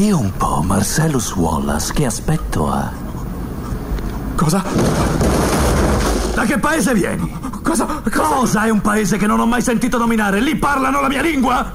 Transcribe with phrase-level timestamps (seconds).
[0.00, 2.90] Di un po', Marcellus Wallace, che aspetto ha?
[4.34, 4.64] Cosa?
[6.32, 7.30] Da che paese vieni?
[7.62, 8.00] Cosa?
[8.10, 10.40] Cosa è un paese che non ho mai sentito nominare?
[10.40, 11.70] Lì parlano la mia lingua?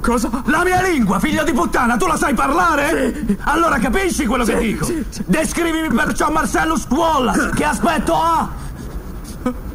[0.00, 0.30] Cosa?
[0.46, 3.22] La mia lingua, figlio di puttana, tu la sai parlare?
[3.24, 3.38] Sì.
[3.44, 4.84] Allora capisci quello che Sì, dico?
[4.86, 5.22] sì, sì.
[5.24, 8.48] Descrivimi perciò Marcellus Wallace, che aspetto ha?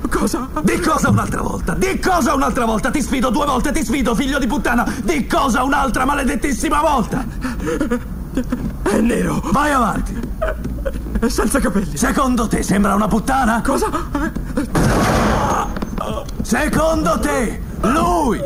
[0.09, 0.49] Cosa?
[0.63, 1.73] Di cosa un'altra volta?
[1.73, 2.89] Di cosa un'altra volta?
[2.91, 4.91] Ti sfido due volte, ti sfido, figlio di puttana!
[5.03, 7.25] Di cosa un'altra maledettissima volta?
[8.81, 9.41] È nero.
[9.51, 10.19] Vai avanti!
[11.19, 11.95] È senza capelli.
[11.95, 13.61] Secondo te sembra una puttana?
[13.61, 13.89] Cosa?
[16.41, 18.41] Secondo te lui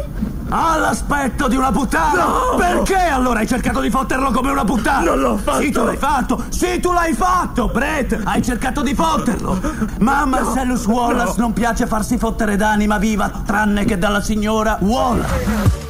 [0.55, 2.25] ha l'aspetto di una puttana?
[2.25, 2.55] No!
[2.57, 5.03] Perché allora hai cercato di fotterlo come una puttana?
[5.03, 5.61] Non l'ho fatto!
[5.61, 6.43] Sì, tu l'hai fatto!
[6.49, 8.21] Sì, tu l'hai fatto, Brett!
[8.23, 9.59] Hai cercato di fotterlo!
[9.99, 15.82] Ma Marcellus Wallace non piace farsi fottere d'anima viva, tranne che dalla signora Wallace.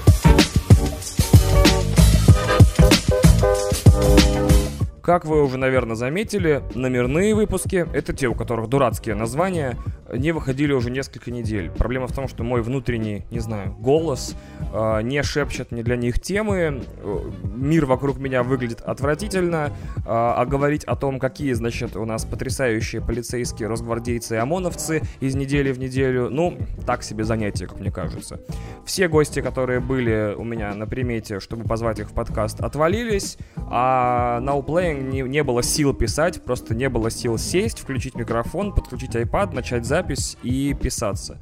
[5.04, 9.78] Как вы уже, наверное, заметили, номерные выпуски, это те, у которых дурацкие названия,
[10.14, 11.70] не выходили уже несколько недель.
[11.72, 14.36] Проблема в том, что мой внутренний, не знаю, голос
[14.72, 20.46] э, не шепчет не для них темы, э, мир вокруг меня выглядит отвратительно, э, а
[20.46, 25.80] говорить о том, какие, значит, у нас потрясающие полицейские, росгвардейцы и ОМОНовцы из недели в
[25.80, 28.40] неделю, ну, так себе занятие, как мне кажется.
[28.86, 34.40] Все гости, которые были у меня на примете, чтобы позвать их в подкаст, отвалились, а
[34.42, 39.16] Now Playing не, не было сил писать, просто не было сил сесть, включить микрофон, подключить
[39.16, 41.40] iPad, начать запись и писаться.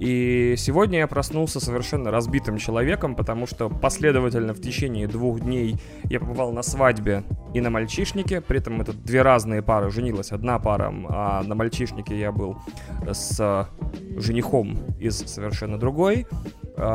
[0.00, 6.18] И сегодня я проснулся совершенно разбитым человеком, потому что последовательно в течение двух дней я
[6.20, 8.40] побывал на свадьбе и на мальчишнике.
[8.40, 9.90] При этом это две разные пары.
[9.90, 12.56] Женилась одна пара, а на мальчишнике я был
[13.06, 13.68] с
[14.16, 16.26] женихом из совершенно другой.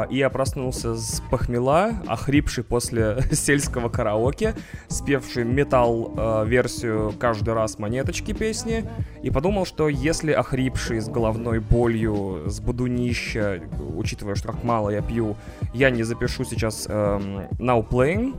[0.10, 4.56] И я проснулся с похмела, охрипший после сельского караоке,
[4.88, 8.90] спевший металл-версию каждый раз монеточки песни,
[9.22, 12.60] и подумал, что если охрипший с головной болью, с
[12.96, 13.62] будунища,
[13.96, 15.36] учитывая, что как мало я пью,
[15.74, 18.36] я не запишу сейчас эм, Now Playing,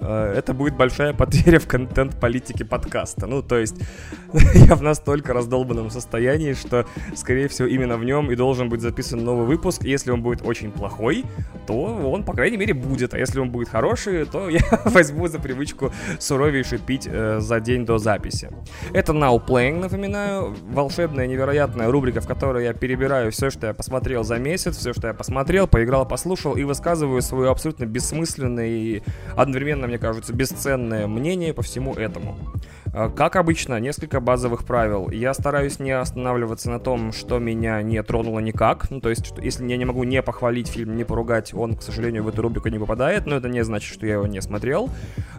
[0.00, 3.26] это будет большая потеря в контент-политике подкаста.
[3.26, 3.76] Ну, то есть,
[4.54, 9.24] я в настолько раздолбанном состоянии, что, скорее всего, именно в нем и должен быть записан
[9.24, 9.84] новый выпуск.
[9.84, 11.24] Если он будет очень плохой,
[11.66, 13.14] то он, по крайней мере, будет.
[13.14, 17.84] А если он будет хороший, то я возьму за привычку суровейше пить э, за день
[17.84, 18.50] до записи.
[18.92, 20.54] Это Now Playing, напоминаю.
[20.68, 25.08] Волшебная, невероятная рубрика, в которой я перебираю все, что я посмотрел за месяц, все, что
[25.08, 29.02] я посмотрел, поиграл, послушал и высказываю свое абсолютно бессмысленное и
[29.36, 32.38] одновременно, мне кажется, бесценное мнение по всему этому.
[33.14, 35.10] Как обычно, несколько базовых правил.
[35.10, 38.90] Я стараюсь не останавливаться на том, что меня не тронуло никак.
[38.90, 41.82] Ну, то есть, что, если я не могу не похвалить фильм, не поругать, он, к
[41.82, 44.88] сожалению, в эту рубрику не попадает, но это не значит, что я его не смотрел.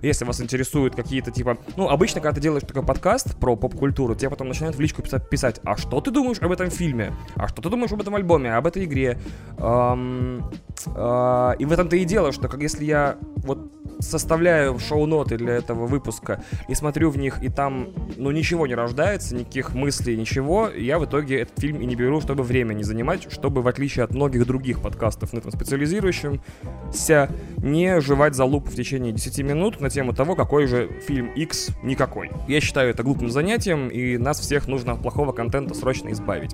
[0.03, 1.57] Если вас интересуют какие-то типа...
[1.77, 5.59] Ну, обычно, когда ты делаешь такой подкаст про поп-культуру, тебе потом начинают в личку писать,
[5.63, 7.11] а что ты думаешь об этом фильме?
[7.35, 8.53] А что ты думаешь об этом альбоме?
[8.53, 9.17] Об этой игре?
[9.57, 10.43] Эм,
[10.85, 15.87] э, и в этом-то и дело, что как если я вот составляю шоу-ноты для этого
[15.87, 17.87] выпуска и смотрю в них, и там,
[18.17, 22.19] ну, ничего не рождается, никаких мыслей, ничего, я в итоге этот фильм и не беру,
[22.19, 28.01] чтобы время не занимать, чтобы, в отличие от многих других подкастов на этом специализирующимся, не
[28.01, 32.31] жевать за лупу в течение 10 минут на тему того, какой же фильм X никакой.
[32.49, 36.53] Я считаю это глупым занятием, и нас всех нужно от плохого контента срочно избавить.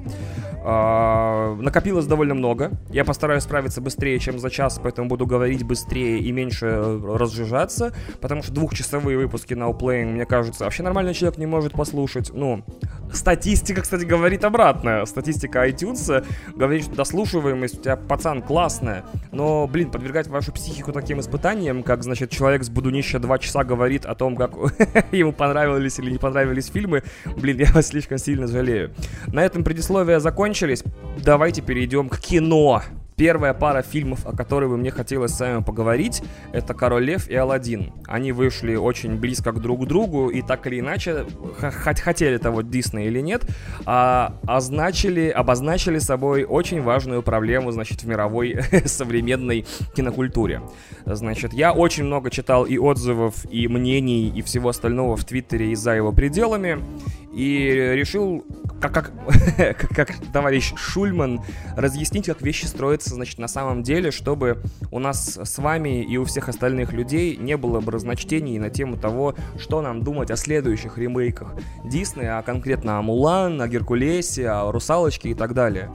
[0.64, 2.72] А, накопилось довольно много.
[2.92, 8.44] Я постараюсь справиться быстрее, чем за час, поэтому буду говорить быстрее и меньше разжижаться, потому
[8.44, 12.32] что двухчасовые выпуски Now Playing, мне кажется, вообще нормальный человек не может послушать.
[12.34, 12.64] Ну,
[13.12, 15.06] статистика, кстати, говорит обратное.
[15.06, 21.20] Статистика iTunes говорит, что дослушиваемость у тебя, пацан, классная, но, блин, подвергать вашу психику таким
[21.20, 24.52] испытаниям, как, значит, человек с будунища два часа говорит о том, как
[25.12, 27.04] ему понравились или не понравились фильмы,
[27.38, 28.94] блин, я вас слишком сильно жалею.
[29.28, 30.84] На этом предисловия закончились.
[31.18, 32.82] Давайте перейдем к кино.
[33.16, 37.36] Первая пара фильмов, о которой бы мне хотелось с вами поговорить, это «Король Лев» и
[37.36, 37.92] «Аладдин».
[38.08, 41.26] Они вышли очень близко к друг другу, и так или иначе,
[41.84, 43.46] хоть хотели того Дисней или нет,
[43.86, 50.62] а, означили, обозначили собой очень важную проблему, значит, в мировой современной кинокультуре.
[51.06, 55.76] Значит, я очень много читал и отзывов, и мнений, и всего остального в Твиттере и
[55.76, 56.80] за его пределами,
[57.34, 58.46] и решил,
[58.80, 59.12] как,
[59.58, 61.42] как, как, товарищ Шульман,
[61.76, 66.26] разъяснить, как вещи строятся, значит, на самом деле, чтобы у нас с вами и у
[66.26, 70.98] всех остальных людей не было бы разночтений на тему того, что нам думать о следующих
[70.98, 75.90] ремейках Диснея, а конкретно о Мулан, о Геркулесе, о Русалочке и так далее.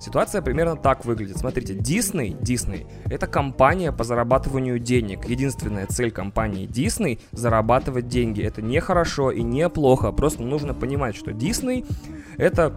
[0.00, 1.36] Ситуация примерно так выглядит.
[1.36, 5.26] Смотрите, Disney, Disney— это компания по зарабатыванию денег.
[5.26, 8.42] Единственная цель компании Disney— зарабатывать деньги.
[8.42, 10.10] Это не хорошо и не плохо.
[10.10, 11.86] Просто нужно понимать, что Disney—
[12.38, 12.74] это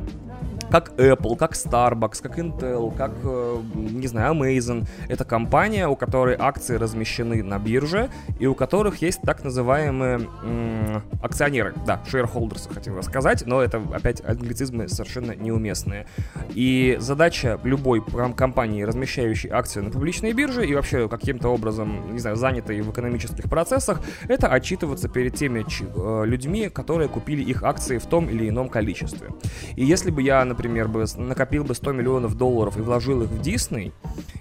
[0.70, 4.86] как Apple, как Starbucks, как Intel, как, э, не знаю, Amazon.
[5.08, 11.04] Это компания, у которой акции размещены на бирже и у которых есть так называемые м-
[11.22, 11.74] акционеры.
[11.86, 16.08] Да, shareholders хотел сказать, но это опять англицизмы совершенно неуместные.
[16.54, 18.04] И задача любой
[18.36, 23.50] компании, размещающей акции на публичной бирже и вообще каким-то образом, не знаю, занятой в экономических
[23.50, 28.70] процессах, это отчитываться перед теми э, людьми, которые купили их акции в том или ином
[28.70, 29.30] количестве.
[29.76, 33.42] И если бы я, например, бы накопил бы 100 миллионов долларов и вложил их в
[33.42, 33.92] Дисней,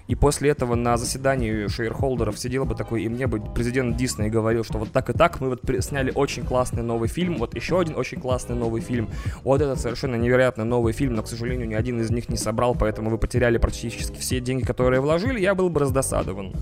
[0.07, 4.63] и после этого на заседании шейрхолдеров сидел бы такой, и мне бы президент Дисней говорил,
[4.63, 7.95] что вот так и так мы вот сняли очень классный новый фильм, вот еще один
[7.95, 9.09] очень классный новый фильм,
[9.43, 12.75] вот этот совершенно невероятно новый фильм, но, к сожалению, ни один из них не собрал,
[12.75, 16.53] поэтому вы потеряли практически все деньги, которые вложили, я был бы раздосадован.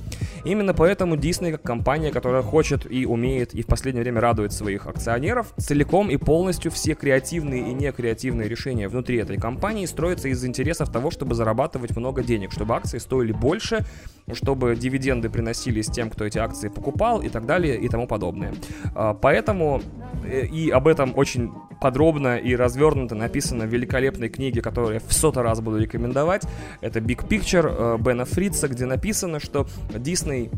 [0.46, 4.88] Именно поэтому Дисней, как компания, которая хочет и умеет, и в последнее время радует своих
[4.88, 10.92] акционеров, целиком и полностью все креативные и некреативные решения внутри этой компании строится из интересов
[10.92, 13.86] того, чтобы зарабатывать много денег, чтобы акции стоили больше,
[14.32, 18.54] чтобы дивиденды приносились тем, кто эти акции покупал и так далее и тому подобное.
[18.96, 19.82] А, поэтому
[20.24, 21.52] э, и об этом очень
[21.82, 26.44] подробно и развернуто написано в великолепной книге, которую я в сотый раз буду рекомендовать.
[26.80, 30.52] Это Big Picture э, Бена Фрица, где написано, что Disney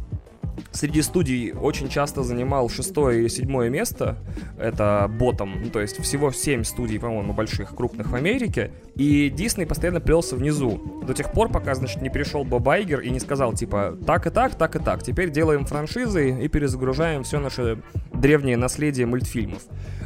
[0.72, 4.18] среди студий очень часто занимал шестое или седьмое место.
[4.58, 5.62] Это ботом.
[5.64, 8.72] Ну, то есть всего семь студий, по-моему, больших, крупных в Америке.
[8.96, 11.02] И Дисней постоянно плелся внизу.
[11.06, 14.30] До тех пор, пока, значит, не пришел Боб Айгер и не сказал, типа, так и
[14.30, 15.04] так, так и так.
[15.04, 17.82] Теперь делаем франшизы и перезагружаем все наше
[18.14, 19.64] древнее наследие мультфильмов.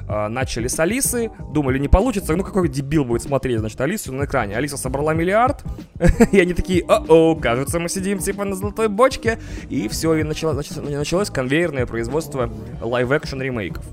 [0.08, 4.24] А, начали с Алисы, думали, не получится, ну какой дебил будет смотреть, значит, Алису на
[4.24, 4.56] экране.
[4.56, 5.64] Алиса собрала миллиард,
[6.32, 9.38] и они такие, о-о, кажется, мы сидим типа на золотой бочке,
[9.70, 12.50] и все, и началось, началось конвейерное производство
[12.82, 13.84] live-action ремейков.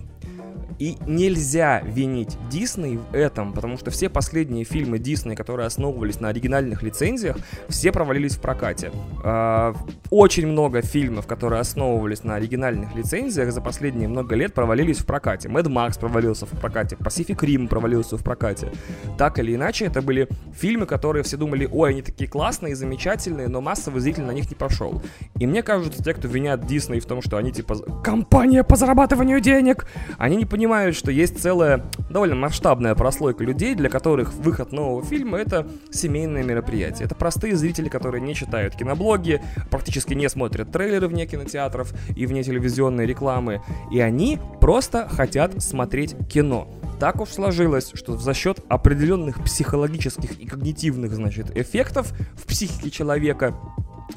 [0.84, 6.28] И нельзя винить Дисней в этом, потому что все последние фильмы Дисней, которые основывались на
[6.28, 7.38] оригинальных лицензиях,
[7.70, 8.92] все провалились в прокате.
[9.24, 9.74] А,
[10.10, 15.48] очень много фильмов, которые основывались на оригинальных лицензиях, за последние много лет провалились в прокате.
[15.48, 18.70] Mad Max провалился в прокате, Pacific Rim провалился в прокате.
[19.16, 23.62] Так или иначе, это были фильмы, которые все думали, ой, они такие классные, замечательные, но
[23.62, 25.00] массовый зритель на них не пошел.
[25.38, 29.40] И мне кажется, те, кто винят Дисней в том, что они типа компания по зарабатыванию
[29.40, 29.86] денег,
[30.18, 35.04] они не понимают, понимают, что есть целая довольно масштабная прослойка людей, для которых выход нового
[35.04, 37.04] фильма это семейное мероприятие.
[37.04, 39.40] Это простые зрители, которые не читают киноблоги,
[39.70, 43.62] практически не смотрят трейлеры вне кинотеатров и вне телевизионной рекламы,
[43.92, 46.66] и они просто хотят смотреть кино.
[46.98, 53.54] Так уж сложилось, что за счет определенных психологических и когнитивных, значит, эффектов в психике человека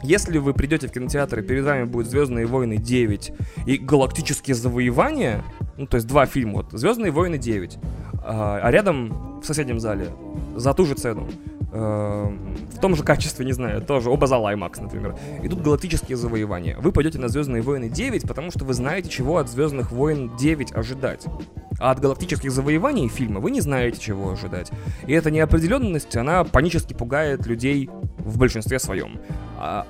[0.03, 3.31] если вы придете в кинотеатр и перед вами будет Звездные войны 9
[3.65, 5.44] и Галактические завоевания,
[5.77, 6.53] ну, то есть два фильма.
[6.57, 7.77] Вот «Звездные войны 9».
[8.24, 10.09] А, а рядом в соседнем зале
[10.56, 11.27] за ту же цену
[11.71, 12.38] э,
[12.75, 15.15] в том же качестве, не знаю, тоже оба зала IMAX, например.
[15.44, 16.77] Идут галактические завоевания.
[16.77, 20.74] Вы пойдете на Звездные войны 9, потому что вы знаете, чего от Звездных войн 9
[20.74, 21.25] ожидать.
[21.79, 24.71] А от галактических завоеваний фильма вы не знаете, чего ожидать.
[25.06, 29.19] И эта неопределенность, она панически пугает людей в большинстве своем.
[29.57, 29.85] А,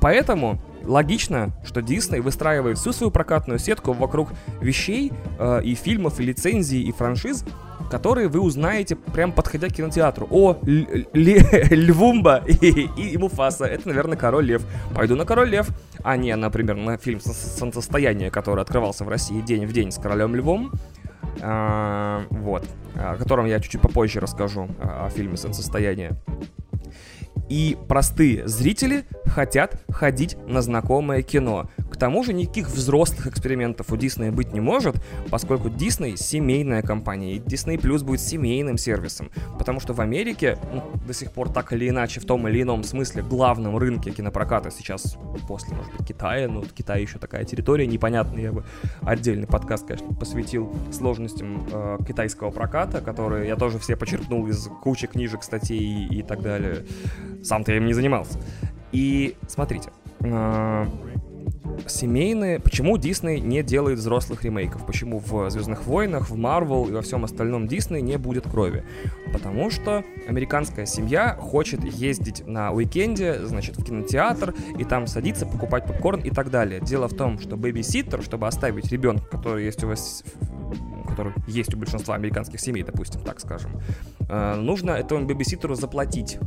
[0.00, 4.30] поэтому логично, что Дисней выстраивает всю свою прокатную сетку вокруг
[4.60, 7.44] вещей э, и фильмов, и лицензий, и франшиз,
[7.90, 10.26] которые вы узнаете прям подходя к кинотеатру.
[10.30, 14.62] О, Львумба и, и, Муфаса, это, наверное, Король Лев.
[14.94, 15.68] Пойду на Король Лев,
[16.02, 20.34] а не, например, на фильм «Солнцестояние», который открывался в России день в день с Королем
[20.34, 20.72] Львом.
[21.40, 22.64] А, вот,
[22.94, 26.12] о котором я чуть-чуть попозже расскажу, о фильме «Солнцестояние»
[27.52, 31.68] и простые зрители хотят ходить на знакомое кино.
[31.90, 34.96] К тому же никаких взрослых экспериментов у Disney быть не может,
[35.30, 39.30] поскольку Disney семейная компания, и Disney Plus будет семейным сервисом.
[39.58, 42.84] Потому что в Америке ну, до сих пор так или иначе, в том или ином
[42.84, 48.44] смысле, главном рынке кинопроката сейчас после, может быть, Китая, ну, Китай еще такая территория непонятная,
[48.44, 48.64] я бы
[49.02, 55.06] отдельный подкаст, конечно, посвятил сложностям э, китайского проката, которые я тоже все почерпнул из кучи
[55.06, 56.86] книжек, статей и, и так далее.
[57.42, 58.38] Сам-то я им не занимался.
[58.92, 60.86] И смотрите, э,
[61.86, 62.60] семейные...
[62.60, 64.86] Почему Дисней не делает взрослых ремейков?
[64.86, 68.84] Почему в «Звездных войнах», в «Марвел» и во всем остальном Дисней не будет крови?
[69.32, 75.86] Потому что американская семья хочет ездить на уикенде, значит, в кинотеатр, и там садиться, покупать
[75.86, 76.80] попкорн и так далее.
[76.80, 80.24] Дело в том, что бэби-ситтер, чтобы оставить ребенка, который есть у вас
[81.08, 83.72] который есть у большинства американских семей, допустим, так скажем,
[84.30, 86.38] э, нужно этому бэбиситеру заплатить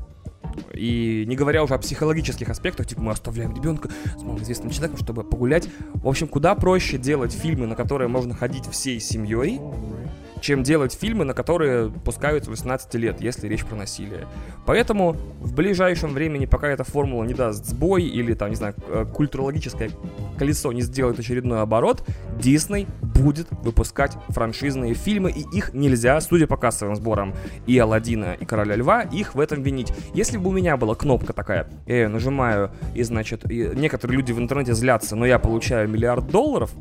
[0.74, 5.24] И не говоря уже о психологических аспектах, типа мы оставляем ребенка с малоизвестным человеком, чтобы
[5.24, 5.69] погулять.
[5.93, 9.59] В общем, куда проще делать фильмы, на которые можно ходить всей семьей,
[10.45, 14.27] чем делать фильмы, на которые пускают с 18 лет, если речь про насилие.
[14.67, 19.05] Поэтому в ближайшем времени, пока эта формула не даст сбой или, там, не знаю, э,
[19.11, 19.89] культурологическое
[20.37, 22.07] колесо не сделает очередной оборот,
[22.39, 27.33] Дисней будет выпускать франшизные фильмы, и их нельзя, судя по кассовым сборам
[27.65, 29.91] и Алладина, и Короля Льва, их в этом винить.
[30.13, 34.31] Если бы у меня была кнопка такая, я ее нажимаю, и, значит, и некоторые люди
[34.31, 36.71] в интернете злятся, но я получаю миллиард долларов,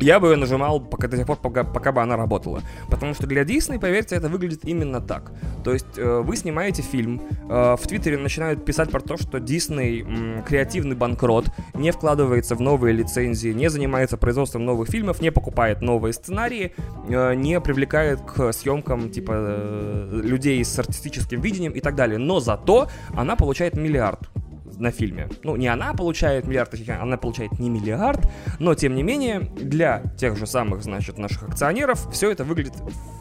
[0.00, 2.62] я бы ее нажимал пока, до тех пор, пока, пока бы она работала.
[2.90, 5.32] Потому что для Дисней, поверьте, это выглядит именно так.
[5.64, 10.42] То есть э, вы снимаете фильм, э, в Твиттере начинают писать про то, что м,
[10.44, 16.12] креативный банкрот, не вкладывается в новые лицензии, не занимается производством новых фильмов, не покупает новые
[16.12, 16.74] сценарии,
[17.08, 22.18] э, не привлекает к съемкам типа э, людей с артистическим видением и так далее.
[22.18, 24.30] Но зато она получает миллиард
[24.78, 25.28] на фильме.
[25.42, 28.20] Ну, не она получает миллиард, она получает не миллиард,
[28.58, 32.74] но, тем не менее, для тех же самых, значит, наших акционеров все это выглядит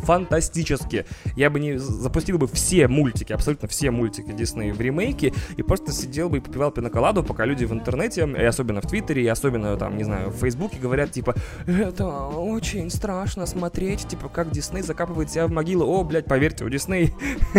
[0.03, 1.05] фантастически.
[1.35, 5.91] Я бы не запустил бы все мультики, абсолютно все мультики Дисней в ремейке, и просто
[5.91, 9.77] сидел бы и попивал пиноколаду, пока люди в интернете, и особенно в Твиттере, и особенно,
[9.77, 15.31] там, не знаю, в Фейсбуке говорят, типа, это очень страшно смотреть, типа, как Дисней закапывает
[15.31, 15.85] себя в могилу.
[15.85, 17.13] О, блядь, поверьте, у Дисней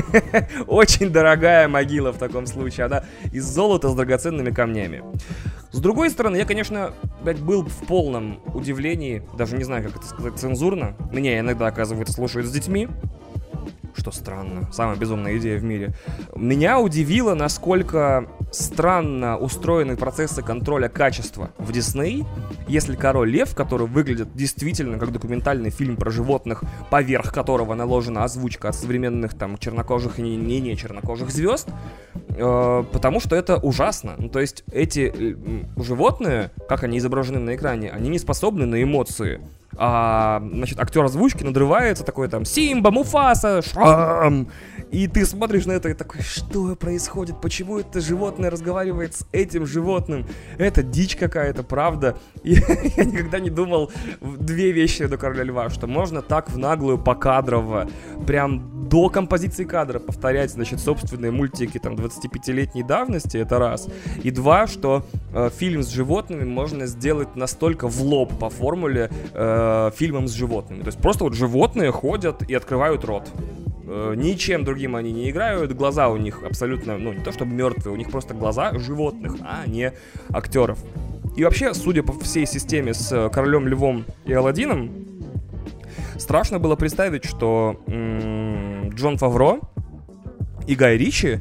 [0.67, 2.87] очень дорогая могила в таком случае.
[2.87, 5.03] Она из золота золото с драгоценными камнями.
[5.73, 10.07] С другой стороны, я, конечно, блядь, был в полном удивлении, даже не знаю, как это
[10.07, 10.95] сказать цензурно.
[11.13, 12.89] Меня иногда, оказывается, слушают с детьми
[13.95, 15.95] что странно, самая безумная идея в мире.
[16.35, 22.25] Меня удивило, насколько странно устроены процессы контроля качества в Дисней,
[22.69, 28.69] если Король Лев, который выглядит действительно как документальный фильм про животных, поверх которого наложена озвучка
[28.69, 31.69] от современных там чернокожих и не, не, не чернокожих звезд,
[32.15, 34.15] э, потому что это ужасно.
[34.19, 38.83] Ну, то есть эти э, животные, как они изображены на экране, они не способны на
[38.83, 39.41] эмоции
[39.77, 44.49] а, значит, актер озвучки надрывается, такой там Симба, Муфаса, Шрам.
[44.91, 47.41] И ты смотришь на это и такой, что происходит?
[47.41, 50.27] Почему это животное разговаривает с этим животным?
[50.57, 52.17] Это дичь какая-то, правда.
[52.45, 52.55] И
[52.97, 53.91] я никогда не думал
[54.21, 57.89] две вещи до Короля Льва, что можно так в наглую покадрово,
[58.27, 63.89] прям до композиции кадра повторять, значит, собственные мультики там 25-летней давности, это раз.
[64.23, 69.64] И два, что э, фильм с животными можно сделать настолько в лоб по формуле э,
[69.97, 70.81] фильмом с животными.
[70.81, 73.29] То есть просто вот животные ходят и открывают рот.
[73.87, 77.93] Э, ничем другим они не играют, глаза у них абсолютно, ну, не то чтобы мертвые,
[77.93, 79.93] у них просто глаза животных, а не
[80.33, 80.79] актеров.
[81.37, 84.91] И вообще, судя по всей системе с Королем Львом и Алладином,
[86.17, 89.59] страшно было представить, что м- Джон Фавро
[90.67, 91.41] и Гай Ричи э,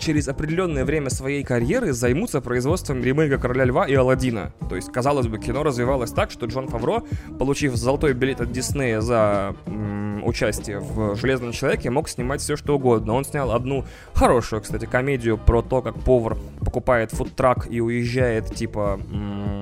[0.00, 4.52] через определенное время своей карьеры займутся производством ремейка Короля Льва и Алладина.
[4.68, 7.02] То есть, казалось бы, кино развивалось так, что Джон Фавро,
[7.38, 12.76] получив золотой билет от Диснея за м, участие в Железном человеке, мог снимать все что
[12.76, 13.14] угодно.
[13.14, 13.84] Он снял одну
[14.14, 19.57] хорошую, кстати, комедию про то, как повар покупает фудтрак и уезжает, типа, м,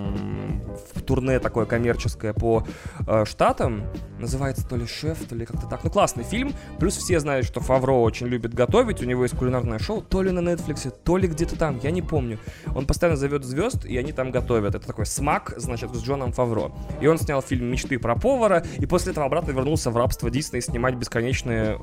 [1.07, 2.67] турне такое коммерческое по
[3.07, 3.85] э, штатам.
[4.19, 5.85] Называется то ли «Шеф», то ли как-то так.
[5.85, 6.53] Ну, классный фильм.
[6.79, 9.03] Плюс все знают, что Фавро очень любит готовить.
[9.03, 12.03] У него есть кулинарное шоу, то ли на Netflix, то ли где-то там, я не
[12.03, 12.39] помню.
[12.75, 14.75] Он постоянно зовет звезд, и они там готовят.
[14.75, 16.73] Это такой смак, значит, с Джоном Фавро.
[17.01, 20.63] И он снял фильм «Мечты про повара», и после этого обратно вернулся в рабство Дисней
[20.63, 21.79] снимать бесконечные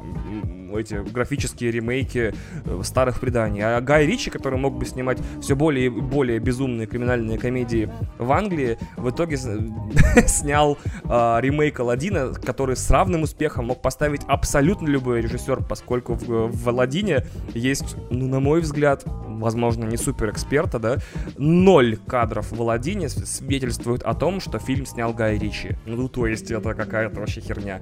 [0.77, 2.33] эти графические ремейки
[2.65, 3.61] э, старых преданий.
[3.61, 8.31] А Гай Ричи, который мог бы снимать все более и более безумные криминальные комедии в
[8.31, 9.37] Англии, в итоге
[10.27, 11.07] снял э,
[11.41, 17.25] ремейк Алладина, который с равным успехом мог поставить абсолютно любой режиссер, поскольку в, в Алладине
[17.53, 20.97] есть, ну, на мой взгляд, возможно, не супер эксперта, да,
[21.37, 25.75] ноль кадров в Аладдине свидетельствует о том, что фильм снял Гай Ричи.
[25.85, 27.81] Ну, то есть это какая-то вообще херня.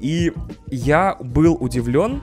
[0.00, 0.32] И
[0.66, 2.22] я был удивлен,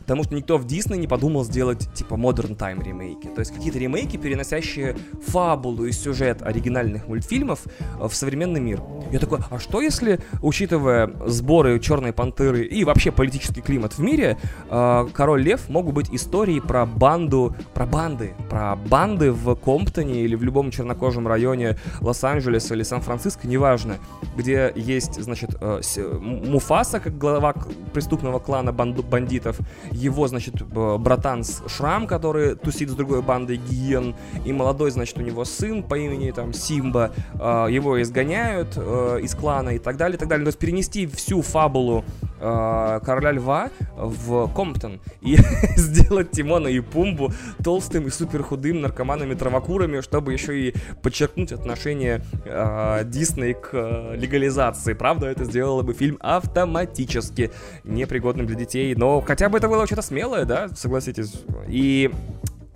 [0.00, 3.28] Потому что никто в Дисней не подумал сделать, типа, Modern Time ремейки.
[3.28, 7.66] То есть какие-то ремейки, переносящие фабулу и сюжет оригинальных мультфильмов
[8.00, 8.82] э, в современный мир.
[9.10, 14.38] Я такой, а что если, учитывая сборы Черной Пантеры и вообще политический климат в мире,
[14.70, 20.34] э, Король Лев могут быть истории про банду, про банды, про банды в Комптоне или
[20.34, 23.96] в любом чернокожем районе Лос-Анджелеса или Сан-Франциско, неважно,
[24.36, 25.80] где есть, значит, э,
[26.20, 27.54] Муфаса, как глава
[27.92, 29.58] преступного клана бандитов,
[29.92, 34.14] его, значит, братан Шрам, который тусит с другой бандой Гиен,
[34.44, 39.34] и молодой, значит, у него сын по имени там Симба, а, его изгоняют э, из
[39.34, 40.44] клана и так далее, и так далее.
[40.44, 42.04] То есть перенести всю фабулу
[42.40, 45.36] э, Короля Льва в Комптон и
[45.76, 53.02] сделать Тимона и Пумбу толстым и супер худым наркоманами-травокурами, чтобы еще и подчеркнуть отношение э,
[53.04, 54.94] Дисней к э, легализации.
[54.94, 57.50] Правда, это сделало бы фильм автоматически
[57.84, 61.42] непригодным для детей, но хотя бы это было что-то смелое, да, согласитесь.
[61.68, 62.10] И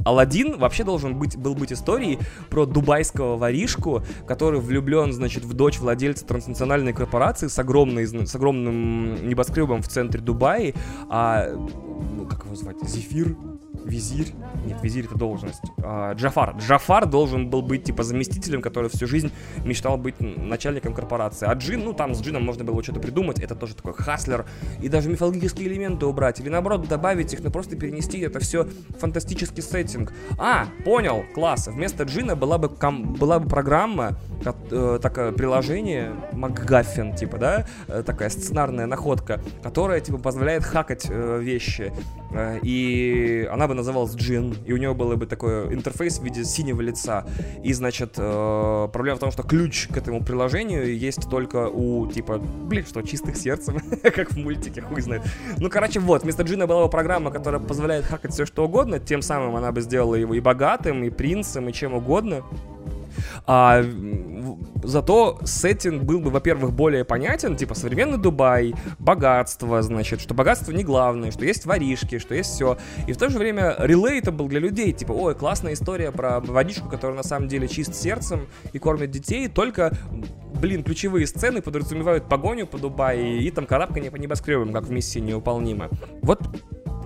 [0.05, 2.19] Алладин вообще должен быть, был быть историей
[2.49, 9.29] про дубайского воришку, который влюблен, значит, в дочь владельца транснациональной корпорации с, огромной, с огромным
[9.29, 10.75] небоскребом в центре Дубая,
[11.09, 11.49] а
[12.29, 12.77] как его звать?
[12.83, 13.37] Зефир?
[13.91, 14.35] Визирь?
[14.65, 15.63] Нет, визирь это должность.
[15.83, 16.57] А, Джафар.
[16.59, 19.33] Джафар должен был быть типа заместителем, который всю жизнь
[19.65, 21.47] мечтал быть начальником корпорации.
[21.49, 23.41] А Джин, ну там с Джином можно было что-то придумать.
[23.41, 24.47] Это тоже такой хаслер.
[24.81, 26.39] И даже мифологические элементы убрать.
[26.39, 28.69] Или наоборот добавить их, но просто перенести это все
[29.01, 30.13] фантастический сеттинг.
[30.39, 31.67] А, понял, класс.
[31.67, 38.05] Вместо Джина была бы, ком- была бы программа, э, такое приложение, МакГаффин, типа, да, э,
[38.07, 41.93] такая сценарная находка, которая, типа, позволяет хакать э, вещи.
[42.33, 46.45] Э, и она бы называлась Джин, и у него был бы такой интерфейс в виде
[46.45, 47.27] синего лица.
[47.63, 52.39] И, значит, э, проблема в том, что ключ к этому приложению есть только у, типа,
[52.39, 55.23] блин, что, чистых сердцем, как в мультике, хуй знает.
[55.59, 59.23] Ну, короче, вот, вместо Джина была бы программа, которая позволяет хакать все что угодно, тем
[59.23, 62.43] самым она бы сделала его и богатым, и принцем, и чем угодно.
[63.47, 63.85] А,
[64.83, 70.85] зато сеттинг был бы, во-первых, более понятен, типа современный Дубай, богатство, значит, что богатство не
[70.85, 72.79] главное, что есть воришки, что есть все.
[73.07, 73.77] И в то же время
[74.33, 78.47] был для людей, типа, ой, классная история про водичку, которая на самом деле чист сердцем
[78.73, 79.93] и кормит детей, только
[80.61, 85.19] блин, ключевые сцены подразумевают погоню по Дубае и там карабкание по небоскребам, как в миссии
[85.19, 85.89] неуполнима.
[86.23, 86.41] Вот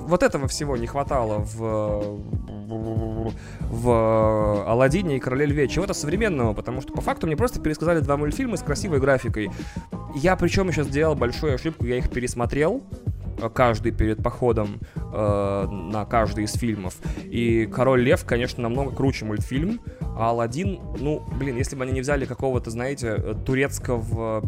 [0.06, 2.20] вот этого всего не хватало в
[2.74, 8.16] в Алладине и Короле Льве, чего-то современного, потому что по факту мне просто пересказали два
[8.16, 9.50] мультфильма с красивой графикой.
[10.14, 12.82] Я причем еще сделал большую ошибку, я их пересмотрел,
[13.38, 16.96] э, каждый перед походом э, на каждый из фильмов.
[17.24, 22.00] И Король Лев, конечно, намного круче мультфильм, а Алладин, ну, блин, если бы они не
[22.00, 24.42] взяли какого-то, знаете, турецкого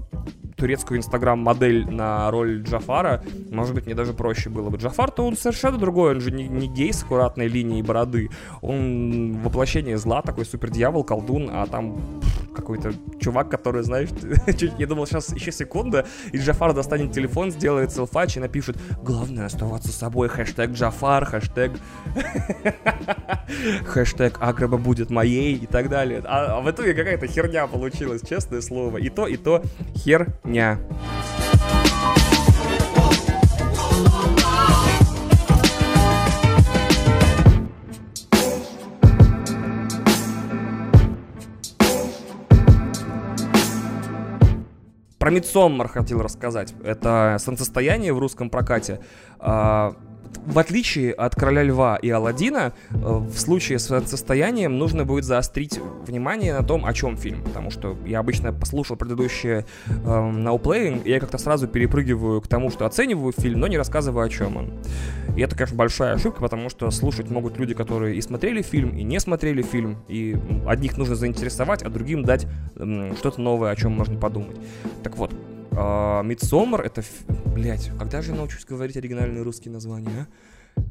[0.57, 4.79] турецкую инстаграм-модель на роль Джафара, может быть, мне даже проще было бы.
[4.79, 8.31] Джафар-то он совершенно другой, он же не, не гей с аккуратной линией бороды,
[8.63, 11.97] он воплощение зла, такой супер дьявол, колдун, а там
[12.55, 14.09] какой-то чувак, который, знаешь,
[14.79, 19.93] я думал, сейчас еще секунда, и Джафар достанет телефон, сделает селфач и напишет «Главное оставаться
[19.93, 21.73] собой, хэштег Джафар, хэштег...
[23.85, 26.23] хэштег Аграба будет моей» и так далее.
[26.25, 28.97] А, а в итоге какая-то херня получилась, честное слово.
[28.99, 29.63] И то, и то
[30.47, 30.79] херня.
[45.19, 46.75] Про Мидсоммар хотел рассказать.
[46.85, 49.01] Это солнцестояние в русском прокате.
[50.45, 55.81] В отличие от Короля Льва и Алладина, э, в случае с состоянием нужно будет заострить
[56.07, 57.43] внимание на том, о чем фильм.
[57.43, 62.49] Потому что я обычно послушал предыдущие э, Now Playing, и я как-то сразу перепрыгиваю к
[62.49, 64.73] тому, что оцениваю фильм, но не рассказываю, о чем он.
[65.37, 69.03] И это, конечно, большая ошибка, потому что слушать могут люди, которые и смотрели фильм, и
[69.03, 72.47] не смотрели фильм, и одних нужно заинтересовать, а другим дать
[72.77, 74.57] э, что-то новое, о чем можно подумать.
[75.03, 75.33] Так вот,
[75.77, 77.03] Мидсомер это...
[77.55, 80.27] Блять, когда же я научусь говорить оригинальные русские названия, а?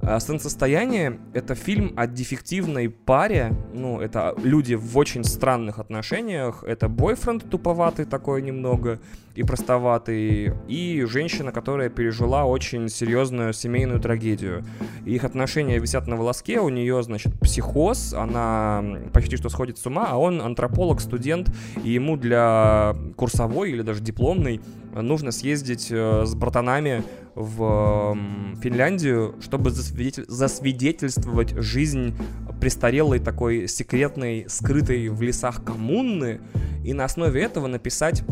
[0.08, 6.88] А Солнцестояние— это фильм о дефективной паре, ну, это люди в очень странных отношениях, это
[6.88, 9.00] бойфренд туповатый такой немного
[9.34, 14.64] и простоватый, и женщина, которая пережила очень серьезную семейную трагедию.
[15.06, 20.06] Их отношения висят на волоске, у нее, значит, психоз, она почти что сходит с ума,
[20.10, 21.50] а он антрополог, студент,
[21.84, 24.62] и ему для курсовой или даже дипломной
[25.02, 27.04] нужно съездить э, с братанами
[27.36, 28.18] в
[28.62, 32.16] Финляндию, чтобы засвидетельствовать жизнь
[32.60, 36.42] престарелой такой секретной, скрытой в лесах коммуны,
[36.84, 38.24] и на основе этого написать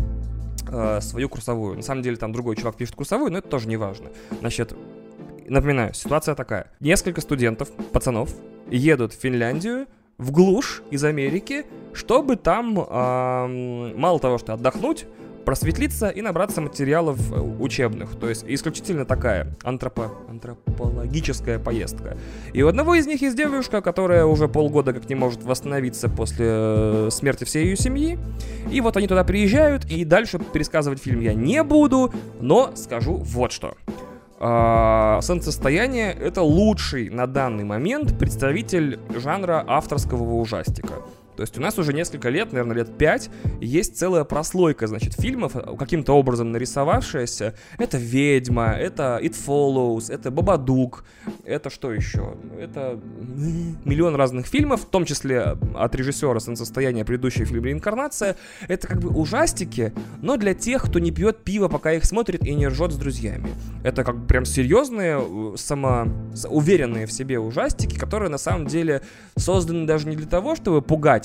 [0.70, 1.76] э, свою курсовую.
[1.76, 4.10] На самом деле там другой чувак пишет курсовую, но это тоже не важно.
[4.40, 4.76] Значит,
[5.48, 6.72] напоминаю, ситуация такая.
[6.80, 8.34] Несколько студентов, пацанов,
[8.70, 15.06] едут в Финляндию, в глушь из Америки, чтобы там э, мало того, что отдохнуть,
[15.46, 18.16] просветлиться и набраться материалов э, учебных.
[18.20, 22.18] То есть исключительно такая антропо, антропологическая поездка.
[22.54, 26.48] И у одного из них есть девушка, которая уже полгода как не может восстановиться после
[26.50, 28.18] э, смерти всей ее семьи.
[28.72, 33.52] И вот они туда приезжают, и дальше пересказывать фильм я не буду, но скажу вот
[33.52, 33.76] что.
[34.40, 40.96] Uh, «Солнцестояние»— это лучший на данный момент представитель жанра авторского ужастика.
[41.36, 45.56] То есть у нас уже несколько лет, наверное, лет пять, есть целая прослойка, значит, фильмов,
[45.56, 47.56] э, каким-то образом нарисовавшаяся.
[47.78, 51.06] Это «Ведьма», это «It Follows», это «Бабадук»,
[51.46, 52.36] это что еще?
[52.60, 53.00] Это
[53.86, 58.36] миллион разных фильмов, в том числе от режиссера «Солнцестояние», предыдущий фильм «Реинкарнация».
[58.68, 62.54] Это как бы ужастики, но для тех, кто не пьет пиво, пока их смотрит и
[62.54, 63.50] не ржет с друзьями.
[63.84, 66.08] Это как бы прям серьезные, э, само...
[66.50, 69.02] уверенные в себе ужастики, которые на самом деле
[69.36, 71.23] созданы даже не для того, чтобы пугать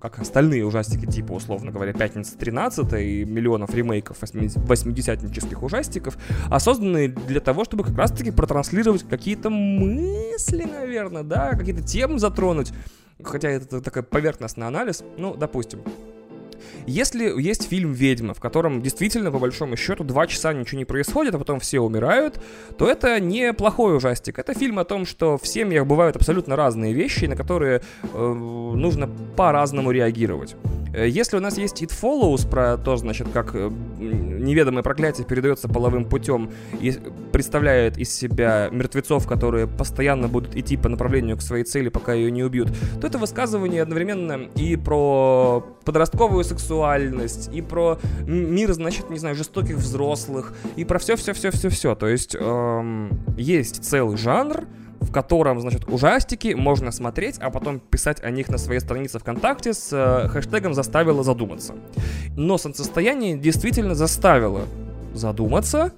[0.00, 6.16] как остальные ужастики, типа, условно говоря, «Пятница 13 и миллионов ремейков 80-нических ужастиков,
[6.48, 12.72] а созданные для того, чтобы как раз-таки протранслировать какие-то мысли, наверное, да, какие-то темы затронуть,
[13.22, 15.80] хотя это такой поверхностный анализ, ну, допустим.
[16.86, 21.34] Если есть фильм «Ведьма», в котором действительно, по большому счету, два часа ничего не происходит,
[21.34, 22.40] а потом все умирают,
[22.78, 24.38] то это не плохой ужастик.
[24.38, 29.08] Это фильм о том, что в семьях бывают абсолютно разные вещи, на которые э, нужно
[29.36, 30.56] по-разному реагировать.
[30.94, 33.70] Э, если у нас есть It Follows про то, значит, как э,
[34.40, 36.50] неведомое проклятие передается половым путем
[36.80, 36.92] и
[37.32, 42.30] представляет из себя мертвецов, которые постоянно будут идти по направлению к своей цели, пока ее
[42.30, 42.68] не убьют,
[43.00, 49.76] то это высказывание одновременно и про подростковую сексуальность, и про мир, значит, не знаю, жестоких
[49.76, 51.94] взрослых, и про все-все-все-все-все.
[51.94, 54.66] То есть эм, есть целый жанр,
[55.00, 59.72] в котором, значит, ужастики можно смотреть, а потом писать о них на своей странице ВКонтакте
[59.72, 61.74] с э, хэштегом «заставило задуматься».
[62.36, 64.62] Но солнцестояние действительно заставило
[65.14, 65.92] задуматься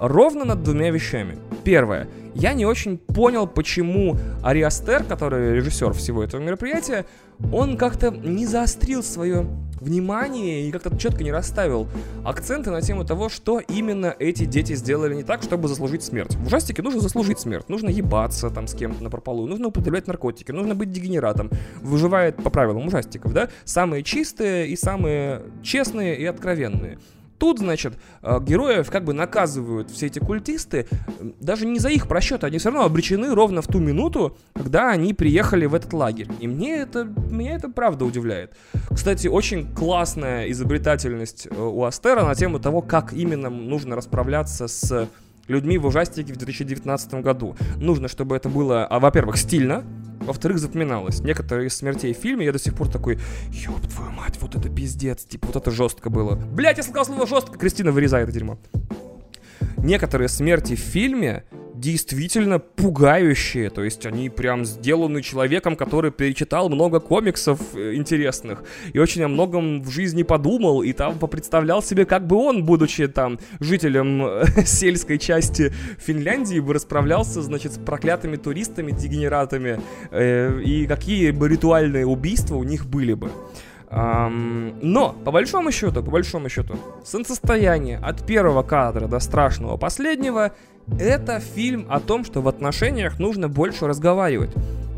[0.00, 1.36] ровно над двумя вещами.
[1.64, 2.08] Первое.
[2.38, 7.06] Я не очень понял, почему Ариастер, который режиссер всего этого мероприятия,
[7.50, 9.46] он как-то не заострил свое
[9.80, 11.88] внимание и как-то четко не расставил
[12.26, 16.34] акценты на тему того, что именно эти дети сделали не так, чтобы заслужить смерть.
[16.34, 20.52] В ужастике нужно заслужить смерть, нужно ебаться там с кем-то на прополу, нужно употреблять наркотики,
[20.52, 21.50] нужно быть дегенератом.
[21.80, 23.48] Выживает по правилам ужастиков, да?
[23.64, 26.98] Самые чистые и самые честные и откровенные.
[27.38, 30.86] Тут, значит, э, героев как бы наказывают все эти культисты,
[31.40, 35.12] даже не за их просчет, они все равно обречены ровно в ту минуту, когда они
[35.14, 36.28] приехали в этот лагерь.
[36.40, 38.56] И мне это, меня это правда удивляет.
[38.90, 45.08] Кстати, очень классная изобретательность э, у Астера на тему того, как именно нужно расправляться с
[45.48, 47.56] людьми в ужастике в 2019 году.
[47.76, 49.84] Нужно, чтобы это было, а, во-первых, стильно,
[50.20, 51.20] во-вторых, запоминалось.
[51.20, 53.18] Некоторые из смертей в фильме я до сих пор такой,
[53.50, 56.36] ёб твою мать, вот это пиздец, типа вот это жестко было.
[56.36, 58.58] Блять, я сказал слово жестко, Кристина вырезает это дерьмо.
[59.76, 61.44] Некоторые смерти в фильме
[61.76, 63.70] действительно пугающие.
[63.70, 69.28] То есть они прям сделаны человеком, который перечитал много комиксов э, интересных и очень о
[69.28, 74.44] многом в жизни подумал и там попредставлял себе, как бы он, будучи там жителем э,
[74.66, 82.06] сельской части Финляндии, бы расправлялся, значит, с проклятыми туристами, дегенератами э, и какие бы ритуальные
[82.06, 83.30] убийства у них были бы.
[83.88, 90.52] Um, но, по большому счету, по большому счету, солнцестояние от первого кадра до страшного последнего
[90.98, 94.50] это фильм о том, что в отношениях нужно больше разговаривать.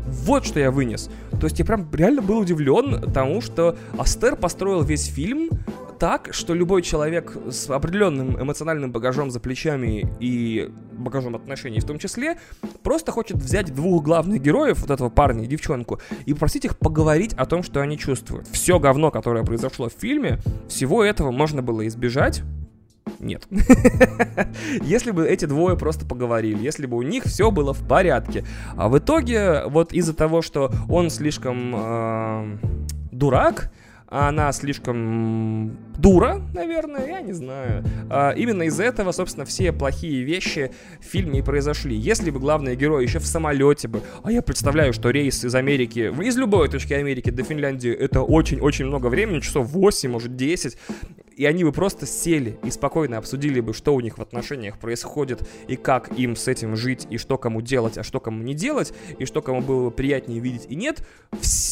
[0.07, 1.09] Вот что я вынес.
[1.39, 5.49] То есть я прям реально был удивлен тому, что Астер построил весь фильм
[5.99, 11.99] так, что любой человек с определенным эмоциональным багажом за плечами и багажом отношений в том
[11.99, 12.39] числе,
[12.83, 17.33] просто хочет взять двух главных героев, вот этого парня и девчонку, и попросить их поговорить
[17.33, 18.47] о том, что они чувствуют.
[18.47, 22.43] Все говно, которое произошло в фильме, всего этого можно было избежать,
[23.19, 23.47] нет.
[24.81, 28.45] если бы эти двое просто поговорили, если бы у них все было в порядке.
[28.75, 32.57] А в итоге, вот из-за того, что он слишком э,
[33.11, 33.71] дурак,
[34.11, 37.83] а она слишком дура, наверное, я не знаю.
[38.09, 41.95] А, именно из-за этого, собственно, все плохие вещи в фильме и произошли.
[41.95, 46.11] Если бы главный герой еще в самолете бы, а я представляю, что рейс из Америки,
[46.23, 50.75] из любой точки Америки до Финляндии, это очень-очень много времени, часов 8, может 10,
[51.39, 55.47] и они бы просто сели и спокойно обсудили бы, что у них в отношениях происходит,
[55.69, 58.93] и как им с этим жить, и что кому делать, а что кому не делать,
[59.17, 61.01] и что кому было бы приятнее видеть и нет,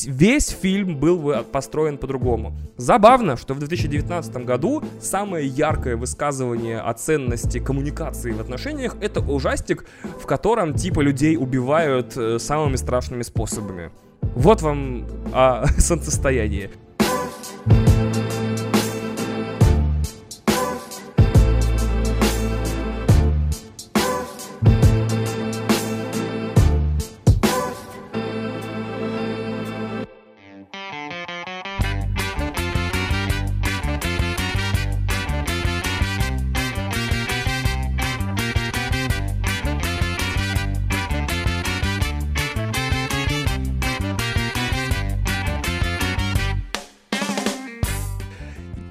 [0.06, 2.58] весь фильм был бы построен по-другому.
[2.77, 9.84] Забавно, что в 2019 году самое яркое высказывание о ценности коммуникации в отношениях— это ужастик,
[10.21, 13.91] в котором типа людей убивают э, самыми страшными способами.
[14.21, 16.69] Вот вам о солнцестоянии.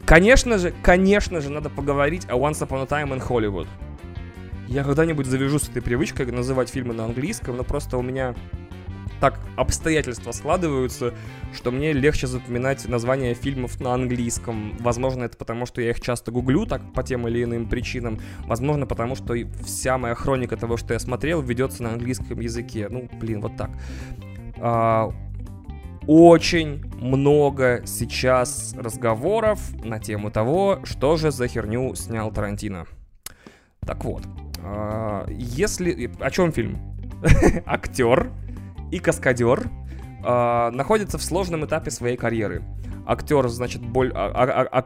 [0.06, 3.66] Конечно же, конечно же, надо поговорить о Once Upon a Time in Hollywood.
[4.68, 8.36] Я когда-нибудь завяжу с этой привычкой называть фильмы на английском, но просто у меня
[9.20, 11.12] так обстоятельства складываются,
[11.52, 14.76] что мне легче запоминать названия фильмов на английском.
[14.78, 18.20] Возможно, это потому, что я их часто гуглю так по тем или иным причинам.
[18.44, 22.88] Возможно, потому что вся моя хроника того, что я смотрел, ведется на английском языке.
[22.88, 23.70] Ну, блин, вот так.
[26.06, 32.86] А, очень много сейчас разговоров на тему того, что же за херню снял Тарантино.
[33.80, 34.22] Так вот,
[34.62, 36.10] а, если...
[36.20, 36.78] О чем фильм?
[37.66, 38.30] Актер
[38.92, 39.68] и каскадер
[40.24, 42.62] э, находятся в сложном этапе своей карьеры.
[43.06, 44.12] Актер, значит, боль...
[44.14, 44.84] А, а, а,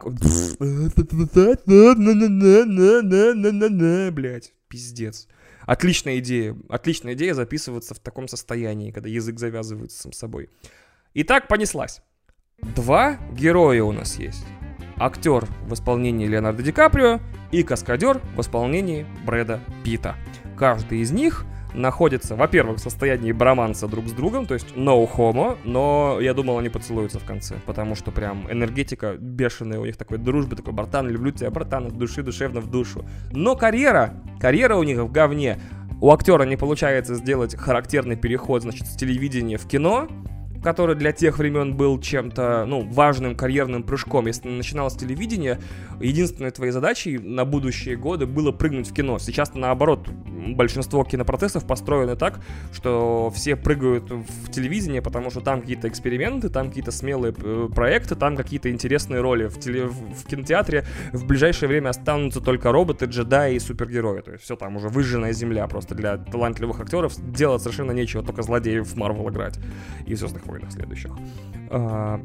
[4.11, 5.27] Блять, пиздец.
[5.65, 6.55] Отличная идея.
[6.69, 10.49] Отличная идея записываться в таком состоянии, когда язык завязывается сам собой.
[11.13, 12.01] Итак, понеслась.
[12.73, 14.45] Два героя у нас есть.
[14.95, 17.19] Актер в исполнении Леонардо Ди Каприо
[17.51, 20.15] и каскадер в исполнении Брэда Питта.
[20.57, 21.43] Каждый из них
[21.73, 26.59] находятся, во-первых, в состоянии броманса друг с другом, то есть no homo, но я думал,
[26.59, 31.09] они поцелуются в конце, потому что прям энергетика бешеная у них такой дружбы, такой братан,
[31.09, 33.05] люблю тебя, братан, от души душевно в душу.
[33.31, 35.59] Но карьера, карьера у них в говне.
[35.99, 40.07] У актера не получается сделать характерный переход, значит, с телевидения в кино,
[40.63, 44.27] который для тех времен был чем-то, ну, важным карьерным прыжком.
[44.27, 45.59] Если ты начинал с телевидения,
[45.99, 49.19] единственной твоей задачей на будущие годы было прыгнуть в кино.
[49.19, 50.07] Сейчас, наоборот,
[50.55, 52.39] большинство кинопроцессов построены так,
[52.73, 58.15] что все прыгают в телевидение, потому что там какие-то эксперименты, там какие-то смелые э, проекты,
[58.15, 59.47] там какие-то интересные роли.
[59.47, 59.85] В, теле...
[59.85, 64.21] в кинотеатре в ближайшее время останутся только роботы, джедаи и супергерои.
[64.21, 67.13] То есть все там уже выжженная земля просто для талантливых актеров.
[67.31, 69.59] Делать совершенно нечего, только злодеев в Марвел играть.
[70.05, 71.11] И Звездных войнах следующих.
[71.69, 72.21] А,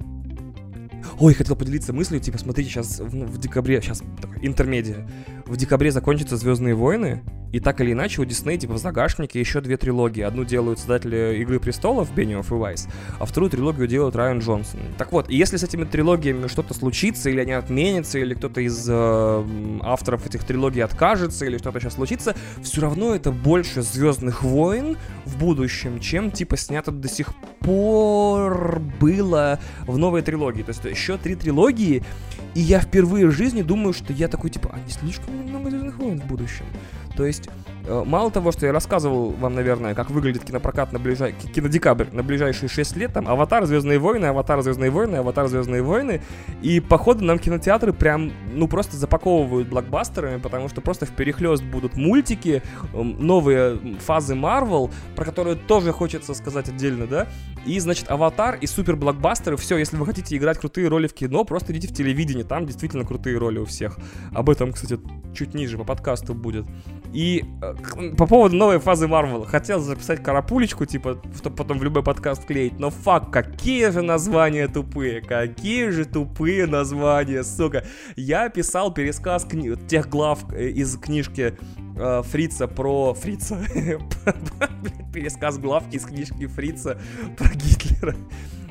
[1.18, 4.02] ой, хотел поделиться мыслью, типа, смотрите, сейчас в, в декабре, сейчас
[4.42, 5.06] интермедиа,
[5.46, 9.60] в декабре закончатся Звездные войны, и так или иначе у Дисней, типа, в загашнике еще
[9.60, 10.22] две трилогии.
[10.22, 14.80] Одну делают создатели Игры Престолов, Бенниофф и Вайс, а вторую трилогию делают Райан Джонсон.
[14.98, 19.44] Так вот, если с этими трилогиями что-то случится, или они отменятся, или кто-то из э,
[19.82, 25.38] авторов этих трилогий откажется, или что-то сейчас случится, все равно это больше Звездных войн в
[25.38, 30.62] будущем, чем, типа, снято до сих пор было в новой трилогии.
[30.62, 32.02] То есть еще три трилогии,
[32.56, 35.98] и я впервые в жизни думаю, что я такой, типа, а не слишком много Звездных
[35.98, 36.64] войн в будущем?
[37.14, 37.50] То есть,
[37.88, 41.32] мало того, что я рассказывал вам, наверное, как выглядит кинопрокат на ближай...
[41.32, 46.22] кинодекабрь на ближайшие 6 лет, там, Аватар, Звездные войны, Аватар, Звездные войны, Аватар, Звездные войны,
[46.62, 51.96] и, походу, нам кинотеатры прям, ну, просто запаковывают блокбастерами, потому что просто в перехлест будут
[51.96, 52.62] мультики,
[52.94, 57.26] эм, новые фазы Марвел, про которые тоже хочется сказать отдельно, да,
[57.66, 61.44] и, значит, Аватар и супер блокбастеры, все, если вы хотите играть крутые роли в кино,
[61.44, 63.98] просто идите в телевидение, там действительно крутые роли у всех.
[64.32, 65.00] Об этом, кстати,
[65.34, 66.66] чуть ниже по подкасту будет.
[67.12, 67.74] И э,
[68.16, 69.44] по поводу новой фазы Марвел.
[69.44, 72.78] Хотел записать карапулечку, типа, чтобы потом в любой подкаст клеить.
[72.78, 75.20] Но факт, какие же названия тупые.
[75.20, 77.84] Какие же тупые названия, сука.
[78.16, 81.56] Я писал пересказ кни- тех глав э, из книжки
[81.96, 83.14] э, Фрица про...
[83.14, 83.58] Фрица?
[85.12, 87.00] пересказ главки из книжки Фрица
[87.36, 88.14] про Гитлера.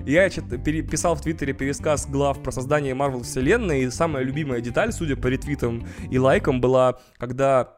[0.06, 5.16] Я переписал в Твиттере пересказ глав про создание Марвел вселенной, и самая любимая деталь, судя
[5.16, 7.76] по ретвитам и лайкам, была, когда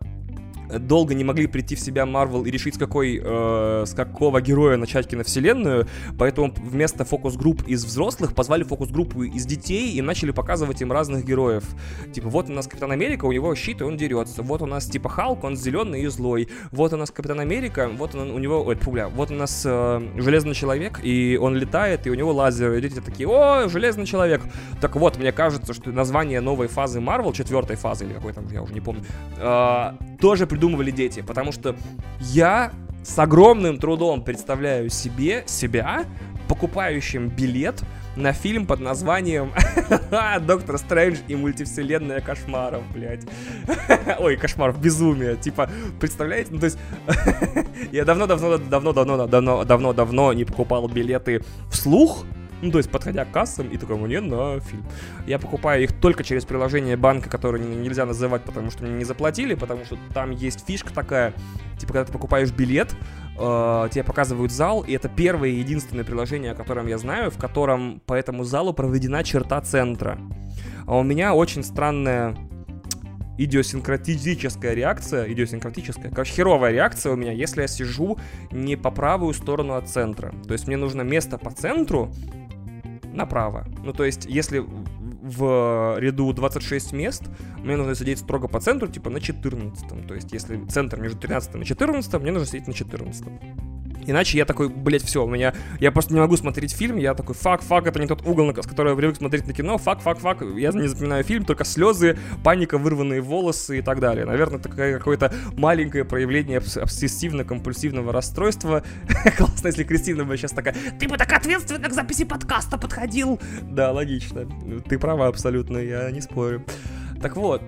[0.69, 4.77] долго не могли прийти в себя Марвел и решить, с, какой, э, с какого героя
[4.77, 10.91] начать киновселенную, поэтому вместо фокус-групп из взрослых позвали фокус-группу из детей и начали показывать им
[10.91, 11.63] разных героев.
[12.13, 14.41] Типа, вот у нас Капитан Америка, у него щит, и он дерется.
[14.41, 16.49] Вот у нас, типа, Халк, он зеленый и злой.
[16.71, 20.01] Вот у нас Капитан Америка, вот он, у него, ой, пуля, вот у нас э,
[20.17, 22.73] Железный Человек, и он летает, и у него лазер.
[22.73, 24.41] И дети такие, о, Железный Человек.
[24.81, 28.61] Так вот, мне кажется, что название новой фазы Марвел, четвертой фазы, или какой там, я
[28.61, 29.03] уже не помню,
[29.37, 31.75] э, тоже придумывали дети, потому что
[32.19, 32.71] я
[33.03, 36.05] с огромным трудом представляю себе себя
[36.47, 37.83] покупающим билет
[38.15, 39.53] на фильм под названием
[40.47, 43.27] «Доктор Стрэндж и мультивселенная кошмаров», блядь.
[44.19, 45.35] Ой, кошмаров, безумие.
[45.35, 46.49] Типа, представляете?
[46.51, 46.79] Ну, то есть,
[47.91, 52.25] я давно-давно-давно-давно-давно-давно не покупал билеты вслух,
[52.61, 54.85] ну, то есть, подходя к кассам и такой, мне на фильм.
[55.27, 59.53] Я покупаю их только через приложение банка, которое нельзя называть, потому что мне не заплатили,
[59.53, 61.33] потому что там есть фишка такая,
[61.77, 62.95] типа, когда ты покупаешь билет,
[63.37, 67.37] э, тебе показывают зал, и это первое и единственное приложение, о котором я знаю, в
[67.37, 70.19] котором по этому залу проведена черта центра.
[70.87, 72.35] А у меня очень странная
[73.37, 78.17] идиосинкратическая реакция, идиосинкратическая, короче, херовая реакция у меня, если я сижу
[78.51, 80.33] не по правую сторону от центра.
[80.47, 82.11] То есть мне нужно место по центру,
[83.17, 83.65] направо.
[83.83, 87.23] Ну, то есть, если в ряду 26 мест,
[87.63, 90.07] мне нужно сидеть строго по центру, типа на 14.
[90.07, 93.25] То есть, если центр между 13 и 14, мне нужно сидеть на 14.
[94.07, 97.35] Иначе я такой, блять, все, у меня, я просто не могу смотреть фильм, я такой,
[97.35, 100.19] fuck, фак, это не тот угол, с которого я привык смотреть на кино, fuck, fuck,
[100.19, 104.25] fuck, я не запоминаю фильм, только слезы, паника, вырванные волосы и так далее.
[104.25, 108.83] Наверное, это какое-то маленькое проявление обсессивно-компульсивного расстройства.
[109.37, 113.39] Классно, если Кристина бы сейчас такая, ты бы так ответственно к записи подкаста подходил.
[113.61, 114.47] Да, логично.
[114.87, 116.63] Ты права абсолютно, я не спорю.
[117.21, 117.61] Так вот,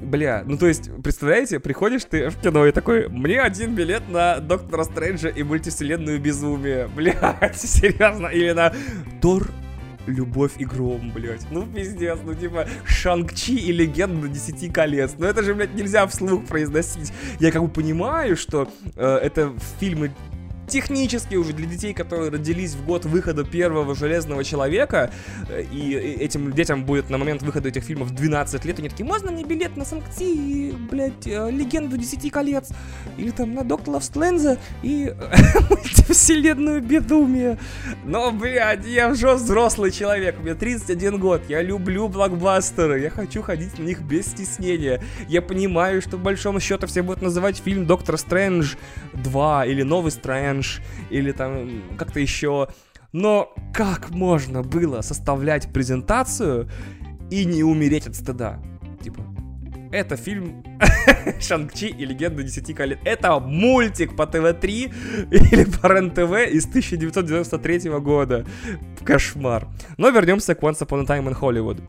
[0.00, 4.38] Бля, ну то есть, представляете, приходишь ты в кино и такой, мне один билет на
[4.38, 6.88] Доктора Стрэнджа и мультивселенную безумия.
[6.96, 8.28] Бля, серьезно?
[8.28, 8.72] Или на
[9.20, 9.48] Тор
[10.06, 11.46] Любовь и гром, блядь.
[11.50, 15.14] Ну, пиздец, ну, типа, Шанг-Чи и Легенда Десяти колец.
[15.18, 17.12] Ну, это же, блядь, нельзя вслух произносить.
[17.38, 20.10] Я как бы понимаю, что э, это фильмы
[20.70, 25.10] технически уже для детей, которые родились в год выхода первого Железного Человека,
[25.48, 29.32] э, и этим детям будет на момент выхода этих фильмов 12 лет, они такие, можно
[29.32, 32.70] мне билет на Санкти, блядь, э, Легенду Десяти Колец,
[33.18, 35.12] или там на Доктора Стленза и
[36.08, 37.58] Вселенную Безумие.
[38.04, 43.78] Но, блядь, я уже взрослый человек, мне 31 год, я люблю блокбастеры, я хочу ходить
[43.78, 45.02] на них без стеснения.
[45.28, 48.76] Я понимаю, что в большом счету все будут называть фильм Доктор Стрэндж
[49.14, 52.68] 2 или Новый Стрэндж, Ревенж или там как-то еще.
[53.12, 56.68] Но как можно было составлять презентацию
[57.30, 58.62] и не умереть от стыда?
[59.02, 59.20] Типа,
[59.90, 60.62] это фильм
[61.40, 62.98] Шанг-Чи и Легенда 10 колец.
[63.04, 64.62] Это мультик по ТВ-3
[65.30, 68.46] или по РЕН-ТВ из 1993 года.
[69.04, 69.66] Кошмар.
[69.96, 71.82] Но вернемся к Once Upon a Time in Hollywood.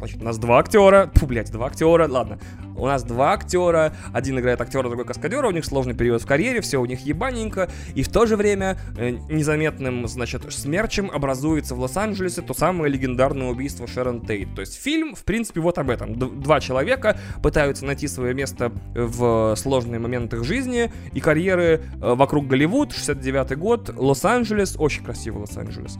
[0.00, 2.38] Значит, у нас два актера, фу, блядь, два актера, ладно,
[2.74, 6.62] у нас два актера, один играет актера, другой каскадера, у них сложный период в карьере,
[6.62, 11.80] все у них ебаненько, и в то же время э, незаметным, значит, смерчем образуется в
[11.80, 14.54] Лос-Анджелесе то самое легендарное убийство Шерон Тейт.
[14.54, 16.18] То есть фильм, в принципе, вот об этом.
[16.18, 22.14] Д- два человека пытаются найти свое место в сложные моменты их жизни и карьеры э,
[22.14, 25.98] вокруг Голливуд, 69 год, Лос-Анджелес, очень красивый Лос-Анджелес.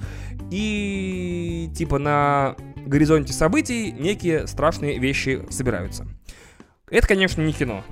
[0.50, 2.56] И типа на
[2.90, 6.06] горизонте событий некие страшные вещи собираются.
[6.90, 7.82] Это, конечно, не кино.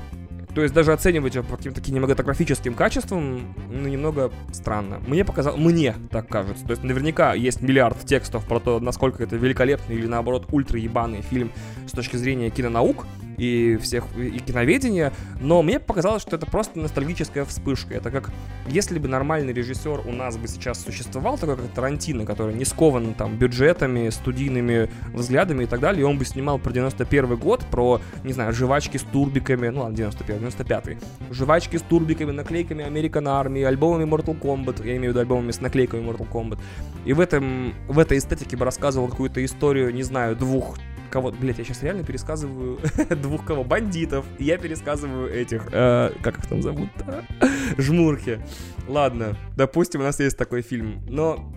[0.55, 5.01] То есть даже оценивать его по каким-то кинематографическим качествам, ну, немного странно.
[5.07, 6.65] Мне показалось, мне так кажется.
[6.65, 11.23] То есть наверняка есть миллиард текстов про то, насколько это великолепный или наоборот ультра ебаный
[11.23, 11.53] фильм
[11.87, 13.07] с точки зрения кинонаук
[13.39, 17.95] и всех и киноведения, но мне показалось, что это просто ностальгическая вспышка.
[17.95, 18.31] Это как
[18.69, 23.15] если бы нормальный режиссер у нас бы сейчас существовал, такой как Тарантино, который не скован
[23.15, 28.01] там бюджетами, студийными взглядами и так далее, и он бы снимал про 91 год, про,
[28.25, 30.99] не знаю, жвачки с турбиками, ну ладно, 91 95
[31.31, 35.61] жвачки с турбиками, наклейками American Army, альбомами Mortal Kombat, я имею в виду альбомами с
[35.61, 36.59] наклейками Mortal Kombat.
[37.05, 40.77] И в, этом, в этой эстетике бы рассказывал какую-то историю, не знаю, двух
[41.09, 42.79] кого блять, я сейчас реально пересказываю
[43.23, 43.65] двух кого?
[43.65, 44.27] Бандитов.
[44.39, 46.89] Я пересказываю этих, э, как их там зовут?
[47.79, 48.41] Жмурки.
[48.87, 51.01] Ладно, допустим, у нас есть такой фильм.
[51.09, 51.53] Но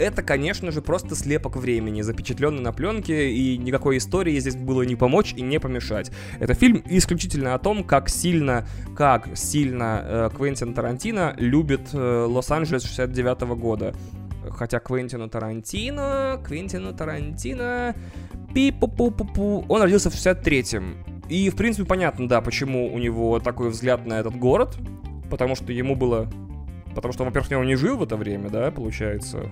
[0.00, 4.96] это, конечно же, просто слепок времени, запечатленный на пленке, и никакой истории здесь было не
[4.96, 6.10] помочь и не помешать.
[6.38, 12.82] Это фильм исключительно о том, как сильно, как сильно э, Квентин Тарантино любит э, Лос-Анджелес
[12.84, 13.94] 69 -го года.
[14.50, 17.94] Хотя Квентину Тарантино, Квентину Тарантино
[18.54, 19.64] Пи-пу-пу-пу-пу.
[19.68, 20.96] Он родился в 63-м.
[21.28, 24.76] И, в принципе, понятно, да, почему у него такой взгляд на этот город.
[25.30, 26.28] Потому что ему было...
[26.94, 29.48] Потому что, во-первых, он не жил в это время, да, получается.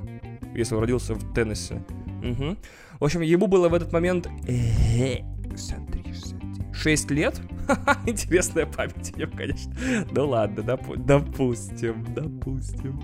[0.54, 1.80] Если он родился в Теннессе.
[2.22, 2.56] Угу.
[2.98, 4.28] В общем, ему было в этот момент...
[4.46, 6.74] 63, 69.
[6.74, 7.40] 6 лет?
[8.06, 9.72] Интересная память у него, конечно.
[10.10, 13.00] Ну ладно, доп- допустим, допустим.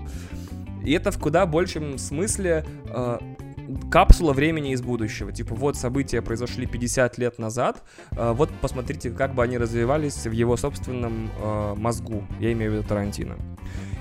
[0.85, 3.17] И это в куда большем смысле э,
[3.89, 5.31] капсула времени из будущего.
[5.31, 10.31] Типа, вот события произошли 50 лет назад, э, вот посмотрите, как бы они развивались в
[10.31, 12.25] его собственном э, мозгу.
[12.39, 13.35] Я имею в виду Тарантино.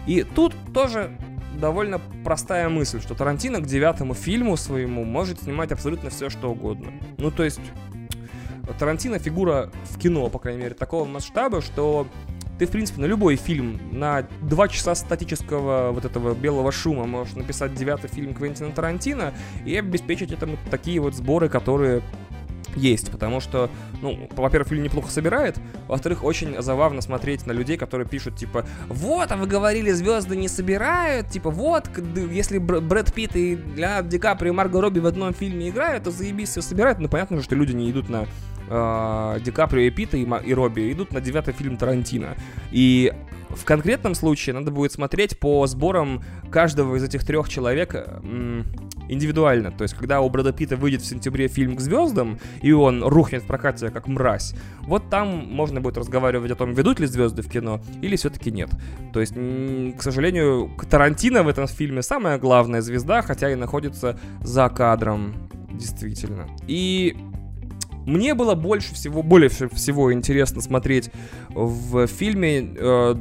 [0.06, 1.16] И тут тоже
[1.58, 6.92] довольно простая мысль, что Тарантино к девятому фильму своему может снимать абсолютно все, что угодно.
[7.16, 7.60] Ну, то есть,
[8.78, 12.06] Тарантино фигура в кино, по крайней мере, такого масштаба, что
[12.58, 17.35] ты, в принципе, на любой фильм, на два часа статического вот этого белого шума можешь
[17.35, 22.02] написать девятый фильм Квентина Тарантино и обеспечить этому такие вот сборы, которые
[22.76, 23.70] есть, потому что,
[24.02, 25.56] ну, во-первых, фильм неплохо собирает,
[25.87, 30.48] во-вторых, очень забавно смотреть на людей, которые пишут, типа, вот, а вы говорили, звезды не
[30.48, 31.88] собирают, типа, вот,
[32.31, 36.10] если Брэд Питт и Леонардо Ди Каприо и Марго Робби в одном фильме играют, то
[36.10, 38.26] заебись все собирают, ну, понятно же, что люди не идут на
[38.69, 42.37] э, Ди Каприо и Питта и, и Робби идут на девятый фильм Тарантино.
[42.71, 43.12] И
[43.50, 47.94] в конкретном случае надо будет смотреть по сборам каждого из этих трех человек,
[49.08, 49.71] индивидуально.
[49.71, 53.42] То есть, когда у Брэда Питта выйдет в сентябре фильм «К звездам», и он рухнет
[53.42, 57.48] в прокате как мразь, вот там можно будет разговаривать о том, ведут ли звезды в
[57.48, 58.71] кино, или все-таки нет.
[59.12, 64.69] То есть, к сожалению, Тарантино в этом фильме самая главная звезда, хотя и находится за
[64.69, 65.35] кадром,
[65.71, 66.46] действительно.
[66.67, 67.17] И
[68.07, 71.11] мне было больше всего, более всего интересно смотреть
[71.48, 73.17] в фильме э,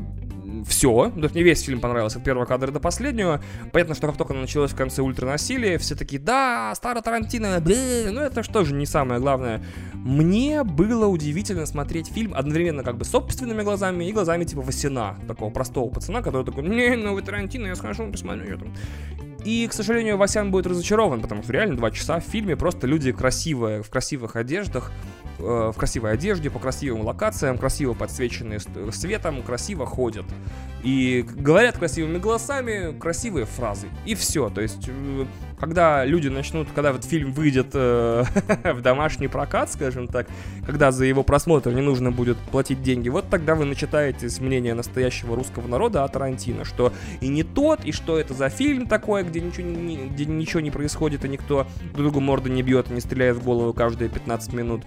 [0.68, 1.12] все.
[1.16, 3.42] То есть мне весь фильм понравился от первого кадра до последнего.
[3.72, 8.22] Понятно, что как только началось в конце ультранасилие, все такие, да, старый Тарантино, блин, ну
[8.22, 9.64] это что же не самое главное.
[9.94, 15.50] Мне было удивительно смотреть фильм одновременно как бы собственными глазами и глазами типа Васина, такого
[15.50, 18.74] простого пацана, который такой, не, ну вы Тарантино, я схожу, посмотрю, что там.
[19.46, 23.12] И, к сожалению, Васян будет разочарован, потому что реально два часа в фильме просто люди
[23.12, 24.92] красивые, в красивых одеждах,
[25.40, 28.60] э, в красивой одежде, по красивым локациям, красиво подсвеченные
[28.92, 30.26] светом, красиво ходят.
[30.84, 33.88] И говорят красивыми голосами, красивые фразы.
[34.06, 34.50] И все.
[34.50, 35.26] То есть, э,
[35.64, 38.26] когда люди начнут, когда вот фильм выйдет э,
[38.74, 40.28] в домашний прокат, скажем так,
[40.66, 45.38] когда за его просмотр не нужно будет платить деньги, вот тогда вы начитаетесь мнение настоящего
[45.38, 46.92] русского народа о Тарантино, что
[47.22, 50.70] и не тот, и что это за фильм такой, где ничего не, где ничего не
[50.70, 54.82] происходит, и никто друг другу морды не бьет, не стреляет в голову каждые 15 минут.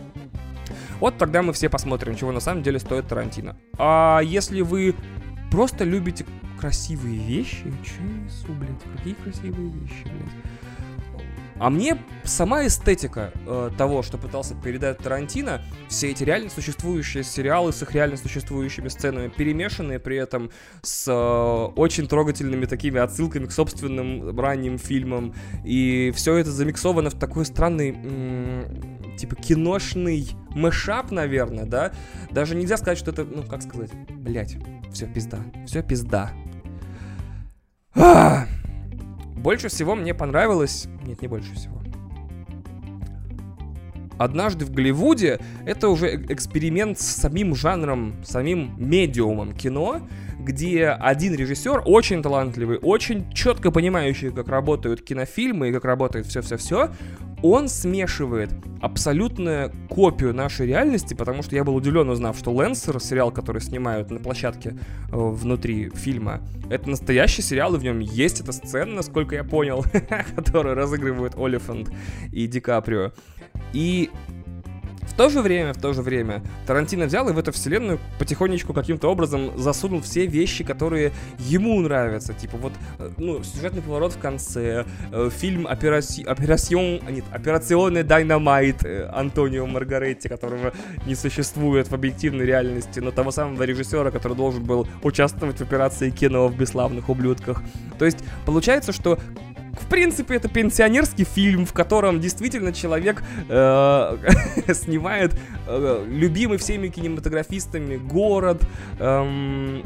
[1.01, 3.57] Вот тогда мы все посмотрим, чего на самом деле стоит Тарантино.
[3.79, 4.95] А если вы
[5.51, 6.27] просто любите
[6.61, 10.46] красивые вещи, че блядь, какие красивые вещи, блядь.
[11.59, 17.73] А мне сама эстетика э, того, что пытался передать Тарантино, все эти реально существующие сериалы
[17.73, 20.51] с их реально существующими сценами, перемешанные при этом
[20.83, 25.35] с э, очень трогательными такими отсылками к собственным ранним фильмам,
[25.65, 31.93] и все это замиксовано в такой странный, м- типа киношный мэшап, наверное, да?
[32.31, 34.57] Даже нельзя сказать, что это, ну, как сказать, блять,
[34.93, 36.33] все пизда, все пизда.
[37.95, 38.47] А!
[39.47, 40.89] Больше всего мне понравилось...
[41.07, 41.77] Нет, не больше всего.
[44.19, 50.01] Однажды в Голливуде это уже э, эксперимент с самим жанром, самим медиумом кино,
[50.41, 56.91] где один режиссер, очень талантливый, очень четко понимающий, как работают кинофильмы и как работает все-все-все,
[57.43, 63.31] он смешивает абсолютную копию нашей реальности, потому что я был удивлен, узнав, что Лэнсер, сериал,
[63.31, 64.77] который снимают на площадке э,
[65.13, 69.85] внутри фильма, это настоящий сериал, и в нем есть эта сцена, насколько я понял,
[70.37, 71.91] которую разыгрывают Олифант
[72.33, 73.13] и Ди Каприо.
[73.73, 74.11] И
[75.17, 79.09] то же время, в то же время, Тарантино взял и в эту вселенную потихонечку каким-то
[79.09, 82.35] образом засунул все вещи, которые ему нравятся.
[82.35, 86.23] Типа вот, э, ну, сюжетный поворот в конце, э, фильм операци...
[86.23, 87.01] Операцион...
[87.11, 90.73] Нет, Operazione Dyn-o-mite э, Антонио Маргаретти, которого
[91.07, 96.11] не существует в объективной реальности, но того самого режиссера, который должен был участвовать в операции
[96.11, 97.63] кино в «Бесславных ублюдках».
[97.99, 99.19] То есть, получается, что
[99.81, 104.17] в принципе, это пенсионерский фильм, в котором действительно человек э,
[104.75, 108.63] снимает э, любимый всеми кинематографистами город
[108.99, 109.81] э,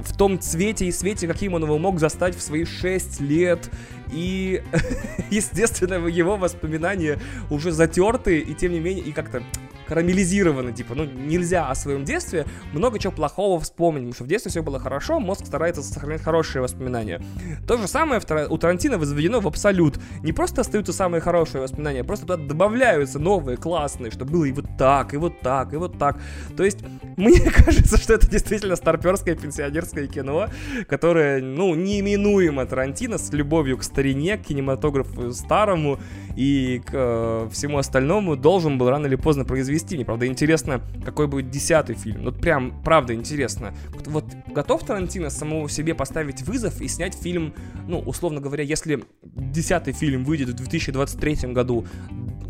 [0.00, 3.70] в том цвете и свете, каким он его мог застать в свои 6 лет.
[4.12, 4.62] И,
[5.30, 7.18] естественно, его воспоминания
[7.50, 9.42] уже затерты, и тем не менее, и как-то
[9.88, 14.50] карамелизированы, типа, ну, нельзя о своем детстве много чего плохого вспомнить, потому что в детстве
[14.50, 17.20] все было хорошо, мозг старается сохранять хорошие воспоминания.
[17.66, 19.98] То же самое у Тарантино возведено в абсолют.
[20.22, 24.52] Не просто остаются самые хорошие воспоминания, а просто туда добавляются новые, классные, что было и
[24.52, 26.18] вот так, и вот так, и вот так.
[26.56, 26.78] То есть,
[27.16, 30.48] мне кажется, что это действительно старперское пенсионерское кино,
[30.86, 35.98] которое, ну, неименуемо Тарантино с любовью к старине, к кинематографу старому
[36.36, 39.96] и к э, всему остальному должен был рано или поздно произвести перевести.
[39.96, 42.24] Мне, правда, интересно, какой будет десятый фильм.
[42.24, 43.74] Вот прям, правда, интересно.
[44.06, 47.54] Вот готов Тарантино самому себе поставить вызов и снять фильм,
[47.86, 51.86] ну, условно говоря, если десятый фильм выйдет в 2023 году,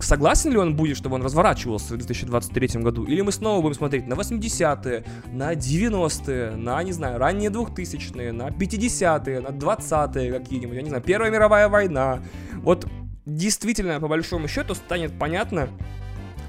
[0.00, 3.04] согласен ли он будет, чтобы он разворачивался в 2023 году?
[3.04, 8.48] Или мы снова будем смотреть на 80-е, на 90-е, на, не знаю, ранние 2000-е, на
[8.48, 12.20] 50-е, на 20-е какие-нибудь, я не знаю, Первая мировая война.
[12.62, 12.86] Вот
[13.26, 15.68] действительно, по большому счету, станет понятно,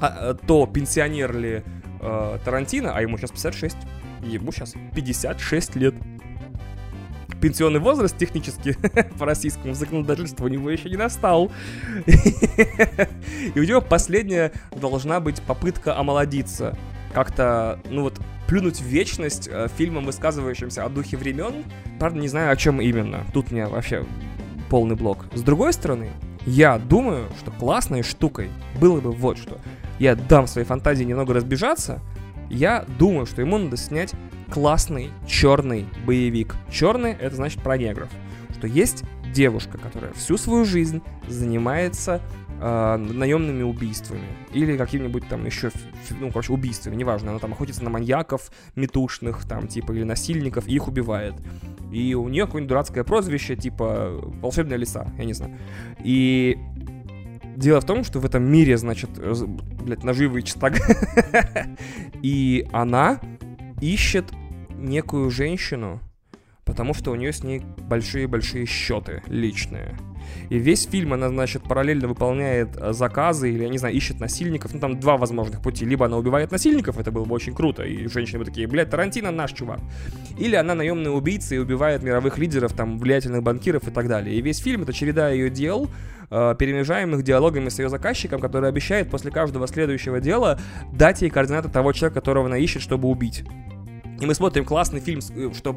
[0.01, 1.63] а, э, то пенсионер ли
[1.99, 3.77] э, Тарантино, а ему сейчас 56,
[4.23, 5.95] ему сейчас 56 лет.
[7.41, 8.75] Пенсионный возраст технически
[9.19, 11.51] по российскому законодательству у него еще не настал.
[12.05, 16.77] И у него последняя должна быть попытка омолодиться.
[17.13, 21.63] Как-то, ну вот, плюнуть в вечность э, фильмом, высказывающимся о духе времен.
[21.97, 23.25] Правда, не знаю, о чем именно.
[23.33, 24.05] Тут у меня вообще
[24.69, 25.25] полный блок.
[25.33, 26.09] С другой стороны,
[26.45, 29.59] я думаю, что классной штукой было бы вот что
[29.99, 32.01] я дам своей фантазии немного разбежаться,
[32.49, 34.13] я думаю, что ему надо снять
[34.51, 36.55] классный черный боевик.
[36.71, 38.09] Черный это значит про негров.
[38.57, 42.21] Что есть девушка, которая всю свою жизнь занимается
[42.59, 45.69] э, наемными убийствами или какими-нибудь там еще,
[46.19, 50.73] ну, короче, убийствами, неважно, она там охотится на маньяков метушных, там, типа, или насильников, и
[50.73, 51.35] их убивает.
[51.91, 55.55] И у нее какое-нибудь дурацкое прозвище, типа, волшебная лиса, я не знаю.
[56.03, 56.57] И
[57.59, 59.33] Дело в том, что в этом мире, значит, э,
[59.83, 60.75] блядь, наживый чистак.
[62.21, 63.19] И она
[63.81, 64.31] ищет
[64.77, 65.99] некую женщину,
[66.63, 69.97] потому что у нее с ней большие-большие счеты личные.
[70.49, 74.73] И весь фильм она, значит, параллельно выполняет э, заказы или, я не знаю, ищет насильников.
[74.73, 75.85] Ну, там два возможных пути.
[75.85, 79.31] Либо она убивает насильников, это было бы очень круто, и женщины бы такие, блядь, Тарантино
[79.31, 79.79] наш чувак.
[80.37, 84.35] Или она наемная убийца и убивает мировых лидеров, там, влиятельных банкиров и так далее.
[84.35, 85.89] И весь фильм— это череда ее дел,
[86.31, 90.59] э, перемежаемых диалогами с ее заказчиком, который обещает после каждого следующего дела
[90.93, 93.43] дать ей координаты того человека, которого она ищет, чтобы убить.
[94.19, 95.75] И мы смотрим классный фильм, э, что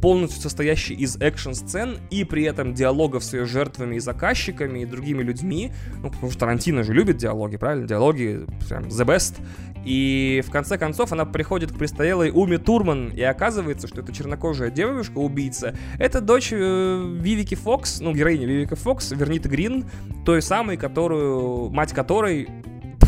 [0.00, 5.22] полностью состоящий из экшн-сцен и при этом диалогов с ее жертвами и заказчиками и другими
[5.22, 5.72] людьми.
[6.02, 7.86] Ну, потому что Тарантино же любит диалоги, правильно?
[7.86, 9.40] Диалоги прям the best.
[9.84, 14.70] И в конце концов она приходит к престарелой Уме Турман, и оказывается, что эта чернокожая
[14.70, 19.84] девушка-убийца— это дочь э, Вивики Фокс, ну, героиня Вивики Фокс, Вернита Грин,
[20.24, 22.48] той самой, которую, мать которой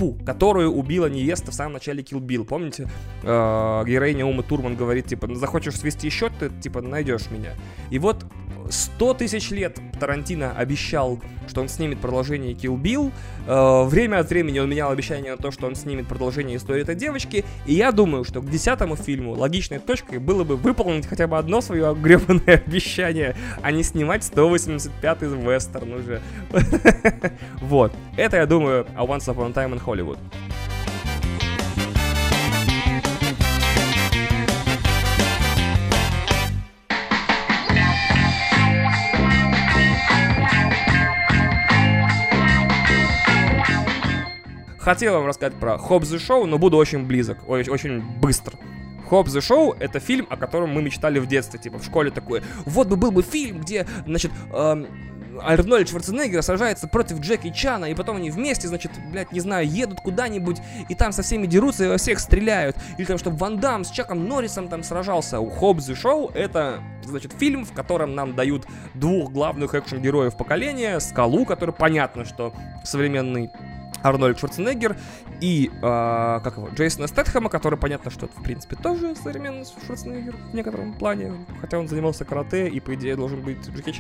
[0.05, 2.44] Фу, которую убила невеста в самом начале Kill Bill.
[2.44, 2.88] Помните?
[3.22, 7.55] Э, героиня Умы Турман говорит, типа, захочешь свести счет, ты, типа, найдешь меня.
[7.90, 8.26] И вот
[8.68, 13.12] 100 тысяч лет Тарантино обещал, что он снимет продолжение Kill Bill.
[13.46, 16.94] Э, время от времени он менял обещание на то, что он снимет продолжение истории этой
[16.94, 17.44] девочки.
[17.66, 21.61] И я думаю, что к десятому фильму логичной точкой было бы выполнить хотя бы одно
[21.61, 26.20] свое гребаное обещание, а не снимать 185-й вестерн уже.
[27.61, 27.92] Вот.
[28.16, 29.93] Это, я думаю, A Once Upon a Time in Hollywood.
[44.84, 48.59] Хотел вам рассказать про Хоббс Шоу, но буду очень близок, очень, быстро.
[49.09, 52.42] Хоббс Шоу— это фильм, о котором мы мечтали в детстве, типа, в школе такое.
[52.66, 54.86] Вот бы был бы фильм, где, значит, эм,
[55.43, 60.01] Арнольд Шварценеггер сражается против Джеки Чана, и потом они вместе, значит, блядь, не знаю, едут
[60.01, 60.59] куда-нибудь,
[60.89, 62.76] и там со всеми дерутся и во всех стреляют.
[62.99, 65.41] Или там, чтобы Ван Дам с Чаком Норрисом там сражался.
[65.41, 71.45] У Хоббс Шоу это, значит, фильм, в котором нам дают двух главных экшен-героев поколения, Скалу,
[71.45, 72.53] который понятно, что
[72.85, 73.51] современный
[74.05, 74.96] Арнольд Шварценеггер
[75.40, 80.36] и, э, как его, Джейсона Стэтхэма, который, понятно, что это, в принципе, тоже современный Шварценеггер
[80.36, 83.94] в некотором плане, хотя он занимался карате и, по идее, должен быть Джеки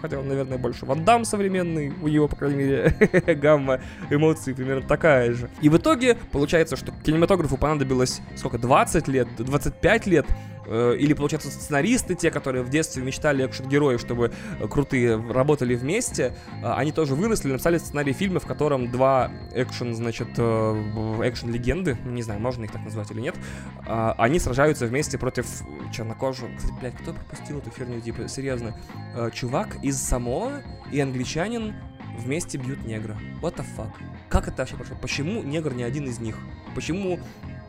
[0.00, 3.80] хотя он, наверное, больше Ван Дам современный, у него, по крайней мере, гамма
[4.10, 5.48] эмоций примерно такая же.
[5.60, 10.26] И в итоге получается, что кинематографу понадобилось, сколько, 20 лет, 25 лет,
[10.66, 16.72] или, получается, сценаристы, те, которые в детстве мечтали экшен-героев, чтобы э, крутые работали вместе, э,
[16.72, 22.64] они тоже выросли, написали сценарий фильма, в котором два экшен, значит, экшен-легенды, не знаю, можно
[22.64, 23.34] их так назвать или нет,
[23.86, 25.46] они сражаются вместе против
[25.92, 26.48] чернокожего.
[26.56, 28.74] Кстати, блядь, кто пропустил эту херню, типа, серьезно?
[29.32, 30.62] Чувак из Самоа
[30.92, 31.74] и англичанин
[32.18, 33.16] вместе бьют негра.
[33.42, 33.90] What the fuck?
[34.28, 34.96] Как это вообще прошло?
[35.00, 36.38] Почему негр не один из них?
[36.74, 37.18] Почему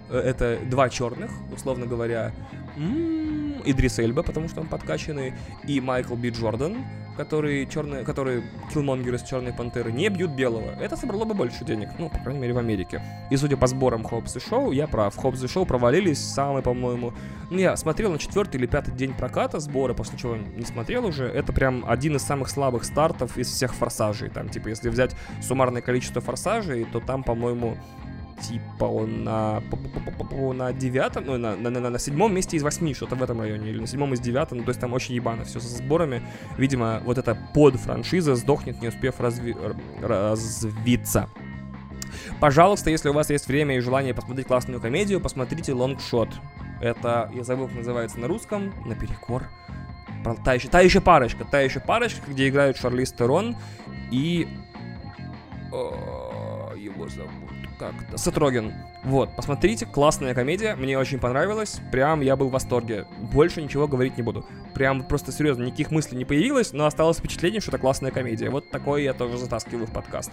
[0.10, 2.32] это два черных, условно говоря,
[2.78, 5.34] м-м, Идрис Эльба, потому что он подкачанный,
[5.68, 6.78] и Майкл Би Джордан,
[7.18, 8.44] который, черный, который
[8.74, 10.72] киллмонгер из Черной Пантеры, не бьют белого.
[10.82, 13.02] Это собрало бы больше денег, ну, по крайней мере, в Америке.
[13.32, 15.16] И судя по сборам Хоббс и Шоу, я прав.
[15.16, 17.14] Хоббс и Шоу провалились самый, по-моему...
[17.50, 21.26] Ну, я смотрел на четвертый или пятый день проката сбора, после чего не смотрел уже.
[21.26, 24.30] Это прям один из самых слабых стартов из всех форсажей.
[24.30, 27.78] Там, типа, если взять суммарное количество форсажей, то там, по-моему,
[28.42, 29.62] типа он на,
[30.54, 33.70] на девятом, ну, на, на, на, на седьмом месте из восьми, что-то в этом районе,
[33.70, 36.22] или на седьмом из девятого, ну, то есть там очень ебано все со сборами.
[36.58, 39.56] Видимо, вот эта под-франшиза сдохнет, не успев разви...
[40.02, 41.30] развиться.
[42.40, 46.30] Пожалуйста, если у вас есть время и желание посмотреть классную комедию, посмотрите Лонгшот.
[46.82, 49.44] Это, я забыл, как называется на русском, наперекор.
[50.44, 53.56] Та еще, та еще парочка, та еще парочка, где играют Шарлиз Терон
[54.12, 54.48] и...
[55.72, 57.45] Его зовут
[57.92, 58.18] как-то.
[58.18, 58.74] Сатрогин.
[59.06, 63.06] Вот, посмотрите, классная комедия, мне очень понравилась, прям я был в восторге.
[63.20, 64.44] Больше ничего говорить не буду.
[64.74, 68.50] Прям просто серьезно, никаких мыслей не появилось, но осталось впечатление, что это классная комедия.
[68.50, 70.32] Вот такое я тоже затаскиваю в подкаст.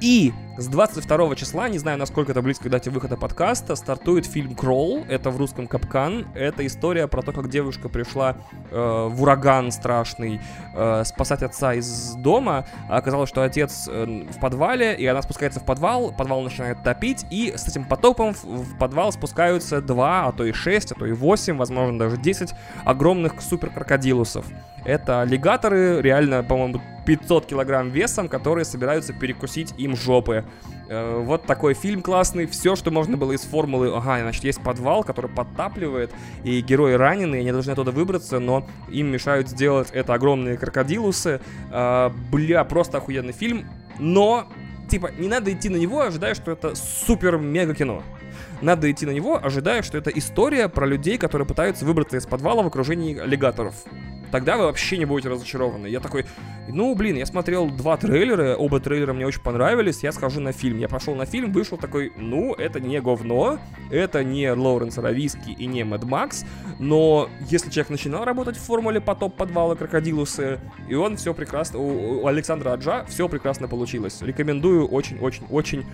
[0.00, 4.54] И с 22 числа, не знаю, насколько это близко к дате выхода подкаста, стартует фильм
[4.54, 6.26] «Кролл», это в русском «Капкан».
[6.34, 8.38] Это история про то, как девушка пришла
[8.70, 10.40] э, в ураган страшный
[10.74, 15.60] э, спасать отца из дома, а оказалось, что отец э, в подвале, и она спускается
[15.60, 20.32] в подвал, подвал начинает топить, и с этим потопом в, в подвал спускаются два, а
[20.32, 24.46] то и шесть, а то и восемь, возможно, даже 10 огромных суперкрокодилусов.
[24.84, 30.44] Это аллигаторы, реально, по-моему, 500 килограмм весом, которые собираются перекусить им жопы.
[30.88, 32.46] Э, вот такой фильм классный.
[32.46, 33.92] Все, что можно было из формулы.
[33.94, 36.10] Ага, значит, есть подвал, который подтапливает,
[36.44, 41.40] и герои ранены, и они должны оттуда выбраться, но им мешают сделать это огромные крокодилусы.
[41.70, 43.66] Э, бля, просто охуенный фильм.
[43.98, 44.48] Но,
[44.88, 48.02] типа, не надо идти на него, ожидая, что это супер-мега кино.
[48.60, 52.62] Надо идти на него, ожидая, что это история про людей, которые пытаются выбраться из подвала
[52.62, 53.74] в окружении аллигаторов
[54.30, 55.86] тогда вы вообще не будете разочарованы.
[55.86, 56.26] Я такой,
[56.68, 60.78] ну, блин, я смотрел два трейлера, оба трейлера мне очень понравились, я схожу на фильм.
[60.78, 63.58] Я пошел на фильм, вышел такой, ну, это не говно,
[63.90, 66.44] это не Лоуренс Рависки и не Мэд Макс,
[66.78, 72.22] но если человек начинал работать в формуле потоп подвала Крокодилусы, и он все прекрасно, у,
[72.22, 74.20] у Александра Аджа все прекрасно получилось.
[74.20, 75.84] Рекомендую очень-очень-очень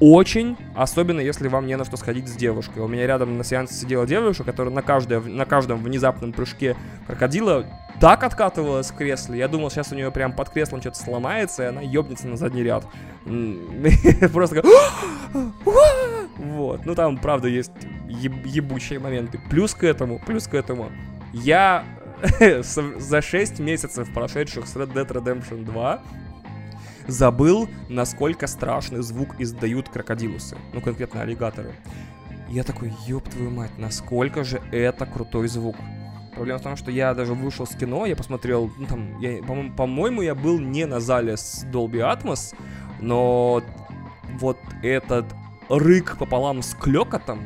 [0.00, 2.82] очень, особенно если вам не на что сходить с девушкой.
[2.82, 6.76] У меня рядом на сеансе сидела девушка, которая на, каждое, на каждом внезапном прыжке
[7.06, 7.66] крокодила
[8.00, 9.38] так откатывалась в кресле.
[9.38, 12.62] Я думал, сейчас у нее прям под креслом что-то сломается, и она ебнется на задний
[12.62, 12.86] ряд.
[14.32, 14.62] Просто
[16.36, 16.86] Вот.
[16.86, 17.72] Ну там, правда, есть
[18.06, 19.40] ебучие моменты.
[19.50, 20.90] Плюс к этому, плюс к этому.
[21.32, 21.84] Я
[22.62, 26.02] за 6 месяцев, прошедших с Red Dead Redemption 2,
[27.08, 30.56] забыл, насколько страшный звук издают крокодилусы.
[30.72, 31.72] Ну, конкретно аллигаторы.
[32.48, 35.76] Я такой, ёб твою мать, насколько же это крутой звук.
[36.34, 39.74] Проблема в том, что я даже вышел с кино, я посмотрел, ну там, я, по-моему,
[39.74, 42.54] по-моему, я был не на зале с Dolby Atmos,
[43.00, 43.62] но
[44.38, 45.26] вот этот
[45.68, 47.40] рык пополам с клёкотом,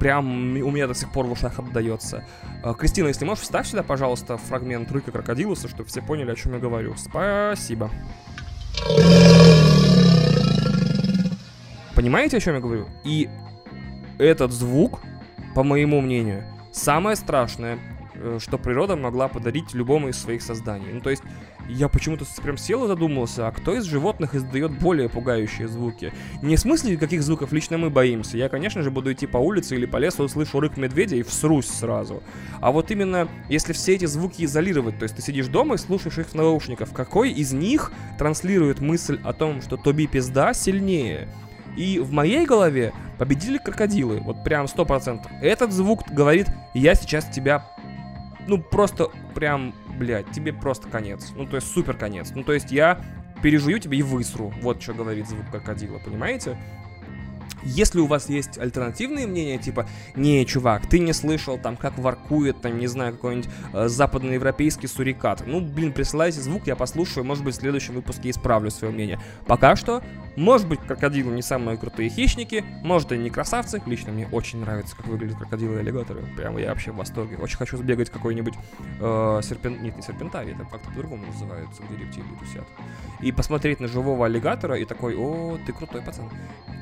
[0.00, 2.24] прям у меня до сих пор в ушах отдается.
[2.62, 6.54] А, Кристина, если можешь, вставь сюда, пожалуйста, фрагмент рыка крокодилуса, чтобы все поняли, о чем
[6.54, 6.94] я говорю.
[6.96, 7.90] Спасибо.
[11.94, 12.86] Понимаете, о чем я говорю?
[13.04, 13.28] И
[14.18, 15.00] этот звук,
[15.54, 17.78] по моему мнению, самое страшное,
[18.14, 20.92] э, что природа могла подарить любому из своих созданий.
[20.92, 21.22] Ну, то есть,
[21.68, 26.12] я почему-то прям сел и задумался, а кто из животных издает более пугающие звуки?
[26.42, 28.36] Не в смысле, каких звуков лично мы боимся.
[28.36, 31.68] Я, конечно же, буду идти по улице или по лесу, услышу рык медведя и всрусь
[31.68, 32.22] сразу.
[32.60, 36.18] А вот именно, если все эти звуки изолировать, то есть ты сидишь дома и слушаешь
[36.18, 41.28] их в наушниках, какой из них транслирует мысль о том, что Тоби пизда сильнее?
[41.76, 45.30] И в моей голове победили крокодилы, вот прям сто процентов.
[45.40, 47.64] Этот звук говорит, я сейчас тебя,
[48.46, 51.32] ну просто прям блядь, тебе просто конец.
[51.36, 52.32] Ну, то есть супер конец.
[52.34, 53.00] Ну, то есть я
[53.42, 54.52] пережую тебя и высру.
[54.62, 56.56] Вот что говорит звук крокодила, понимаете?
[57.62, 62.60] Если у вас есть альтернативные мнения, типа, не, чувак, ты не слышал там, как воркует,
[62.60, 67.54] там, не знаю, какой-нибудь э, западноевропейский сурикат, ну, блин, присылайте звук, я послушаю, может быть,
[67.54, 69.18] в следующем выпуске исправлю свое мнение.
[69.46, 70.02] Пока что,
[70.36, 74.96] может быть, крокодилы не самые крутые хищники, может, они не красавцы, лично мне очень нравится,
[74.96, 77.36] как выглядят крокодилы и аллигаторы, прямо я вообще в восторге.
[77.36, 78.54] Очень хочу сбегать какой-нибудь
[79.00, 79.82] э, серпен...
[79.82, 82.64] нет, не серпентарий, это как-то по-другому называются, где рептилии тусят.
[83.20, 86.28] И посмотреть на живого аллигатора и такой, о, ты крутой пацан.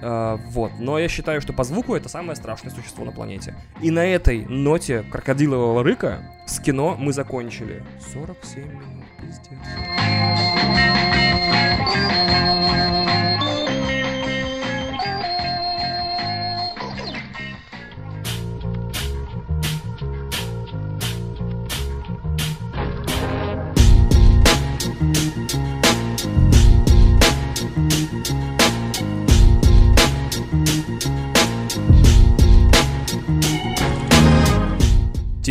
[0.03, 0.73] Э, вот.
[0.79, 3.55] Но я считаю, что по звуку это самое страшное существо на планете.
[3.81, 7.83] И на этой ноте крокодилового рыка с кино мы закончили.
[8.13, 9.59] 47 минут, пиздец.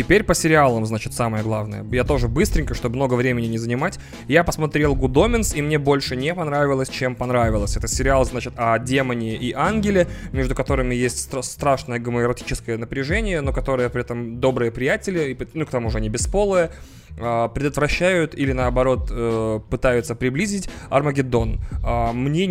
[0.02, 1.86] Теперь по сериалам, значит, самое главное.
[1.92, 4.00] Я тоже быстренько, чтобы много времени не занимать.
[4.26, 7.76] Я посмотрел Omens, и мне больше не понравилось, чем понравилось.
[7.76, 13.52] Это сериал, значит, о демоне и ангеле, между которыми есть стра- страшное гомоэротическое напряжение, но
[13.52, 16.72] которые при этом добрые приятели, и, ну, к тому же они бесполые.
[17.18, 21.60] А, предотвращают или наоборот э, пытаются приблизить Армагеддон.
[21.84, 22.44] А, мне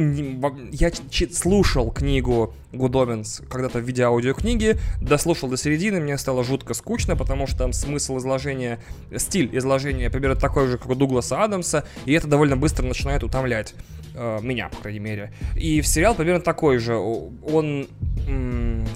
[0.72, 0.92] я
[1.32, 7.48] слушал книгу Omens когда-то в виде аудиокниги, дослушал до середины, мне стало жутко скучно, потому
[7.48, 8.80] что там смысл изложения,
[9.18, 13.74] стиль изложения примерно такой же, как у Дугласа Адамса, и это довольно быстро начинает утомлять
[14.14, 15.34] меня, по крайней мере.
[15.56, 16.96] И сериал примерно такой же.
[16.96, 17.88] Он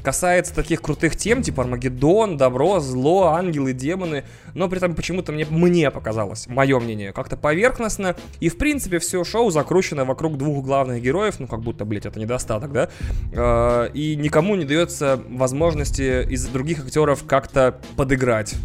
[0.04, 5.46] касается таких крутых тем, типа Армагеддон, добро, зло, ангелы, демоны, но при этом почему-то мне,
[5.50, 11.02] мне показалось, мое мнение, как-то поверхностно, и в принципе все шоу закручено вокруг двух главных
[11.02, 12.90] героев, ну как будто, блядь, это недостаток, да,
[13.34, 18.56] э, и никому не дается возможности из других актеров как-то подыграть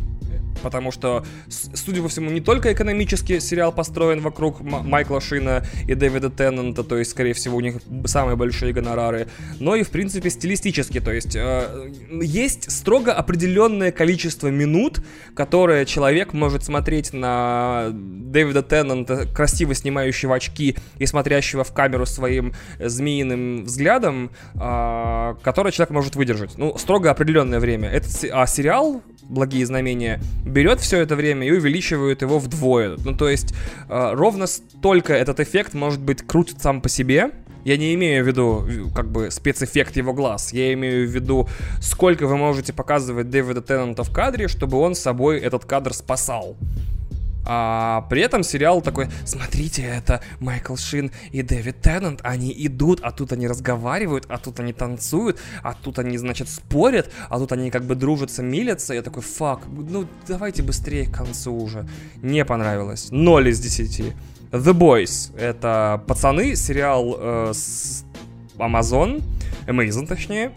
[0.62, 6.30] Потому что, судя по всему, не только экономически сериал построен вокруг Майкла Шина и Дэвида
[6.30, 11.00] Теннанта, то есть, скорее всего, у них самые большие гонорары, но и, в принципе, стилистически.
[11.00, 11.90] То есть, э,
[12.22, 15.02] есть строго определенное количество минут,
[15.34, 22.54] которое человек может смотреть на Дэвида Теннанта, красиво снимающего очки и смотрящего в камеру своим
[22.78, 26.56] змеиным взглядом, э, которое человек может выдержать.
[26.56, 27.88] Ну, строго определенное время.
[27.88, 32.97] Это, а сериал «Благие знамения» берет все это время и увеличивает его вдвое.
[33.05, 33.55] Ну, то есть,
[33.89, 37.31] э, ровно столько этот эффект может быть крутит сам по себе.
[37.64, 40.53] Я не имею в виду, как бы, спецэффект его глаз.
[40.53, 41.49] Я имею в виду,
[41.81, 46.57] сколько вы можете показывать Дэвида Теннанта в кадре, чтобы он собой этот кадр спасал.
[47.53, 53.11] А при этом сериал такой, смотрите, это Майкл Шин и Дэвид Теннант, они идут, а
[53.11, 57.72] тут они разговаривают, а тут они танцуют, а тут они, значит, спорят, а тут они
[57.72, 58.94] как бы дружатся, милятся.
[58.94, 61.88] Я такой, фак, ну давайте быстрее к концу уже.
[62.22, 63.09] Не понравилось.
[63.11, 64.12] Ноль из десяти.
[64.53, 65.36] The Boys.
[65.36, 68.05] Это пацаны, сериал э, с
[68.59, 69.24] Amazon,
[69.66, 70.53] Amazon точнее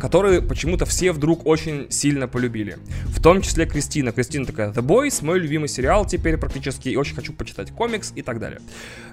[0.00, 2.78] которые почему-то все вдруг очень сильно полюбили.
[3.06, 4.12] В том числе Кристина.
[4.12, 8.22] Кристина такая, The Boys, мой любимый сериал теперь практически, и очень хочу почитать комикс и
[8.22, 8.60] так далее.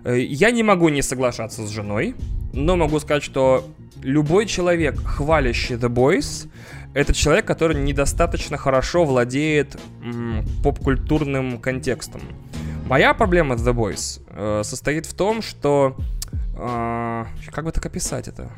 [0.06, 2.16] Э, я не могу не соглашаться с женой,
[2.54, 3.68] но могу сказать, что
[4.02, 6.50] любой человек, хвалящий The Boys,
[6.93, 9.78] это человек, который недостаточно хорошо владеет
[10.64, 12.22] поп-культурным контекстом.
[12.88, 15.98] Моя проблема с The Boys э, состоит в том, что...
[16.56, 18.50] Э, как бы так описать это?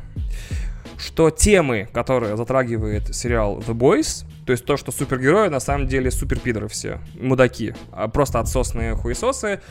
[0.99, 6.11] Что темы, которые затрагивает сериал The Boys, то есть то, что супергерои на самом деле
[6.11, 9.61] суперпидоры все, мудаки, а просто отсосные хуесосы,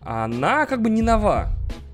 [0.00, 1.50] она как бы не нова.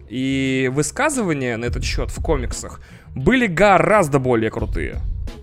[0.08, 2.80] И высказывания на этот счет в комиксах
[3.14, 5.00] были гораздо более крутые.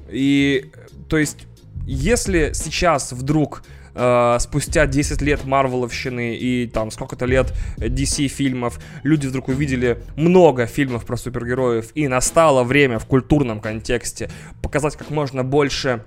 [0.09, 0.71] И,
[1.09, 1.47] то есть,
[1.85, 3.63] если сейчас вдруг
[3.95, 10.65] э, спустя 10 лет Марвеловщины и там сколько-то лет DC фильмов, люди вдруг увидели много
[10.65, 14.29] фильмов про супергероев, и настало время в культурном контексте
[14.61, 16.03] показать как можно больше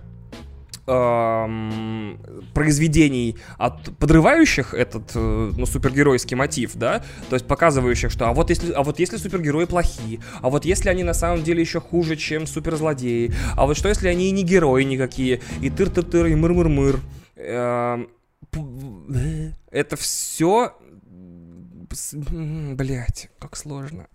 [0.86, 2.18] эм,
[2.54, 8.50] произведений, от, подрывающих этот э, ну, супергеройский мотив, да, то есть показывающих, что а вот
[8.50, 12.16] если, а вот если супергерои плохие, а вот если они на самом деле еще хуже,
[12.16, 17.00] чем суперзлодеи, а вот что если они и не герои никакие, и тыр-тыр-тыр, и мыр-мыр-мыр,
[19.70, 20.72] это все...
[22.12, 24.08] Блять, как сложно.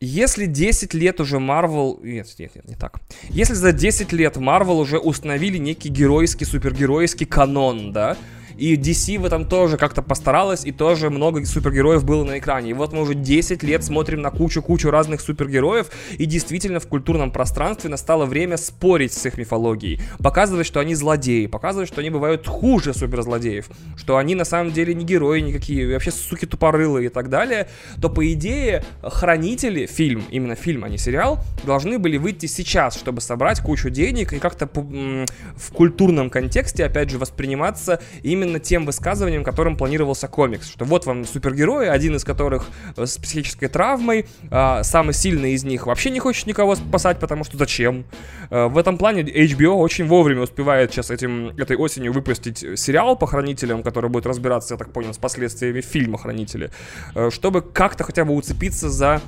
[0.00, 1.98] Если 10 лет уже Марвел...
[2.02, 3.00] Нет, нет, нет, не так.
[3.30, 8.16] Если за 10 лет Марвел уже установили некий геройский, супергеройский канон, да,
[8.58, 12.70] и DC в этом тоже как-то постаралась, и тоже много супергероев было на экране.
[12.70, 15.86] И вот мы уже 10 лет смотрим на кучу-кучу разных супергероев,
[16.18, 20.00] и действительно в культурном пространстве настало время спорить с их мифологией.
[20.22, 24.92] Показывать, что они злодеи, показывать, что они бывают хуже суперзлодеев, что они на самом деле
[24.92, 27.68] не герои никакие, вообще суки тупорылые и так далее,
[28.02, 33.20] то по идее хранители, фильм, именно фильм, а не сериал, должны были выйти сейчас, чтобы
[33.20, 39.44] собрать кучу денег и как-то в культурном контексте, опять же, восприниматься именно именно тем высказыванием,
[39.44, 40.70] которым планировался комикс.
[40.70, 45.64] Что вот вам супергерои, один из которых э, с психической травмой, а, самый сильный из
[45.64, 48.04] них вообще не хочет никого спасать, потому что зачем?
[48.50, 53.26] А, в этом плане HBO очень вовремя успевает сейчас этим, этой осенью выпустить сериал по
[53.26, 56.70] хранителям, который будет разбираться, я так понял, с последствиями фильма «Хранители»,
[57.14, 59.20] э, чтобы как-то хотя бы уцепиться за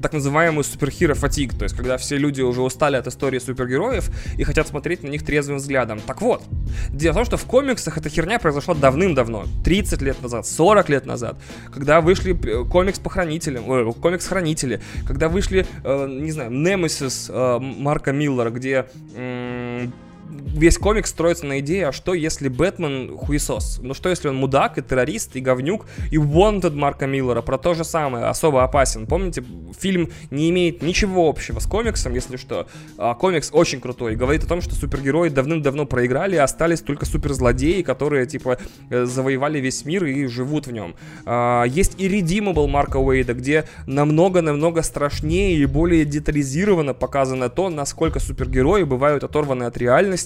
[0.00, 4.44] так называемую суперхиро фатиг, то есть когда все люди уже устали от истории супергероев и
[4.44, 6.00] хотят смотреть на них трезвым взглядом.
[6.06, 6.42] Так вот,
[6.90, 11.06] дело в том, что в комиксах эта херня произошла давным-давно, 30 лет назад, 40 лет
[11.06, 11.36] назад,
[11.72, 17.30] когда вышли э, комикс по хранителям, э, комикс хранители, когда вышли, э, не знаю, Немесис
[17.32, 19.88] э, Марка Миллера, где э,
[20.30, 23.80] весь комик строится на идее, а что если Бэтмен хуесос?
[23.82, 27.74] Ну что если он мудак и террорист и говнюк и Wanted Марка Миллера про то
[27.74, 29.06] же самое, особо опасен.
[29.06, 29.44] Помните,
[29.78, 32.66] фильм не имеет ничего общего с комиксом, если что.
[32.98, 38.26] А комикс очень крутой, говорит о том, что супергерои давным-давно проиграли, остались только суперзлодеи, которые
[38.26, 38.58] типа
[38.90, 40.94] э, завоевали весь мир и живут в нем.
[41.26, 48.20] А, есть и Redeemable Марка Уэйда, где намного-намного страшнее и более детализированно показано то, насколько
[48.20, 50.19] супергерои бывают оторваны от реальности,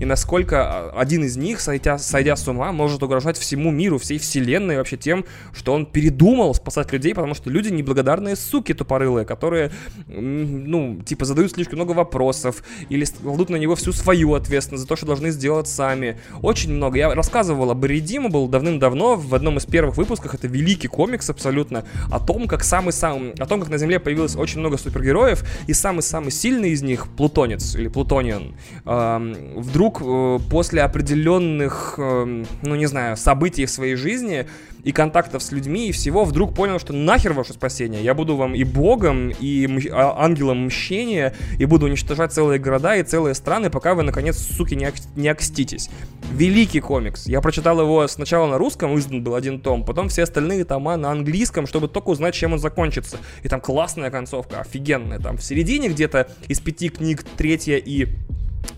[0.00, 4.18] и насколько а, один из них, сойдя, сойдя с ума, может угрожать всему миру, всей
[4.18, 9.70] вселенной вообще тем, что он передумал спасать людей, потому что люди неблагодарные суки тупорылые, которые,
[10.06, 14.96] ну, типа задают слишком много вопросов или кладут на него всю свою ответственность за то,
[14.96, 16.18] что должны сделать сами.
[16.40, 16.98] Очень много.
[16.98, 22.20] Я рассказывал об был давным-давно в одном из первых выпусков, это великий комикс абсолютно, о
[22.20, 26.70] том, как самый-самый, о том, как на Земле появилось очень много супергероев, и самый-самый сильный
[26.70, 33.66] из них, Плутонец или Плутониан, э, вдруг э, после определенных, э, ну не знаю, событий
[33.66, 34.46] в своей жизни
[34.84, 38.02] и контактов с людьми и всего, вдруг понял, что нахер ваше спасение.
[38.02, 43.02] Я буду вам и богом, и а- ангелом мщения, и буду уничтожать целые города и
[43.02, 45.88] целые страны, пока вы, наконец, суки, не, ок- не окститесь.
[46.32, 47.26] Великий комикс.
[47.26, 51.10] Я прочитал его сначала на русском, издан был один том, потом все остальные тома на
[51.12, 53.18] английском, чтобы только узнать, чем он закончится.
[53.42, 55.18] И там классная концовка, офигенная.
[55.18, 58.08] Там в середине где-то из пяти книг третья и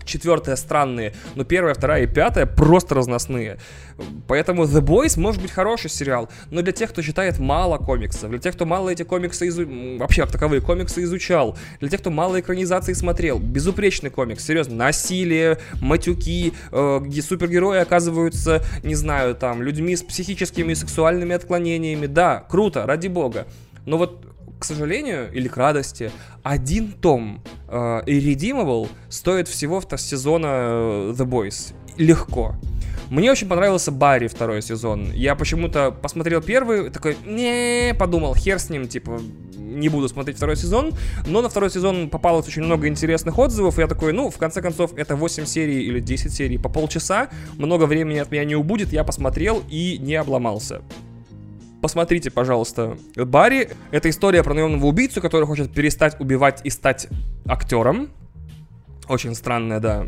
[0.05, 3.57] четвертая странные, но первая, вторая и пятая просто разносные.
[4.27, 8.39] Поэтому The Boys может быть хороший сериал, но для тех, кто читает мало комиксов, для
[8.39, 9.65] тех, кто мало эти комиксы изу...
[9.97, 15.57] вообще как таковые комиксы изучал, для тех, кто мало экранизаций смотрел, безупречный комикс, серьезно, насилие,
[15.81, 22.85] матюки, э, супергерои оказываются, не знаю, там, людьми с психическими и сексуальными отклонениями, да, круто,
[22.85, 23.47] ради бога.
[23.85, 26.11] Но вот к сожалению, или к радости,
[26.43, 31.73] один том э, Irredeemable стоит всего в сезона э, The Boys.
[31.97, 32.55] Легко.
[33.09, 35.11] Мне очень понравился Барри второй сезон.
[35.13, 39.21] Я почему-то посмотрел первый, такой, не, подумал, хер с ним, типа,
[39.57, 40.93] не буду смотреть второй сезон,
[41.27, 44.61] но на второй сезон попалось очень много интересных отзывов, и я такой, ну, в конце
[44.61, 48.91] концов, это 8 серий или 10 серий по полчаса, много времени от меня не убудет,
[48.91, 50.81] я посмотрел и не обломался.
[51.85, 53.69] Посмотрите, пожалуйста, Барри.
[53.91, 57.07] Это история про наемного убийцу, который хочет перестать убивать и стать
[57.45, 58.09] актером.
[59.07, 60.05] Очень странная, да,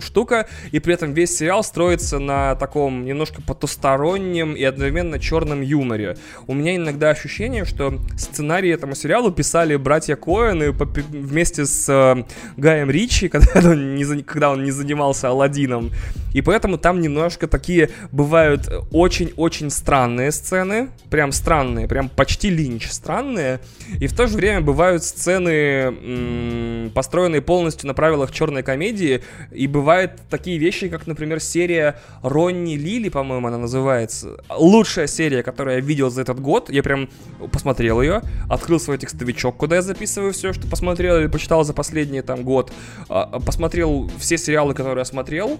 [0.00, 0.46] штука.
[0.72, 6.16] И при этом весь сериал строится на таком немножко потустороннем и одновременно черном юморе.
[6.46, 12.24] У меня иногда ощущение, что сценарий этому сериалу писали братья Коэны вместе с э,
[12.56, 15.90] Гаем Ричи, когда он, не, когда он не занимался Алладином.
[16.34, 20.88] И поэтому там немножко такие бывают очень-очень странные сцены.
[21.08, 23.60] Прям странные, прям почти линч странные.
[24.00, 30.12] И в то же время бывают сцены, построенные полностью на правилах черной комедии, и бывают
[30.28, 34.36] такие вещи, как, например, серия Ронни Лили, по-моему, она называется.
[34.50, 36.70] Лучшая серия, которую я видел за этот год.
[36.70, 37.08] Я прям
[37.50, 42.22] посмотрел ее, открыл свой текстовичок, куда я записываю все, что посмотрел или почитал за последний
[42.22, 42.72] там год.
[43.08, 45.58] А, посмотрел все сериалы, которые я смотрел,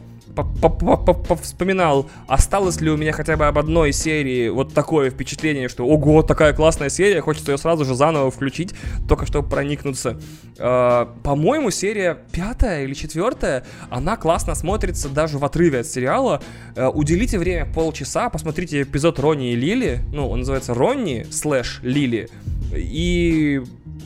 [1.43, 6.23] вспоминал, осталось ли у меня хотя бы об одной серии вот такое впечатление, что ого,
[6.23, 8.75] такая классная серия, хочется ее сразу же заново включить,
[9.09, 10.21] только чтобы проникнуться.
[10.59, 16.43] А, по-моему, серия пятая пятая или четвертая, она классно смотрится даже в отрыве от сериала.
[16.77, 22.29] Э, уделите время полчаса, посмотрите эпизод Ронни и Лили, ну, он называется Ронни слэш Лили,
[22.73, 23.63] и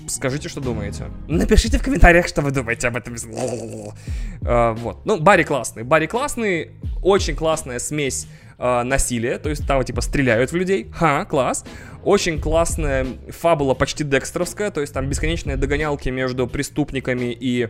[0.09, 1.05] скажите, что думаете.
[1.29, 3.15] Напишите в комментариях, что вы думаете об этом.
[3.15, 5.05] Uh, вот.
[5.05, 5.85] Ну, Барри классный.
[5.85, 8.27] Барри классный, очень классная смесь
[8.59, 10.91] uh, насилия, то есть там типа стреляют в людей.
[10.93, 11.65] Ха, класс.
[12.03, 17.69] Очень классная фабула, почти декстровская, то есть там бесконечные догонялки между преступниками и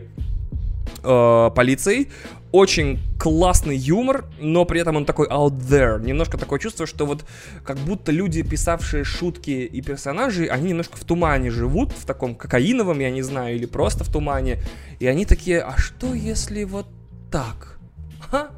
[1.03, 2.09] э, полицией.
[2.51, 6.03] Очень классный юмор, но при этом он такой out there.
[6.03, 7.25] Немножко такое чувство, что вот
[7.63, 12.99] как будто люди, писавшие шутки и персонажи, они немножко в тумане живут, в таком кокаиновом,
[12.99, 14.59] я не знаю, или просто в тумане.
[14.99, 16.87] И они такие, а что если вот
[17.31, 17.77] так?
[18.31, 18.49] Ха?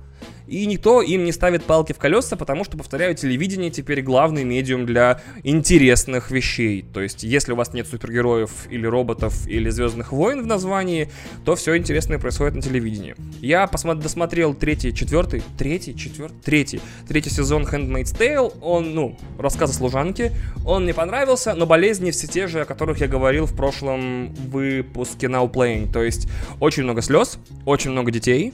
[0.52, 4.86] И никто им не ставит палки в колеса, потому что, повторяю, телевидение теперь главный медиум
[4.86, 6.84] для интересных вещей.
[6.94, 11.10] То есть, если у вас нет супергероев или роботов или Звездных войн в названии,
[11.46, 13.16] то все интересное происходит на телевидении.
[13.40, 18.54] Я посмотр- досмотрел третий, четвертый, третий, четвертый, третий, третий сезон Handmaid's Tale.
[18.62, 20.34] Он, ну, рассказ о служанке.
[20.66, 25.28] Он мне понравился, но болезни все те же, о которых я говорил в прошлом выпуске
[25.28, 25.94] Now Playing.
[25.94, 26.28] То есть,
[26.60, 28.54] очень много слез, очень много детей,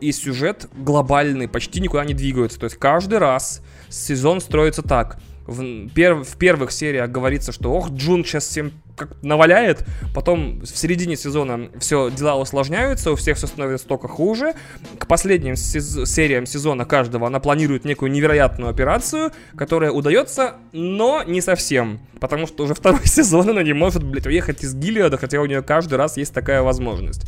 [0.00, 2.58] и сюжет глобальный, почти никуда не двигаются.
[2.58, 5.18] То есть каждый раз сезон строится так.
[5.46, 9.84] В, пер, в первых сериях говорится, что ох, Джун сейчас всем как наваляет,
[10.14, 14.52] потом в середине сезона все дела усложняются, у всех все становится только хуже.
[14.98, 21.40] К последним сез- сериям сезона каждого она планирует некую невероятную операцию, которая удается, но не
[21.40, 21.98] совсем.
[22.20, 25.62] Потому что уже второй сезон она не может, блядь, уехать из Гилиада, хотя у нее
[25.62, 27.22] каждый раз есть такая возможность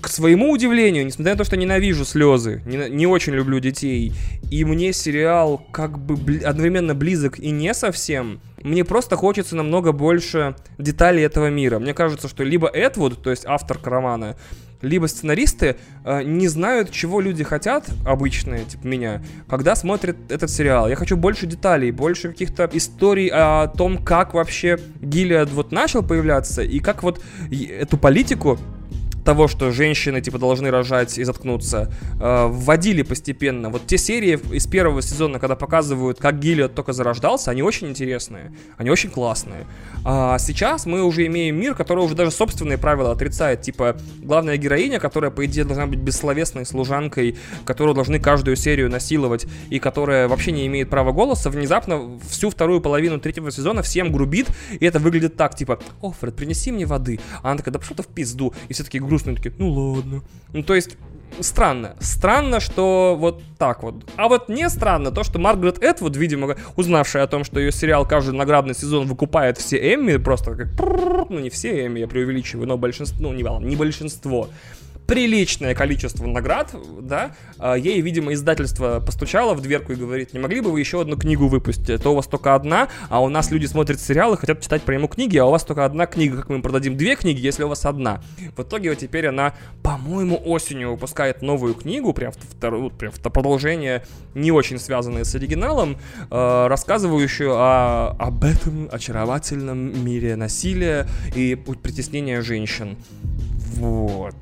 [0.00, 4.12] к своему удивлению, несмотря на то, что ненавижу слезы, не, не очень люблю детей,
[4.50, 9.92] и мне сериал как бы бли, одновременно близок и не совсем, мне просто хочется намного
[9.92, 11.78] больше деталей этого мира.
[11.78, 14.36] Мне кажется, что либо Эдвуд, то есть автор романа,
[14.82, 20.88] либо сценаристы э, не знают, чего люди хотят, обычные, типа меня, когда смотрят этот сериал.
[20.88, 26.62] Я хочу больше деталей, больше каких-то историй о том, как вообще Гилиад вот начал появляться,
[26.62, 27.20] и как вот
[27.50, 28.58] эту политику
[29.24, 33.70] того, что женщины, типа, должны рожать и заткнуться, э, вводили постепенно.
[33.70, 38.52] Вот те серии из первого сезона, когда показывают, как Гиллиот только зарождался, они очень интересные,
[38.76, 39.66] они очень классные.
[40.04, 43.62] А сейчас мы уже имеем мир, который уже даже собственные правила отрицает.
[43.62, 49.46] Типа, главная героиня, которая, по идее, должна быть бессловесной служанкой, которую должны каждую серию насиловать,
[49.68, 54.48] и которая вообще не имеет права голоса, внезапно всю вторую половину третьего сезона всем грубит,
[54.78, 57.20] и это выглядит так, типа, о, Фред, принеси мне воды.
[57.42, 58.54] А она такая, да пошел ты в пизду.
[58.68, 60.22] И все такие грустные, такие, ну ладно.
[60.52, 60.96] Ну, то есть,
[61.40, 61.96] странно.
[62.00, 64.04] Странно, что вот так вот.
[64.16, 68.06] А вот не странно то, что Маргарет Этвуд, видимо, узнавшая о том, что ее сериал
[68.06, 70.68] каждый наградный сезон выкупает все Эмми, просто как...
[71.28, 73.20] Ну, не все Эмми, я преувеличиваю, но большинство...
[73.20, 74.48] Ну, не, не большинство
[75.10, 80.60] приличное количество наград, да, а, ей, видимо, издательство постучало в дверку и говорит, не могли
[80.60, 82.00] бы вы еще одну книгу выпустить?
[82.00, 85.08] То у вас только одна, а у нас люди смотрят сериалы, хотят читать про ему
[85.08, 87.68] книги, а у вас только одна книга, как мы им продадим две книги, если у
[87.68, 88.22] вас одна?
[88.56, 94.04] В итоге вот теперь она, по-моему, осенью выпускает новую книгу, прям вторую, прям продолжение,
[94.34, 95.98] не очень связанное с оригиналом,
[96.30, 102.96] э, рассказывающую о, об этом очаровательном мире насилия и притеснения женщин.
[103.74, 104.36] Вот.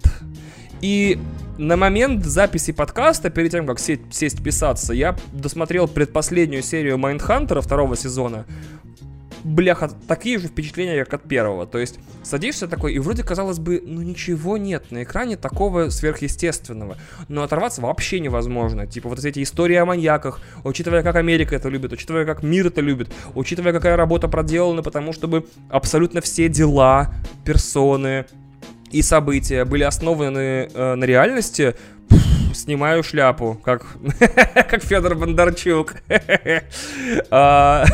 [0.81, 1.19] И
[1.59, 7.61] на момент записи подкаста, перед тем, как сесть, сесть писаться, я досмотрел предпоследнюю серию Майндхантера
[7.61, 8.47] второго сезона.
[9.45, 11.67] Бляха, такие же впечатления, как от первого.
[11.67, 16.97] То есть, садишься такой, и вроде, казалось бы, ну ничего нет на экране такого сверхъестественного.
[17.29, 18.87] Но оторваться вообще невозможно.
[18.87, 22.81] Типа, вот эти истории о маньяках, учитывая, как Америка это любит, учитывая, как мир это
[22.81, 27.15] любит, учитывая, какая работа проделана, потому чтобы абсолютно все дела,
[27.45, 28.27] персоны,
[28.91, 31.75] и события были основаны э, на реальности,
[32.55, 33.87] снимаю шляпу, как,
[34.55, 35.95] как Федор Бондарчук.
[37.31, 37.85] А,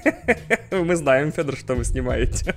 [0.70, 2.54] мы знаем, Федор, что вы снимаете.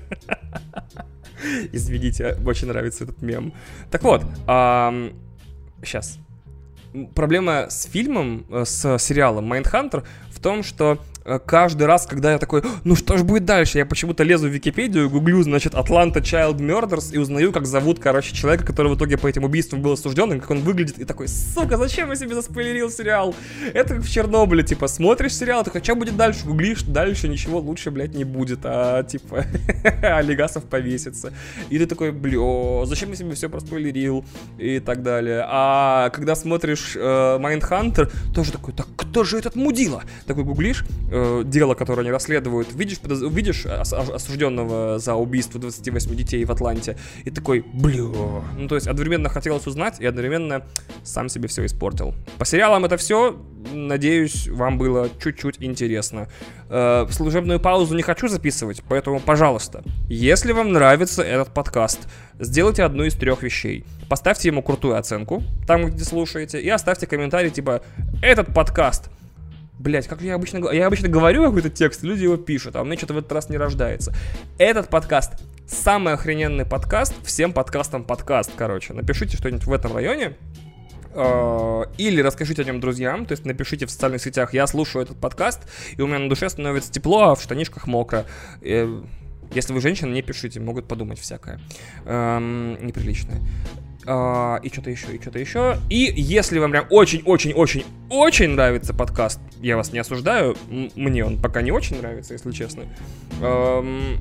[1.71, 3.53] Извините, очень нравится этот мем.
[3.89, 4.23] Так вот,
[5.83, 6.19] сейчас.
[7.15, 11.10] Проблема с фильмом, э, с сериалом Майндхантер в том, что Э,
[11.45, 15.09] каждый раз, когда я такой, ну что ж будет дальше, я почему-то лезу в Википедию,
[15.09, 19.27] гуглю, значит, Атланта Child Murders и узнаю, как зовут, короче, человека, который в итоге по
[19.27, 22.89] этим убийствам был осужден, и как он выглядит, и такой, сука, зачем я себе заспойлерил
[22.89, 23.35] сериал?
[23.73, 26.45] Это как в Чернобыле, типа, смотришь сериал, такой, что будет дальше?
[26.45, 29.45] Гуглишь, дальше ничего лучше, блядь, не будет, а, типа,
[30.01, 31.33] Олегасов повесится.
[31.69, 34.25] И ты такой, бля, зачем я себе все проспойлерил?
[34.57, 35.45] И так далее.
[35.47, 40.03] А когда смотришь Майндхантер, э, тоже такой, так кто же этот мудила?
[40.25, 43.21] Такой гуглишь, э, дело, которое они расследуют, видишь, подоз...
[43.21, 48.43] видишь ос- осужденного за убийство 28 детей в Атланте, и такой, блю.
[48.57, 50.63] Ну, то есть одновременно хотелось узнать, и одновременно
[51.03, 52.15] сам себе все испортил.
[52.37, 53.35] По сериалам это все,
[53.71, 56.27] надеюсь, вам было чуть-чуть интересно.
[56.69, 62.07] Э, служебную паузу не хочу записывать, поэтому, пожалуйста, если вам нравится этот подкаст,
[62.39, 63.85] сделайте одну из трех вещей.
[64.09, 67.81] Поставьте ему крутую оценку, там, где слушаете, и оставьте комментарий типа
[68.21, 69.09] «Этот подкаст
[69.81, 70.77] Блять, как я обычно говорю?
[70.77, 73.49] Я обычно говорю какой-то текст, люди его пишут, а у меня что-то в этот раз
[73.49, 74.13] не рождается.
[74.59, 78.93] Этот подкаст самый охрененный подкаст, всем подкастам подкаст, короче.
[78.93, 80.37] Напишите что-нибудь в этом районе,
[81.15, 85.17] э, или расскажите о нем друзьям, то есть напишите в социальных сетях, я слушаю этот
[85.17, 85.61] подкаст,
[85.97, 88.27] и у меня на душе становится тепло, а в штанишках мокро.
[88.61, 89.01] Э,
[89.51, 91.59] если вы женщина, не пишите, могут подумать всякое
[92.05, 93.41] эм, неприличное.
[94.03, 95.77] Uh, и что-то еще, и что-то еще.
[95.91, 101.71] И если вам прям очень-очень-очень-очень нравится подкаст, я вас не осуждаю, мне он пока не
[101.71, 102.85] очень нравится, если честно.
[103.41, 104.17] Um,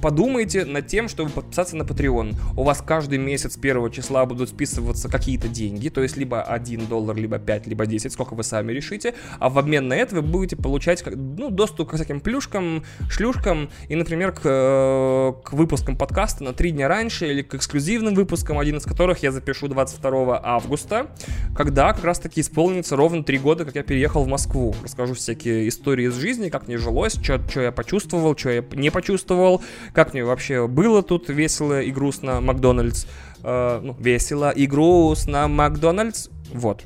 [0.00, 2.34] подумайте над тем, чтобы подписаться на Patreon.
[2.56, 7.16] У вас каждый месяц первого числа будут списываться какие-то деньги, то есть либо 1 доллар,
[7.16, 10.56] либо 5, либо 10, сколько вы сами решите, а в обмен на это вы будете
[10.56, 16.52] получать ну, доступ к всяким плюшкам, шлюшкам и, например, к, э, к выпускам подкаста на
[16.52, 21.08] 3 дня раньше или к эксклюзивным выпускам, один из которых я запишу 22 августа,
[21.56, 24.74] когда как раз-таки исполнится ровно 3 года, как я переехал в Москву.
[24.82, 29.62] Расскажу всякие истории из жизни, как мне жилось, что я почувствовал, что я не почувствовал,
[29.92, 33.06] как мне вообще было тут весело и грустно Макдональдс.
[33.42, 36.28] Э, ну, весело и грустно Макдональдс.
[36.52, 36.84] Вот.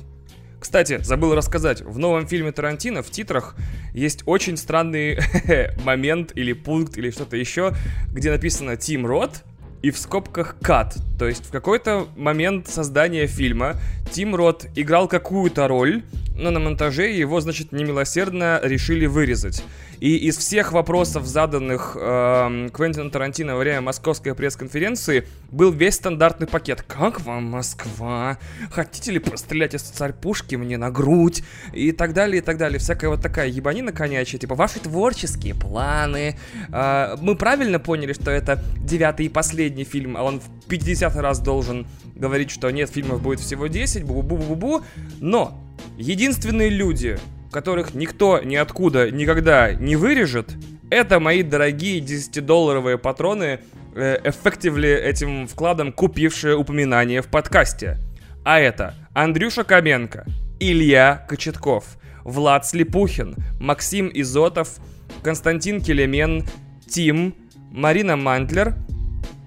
[0.59, 3.55] Кстати, забыл рассказать, в новом фильме Тарантино в титрах
[3.93, 5.19] есть очень странный
[5.85, 7.73] момент или пункт или что-то еще,
[8.11, 9.43] где написано Тим Рот,
[9.81, 10.97] и в скобках кат.
[11.19, 13.75] То есть в какой-то момент создания фильма
[14.11, 16.03] Тим Рот играл какую-то роль,
[16.37, 19.63] но на монтаже его, значит, немилосердно решили вырезать.
[19.99, 26.45] И из всех вопросов, заданных э, Квентину Тарантино во время московской пресс-конференции, был весь стандартный
[26.45, 26.83] пакет.
[26.83, 28.37] Как вам Москва?
[28.69, 31.43] Хотите ли пострелять из царь-пушки мне на грудь?
[31.73, 32.77] И так далее, и так далее.
[32.77, 34.39] Всякая вот такая ебанина конячая.
[34.39, 36.37] Типа, ваши творческие планы.
[36.71, 41.39] Э, мы правильно поняли, что это девятый и последний фильм, а он в 50 раз
[41.39, 44.83] должен говорить, что нет, фильмов будет всего 10, бу-бу-бу-бу-бу.
[45.19, 45.61] Но
[45.97, 47.17] единственные люди,
[47.51, 50.55] которых никто ниоткуда никогда не вырежет,
[50.89, 53.59] это мои дорогие 10-долларовые патроны,
[53.95, 57.97] эффективли этим вкладом купившие упоминание в подкасте.
[58.43, 60.25] А это Андрюша Каменко,
[60.59, 64.77] Илья Кочетков, Влад Слепухин, Максим Изотов,
[65.23, 66.45] Константин Келемен,
[66.87, 67.35] Тим,
[67.71, 68.75] Марина Мантлер,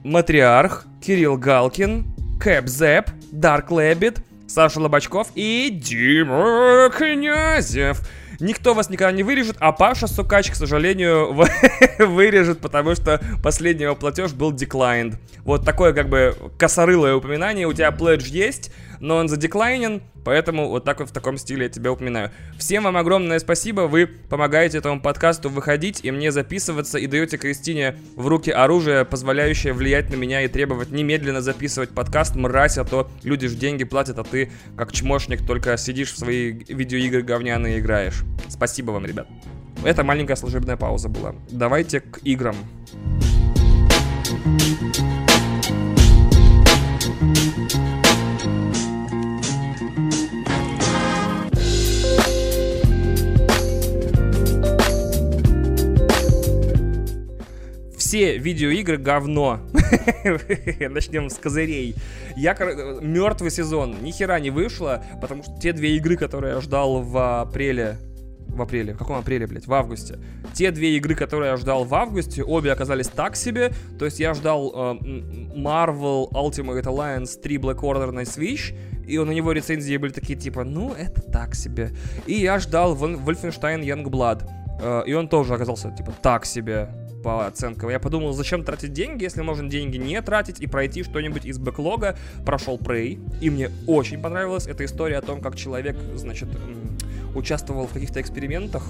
[0.05, 2.07] Матриарх, Кирилл Галкин,
[2.41, 8.01] Кэп Зэп, Дарк Лэббит, Саша Лобачков и Дима Князев.
[8.41, 11.35] Никто вас никогда не вырежет, а Паша Сукач, к сожалению,
[11.99, 15.17] вырежет, потому что последний его платеж был declined.
[15.45, 17.67] Вот такое как бы косорылое упоминание.
[17.67, 21.69] У тебя пледж есть, но он задеклайнен, поэтому вот так вот в таком стиле я
[21.69, 22.31] тебя упоминаю.
[22.59, 27.97] Всем вам огромное спасибо, вы помогаете этому подкасту выходить и мне записываться, и даете Кристине
[28.15, 33.11] в руки оружие, позволяющее влиять на меня и требовать немедленно записывать подкаст, мразь, а то
[33.23, 38.23] люди же деньги платят, а ты, как чмошник, только сидишь в свои видеоигры говняные играешь.
[38.49, 39.27] Спасибо вам, ребят.
[39.83, 41.35] Это маленькая служебная пауза была.
[41.51, 42.57] Давайте к играм.
[58.11, 59.61] Все видеоигры говно.
[60.91, 61.95] Начнем с козырей.
[62.37, 62.55] Я
[63.01, 67.43] мертвый сезон, ни хера не вышло, потому что те две игры, которые я ждал в
[67.43, 67.99] апреле,
[68.49, 70.19] в апреле, в каком апреле, блядь, в августе.
[70.55, 73.71] Те две игры, которые я ждал в августе, обе оказались так себе.
[73.97, 74.99] То есть я ждал э,
[75.55, 78.75] Marvel Ultimate Alliance 3 Black Order на Switch,
[79.07, 81.93] и на него рецензии были такие типа, ну, это так себе.
[82.27, 84.49] И я ждал Wolfenstein Youngblood,
[84.83, 86.89] э, и он тоже оказался типа так себе
[87.23, 87.91] по оценкам.
[87.91, 92.17] Я подумал, зачем тратить деньги, если можно деньги не тратить и пройти что-нибудь из бэклога.
[92.45, 96.49] Прошел Prey, и мне очень понравилась эта история о том, как человек, значит,
[97.35, 98.85] участвовал в каких-то экспериментах,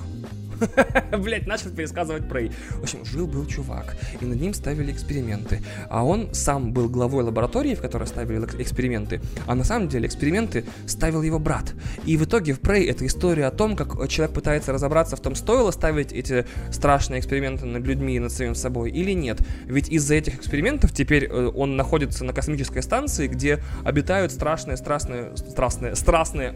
[1.19, 2.53] Блять, начал пересказывать Прей.
[2.75, 5.63] В общем, жил-был чувак, и над ним ставили эксперименты.
[5.89, 10.65] А он сам был главой лаборатории, в которой ставили эксперименты, а на самом деле эксперименты
[10.87, 11.75] ставил его брат.
[12.05, 15.35] И в итоге в Прей это история о том, как человек пытается разобраться в том,
[15.35, 19.39] стоило ставить эти страшные эксперименты над людьми и над самим собой или нет.
[19.67, 25.37] Ведь из-за этих экспериментов теперь э, он находится на космической станции, где обитают страшные, страстные,
[25.37, 26.55] страстные, страстные,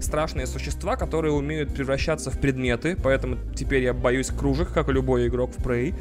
[0.00, 5.28] страшные существа, которые умеют превращаться в предметы, поэтому теперь я боюсь кружек, как и любой
[5.28, 5.94] игрок в Prey.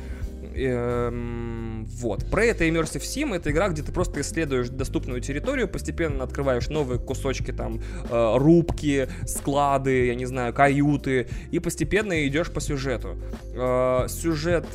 [0.58, 2.24] Эм, вот.
[2.24, 7.00] Prey это Immersive Sim, это игра, где ты просто исследуешь доступную территорию, постепенно открываешь новые
[7.00, 7.80] кусочки, там,
[8.10, 13.18] э, рубки, склады, я не знаю, каюты, и постепенно идешь по сюжету.
[13.54, 14.66] Э, сюжет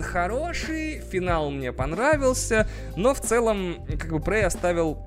[0.00, 4.98] хороший, финал мне понравился, но в целом, как бы, Prey оставил...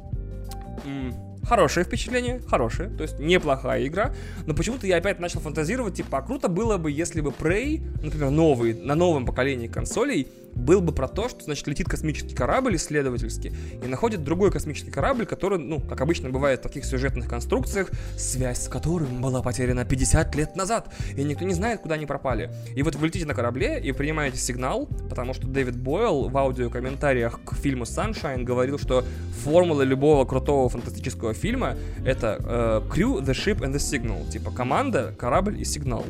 [1.50, 4.14] Хорошее впечатление, хорошее, то есть неплохая игра,
[4.46, 8.30] но почему-то я опять начал фантазировать, типа, а круто было бы, если бы Prey, например,
[8.30, 13.54] новый, на новом поколении консолей, был бы про то, что, значит, летит космический корабль исследовательский
[13.84, 18.64] и находит другой космический корабль, который, ну, как обычно бывает в таких сюжетных конструкциях, связь
[18.64, 22.52] с которым была потеряна 50 лет назад, и никто не знает, куда они пропали.
[22.76, 27.40] И вот вы летите на корабле и принимаете сигнал, потому что Дэвид Бойл в аудиокомментариях
[27.44, 29.04] к фильму Sunshine говорил, что
[29.44, 35.14] формула любого крутого фантастического фильма это э, crew, the ship and the signal, типа команда,
[35.18, 36.06] корабль и сигнал.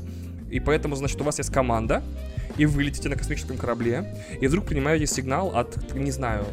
[0.50, 2.04] И поэтому, значит, у вас есть команда,
[2.60, 6.46] и вы летите на космическом корабле, и вдруг принимаете сигнал от, не знаю,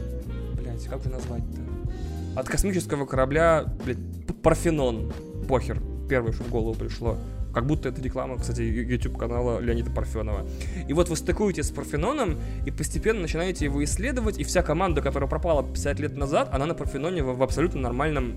[0.55, 2.39] блядь, как же назвать-то?
[2.39, 3.99] От космического корабля, блядь,
[4.43, 5.13] Парфенон.
[5.49, 5.83] Похер.
[6.09, 7.19] Первое, что в голову пришло.
[7.53, 10.47] Как будто это реклама, кстати, YouTube канала Леонида Парфенова.
[10.87, 15.29] И вот вы стыкуете с Парфеноном и постепенно начинаете его исследовать, и вся команда, которая
[15.29, 18.35] пропала 50 лет назад, она на Парфеноне в абсолютно нормальном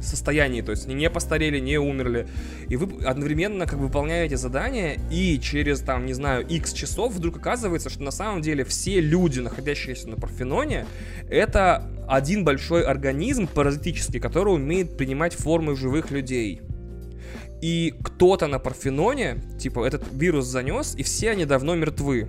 [0.00, 2.26] состоянии, то есть они не постарели, не умерли.
[2.68, 7.36] И вы одновременно как бы выполняете задание, и через, там, не знаю, x часов вдруг
[7.36, 10.86] оказывается, что на самом деле все люди, находящиеся на Парфеноне,
[11.28, 16.62] это один большой организм паразитический, который умеет принимать формы живых людей.
[17.62, 22.28] И кто-то на Парфеноне, типа, этот вирус занес, и все они давно мертвы.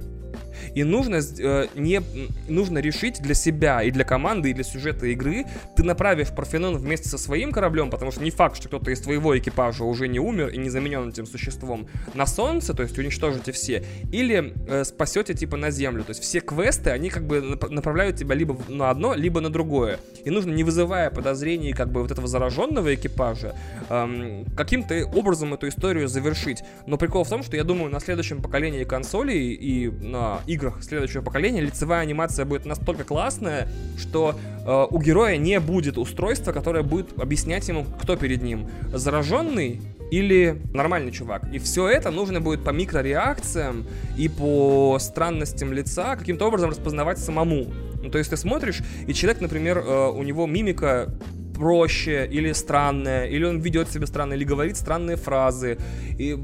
[0.76, 2.02] И нужно, э, не,
[2.48, 5.45] нужно решить для себя и для команды, и для сюжета игры,
[5.76, 9.38] ты направив Парфенон вместе со своим кораблем, потому что не факт, что кто-то из твоего
[9.38, 13.84] экипажа уже не умер и не заменен этим существом, на Солнце, то есть уничтожите все,
[14.11, 16.03] или э, спасете типа на Землю.
[16.03, 19.99] То есть все квесты, они как бы направляют тебя либо на одно, либо на другое.
[20.23, 23.56] И нужно, не вызывая подозрений как бы вот этого зараженного экипажа,
[23.89, 26.64] эм, каким-то образом эту историю завершить.
[26.88, 31.22] Но прикол в том, что я думаю, на следующем поколении консолей и на играх следующего
[31.22, 33.68] поколения лицевая анимация будет настолько классная,
[33.98, 34.36] что
[34.66, 38.70] э, у героя не будет устройства, которое будет объяснять ему, кто перед ним.
[38.94, 39.82] Зараженный
[40.12, 41.44] или нормальный чувак.
[41.54, 43.86] И все это нужно будет по микрореакциям
[44.18, 47.68] и по странностям лица каким-то образом распознавать самому.
[48.04, 51.14] Ну, то есть ты смотришь, и человек, например, э, у него мимика
[51.62, 55.78] проще или странная, или он ведет себя странно, или говорит странные фразы.
[56.18, 56.36] И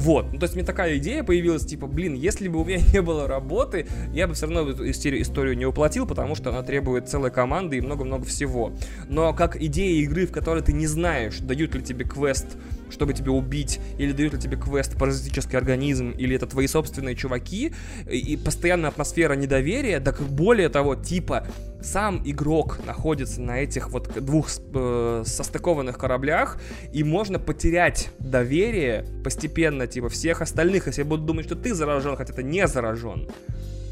[0.00, 3.02] вот, ну, то есть мне такая идея появилась, типа, блин, если бы у меня не
[3.02, 7.30] было работы, я бы все равно эту историю, не уплатил, потому что она требует целой
[7.30, 8.72] команды и много-много всего.
[9.08, 12.46] Но как идея игры, в которой ты не знаешь, дают ли тебе квест
[12.90, 17.72] чтобы тебя убить, или дают ли тебе квест паразитический организм, или это твои собственные чуваки,
[18.10, 21.46] и постоянная атмосфера недоверия, так более того, типа,
[21.82, 26.60] сам игрок находится на этих вот двух э, состыкованных кораблях,
[26.92, 32.32] и можно потерять доверие постепенно, типа, всех остальных, если будут думать, что ты заражен, хотя
[32.32, 33.28] ты не заражен.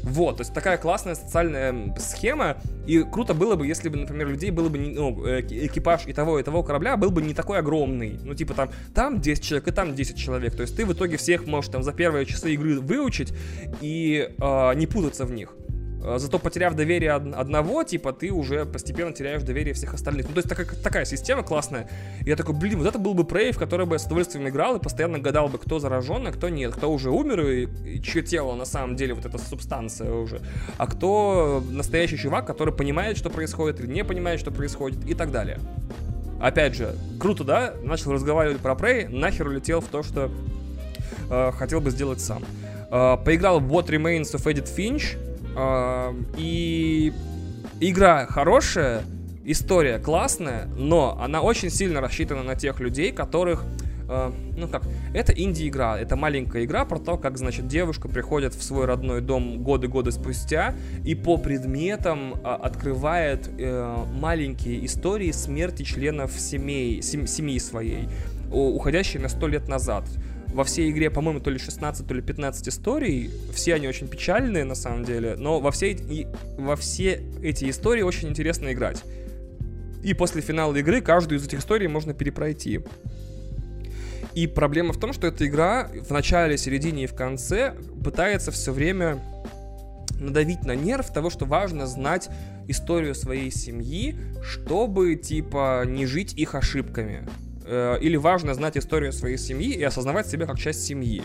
[0.03, 2.57] Вот, то есть такая классная социальная схема,
[2.87, 6.39] и круто было бы, если бы, например, людей было бы, ну, э, экипаж и того,
[6.39, 9.71] и того корабля был бы не такой огромный, ну, типа там, там 10 человек и
[9.71, 12.79] там 10 человек, то есть ты в итоге всех можешь там за первые часы игры
[12.79, 13.33] выучить
[13.81, 15.53] и э, не путаться в них.
[16.03, 20.27] Э, зато потеряв доверие одного, типа, ты уже постепенно теряешь доверие всех остальных.
[20.27, 21.89] Ну, то есть такая, такая система классная.
[22.21, 24.47] И я такой, блин, вот это был бы Прей, в который бы я с удовольствием
[24.47, 28.01] играл и постоянно гадал бы, кто заражен, а кто нет, кто уже умер и, и
[28.01, 30.41] чье тело на самом деле вот эта субстанция уже,
[30.77, 35.31] а кто настоящий чувак, который понимает, что происходит или не понимает, что происходит и так
[35.31, 35.59] далее.
[36.39, 37.73] Опять же, круто, да?
[37.83, 40.31] Начал разговаривать про Prey, нахер улетел в то, что
[41.29, 42.43] э, хотел бы сделать сам.
[42.89, 45.17] Э, поиграл в What Remains of Edith Finch,
[46.37, 47.13] и
[47.79, 49.03] игра хорошая,
[49.45, 53.63] история классная, но она очень сильно рассчитана на тех людей, которых
[54.57, 54.83] ну как,
[55.13, 59.61] это инди-игра, это маленькая игра про то, как, значит, девушка приходит в свой родной дом
[59.61, 60.73] годы-годы спустя
[61.05, 68.09] и по предметам uh, открывает uh, маленькие истории смерти членов семей, сем- семьи своей,
[68.51, 70.05] уходящие на сто лет назад
[70.53, 73.29] во всей игре, по-моему, то ли 16, то ли 15 историй.
[73.53, 76.27] Все они очень печальные, на самом деле, но во все, и,
[76.57, 79.03] во все эти истории очень интересно играть.
[80.03, 82.81] И после финала игры каждую из этих историй можно перепройти.
[84.33, 88.71] И проблема в том, что эта игра в начале, середине и в конце пытается все
[88.71, 89.21] время
[90.19, 92.29] надавить на нерв того, что важно знать
[92.67, 97.27] историю своей семьи, чтобы, типа, не жить их ошибками.
[97.71, 101.21] Э, или важно знать историю своей семьи и осознавать себя как часть семьи.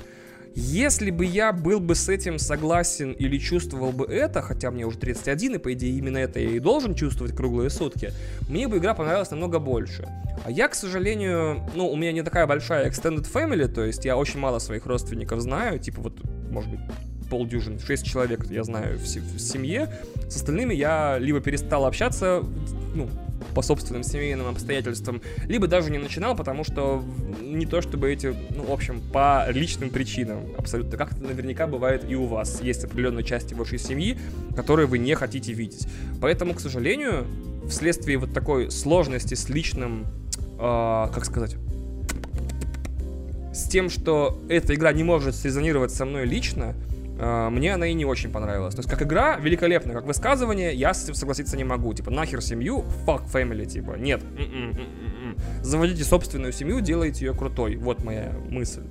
[0.54, 4.98] Если бы я был бы с этим согласен или чувствовал бы это, хотя мне уже
[4.98, 8.12] 31, и по идее именно это я и должен чувствовать круглые сутки,
[8.48, 10.06] мне бы игра понравилась намного больше.
[10.44, 14.16] А я, к сожалению, ну, у меня не такая большая extended family, то есть я
[14.16, 16.80] очень мало своих родственников знаю, типа вот, может быть,
[17.28, 19.90] полдюжины, 6 человек я знаю в, в семье.
[20.28, 22.42] С остальными я либо перестал общаться,
[22.94, 23.08] ну,
[23.54, 27.04] по собственным семейным обстоятельствам, либо даже не начинал, потому что
[27.40, 32.04] не то чтобы эти, ну, в общем, по личным причинам абсолютно, как это наверняка бывает
[32.08, 32.60] и у вас.
[32.60, 34.18] Есть определенные части вашей семьи,
[34.56, 35.86] которые вы не хотите видеть.
[36.20, 37.26] Поэтому, к сожалению,
[37.68, 40.06] вследствие вот такой сложности с личным,
[40.58, 41.56] э, как сказать,
[43.54, 46.74] с тем, что эта игра не может срезонировать со мной лично,
[47.16, 48.74] мне она и не очень понравилась.
[48.74, 51.94] То есть, как игра, великолепно, как высказывание, я с этим согласиться не могу.
[51.94, 54.22] Типа, нахер семью, fuck family, типа, нет.
[55.62, 57.76] Заводите собственную семью, делайте ее крутой.
[57.76, 58.82] Вот моя мысль.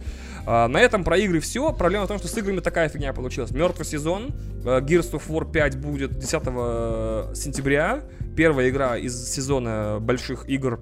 [0.46, 1.72] А, на этом про игры все.
[1.74, 3.52] Проблема в том, что с играми такая фигня получилась.
[3.52, 4.32] Мертвый сезон.
[4.66, 8.04] А, Gears of War 5 будет 10 сентября.
[8.36, 10.80] Первая игра из сезона больших игр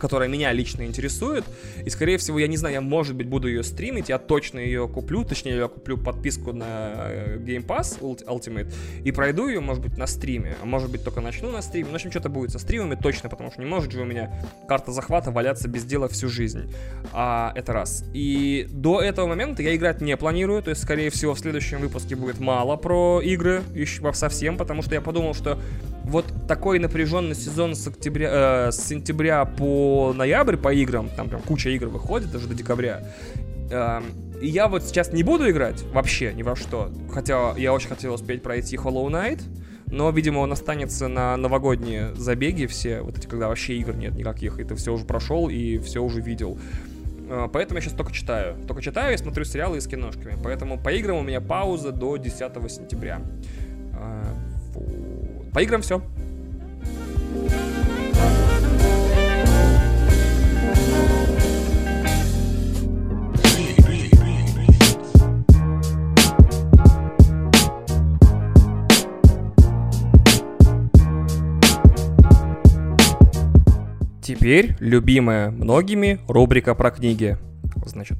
[0.00, 1.44] которая меня лично интересует.
[1.84, 4.88] И, скорее всего, я не знаю, я, может быть, буду ее стримить, я точно ее
[4.88, 8.72] куплю, точнее, я куплю подписку на э, Game Pass Ultimate
[9.04, 11.86] и пройду ее, может быть, на стриме, а может быть, только начну на стриме.
[11.86, 14.32] Ну, в общем, что-то будет со стримами точно, потому что не может же у меня
[14.66, 16.72] карта захвата валяться без дела всю жизнь.
[17.12, 18.04] А, это раз.
[18.14, 22.16] И до этого момента я играть не планирую, то есть, скорее всего, в следующем выпуске
[22.16, 25.58] будет мало про игры, еще совсем, потому что я подумал, что
[26.04, 31.42] вот такой напряженный сезон с, октября, э, с сентября по ноябрь по играм, там прям
[31.42, 33.02] куча игр выходит даже до декабря,
[33.70, 34.00] э,
[34.40, 36.90] И я вот сейчас не буду играть вообще ни во что.
[37.12, 39.42] Хотя я очень хотел успеть пройти Hollow Knight.
[39.92, 44.60] Но, видимо, он останется на новогодние забеги все, вот эти, когда вообще игр нет никаких,
[44.60, 46.58] и ты все уже прошел и все уже видел.
[47.28, 48.56] А, поэтому я сейчас только читаю.
[48.68, 50.36] Только читаю и смотрю сериалы с киношками.
[50.42, 52.38] Поэтому по играм у меня пауза до 10
[52.70, 53.20] сентября.
[54.74, 55.19] Вот.
[55.52, 56.00] По играм все.
[74.22, 77.36] Теперь любимая многими рубрика про книги.
[77.84, 78.18] Значит,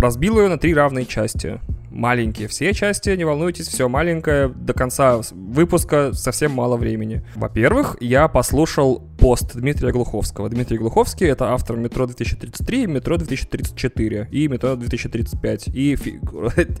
[0.00, 1.60] разбил ее на три равные части.
[1.90, 4.48] Маленькие все части, не волнуйтесь, все маленькое.
[4.48, 7.24] До конца выпуска совсем мало времени.
[7.34, 10.48] Во-первых, я послушал пост Дмитрия Глуховского.
[10.48, 15.72] Дмитрий Глуховский— это автор «Метро 2033», «Метро 2034» и «Метро 2035».
[15.74, 15.98] И,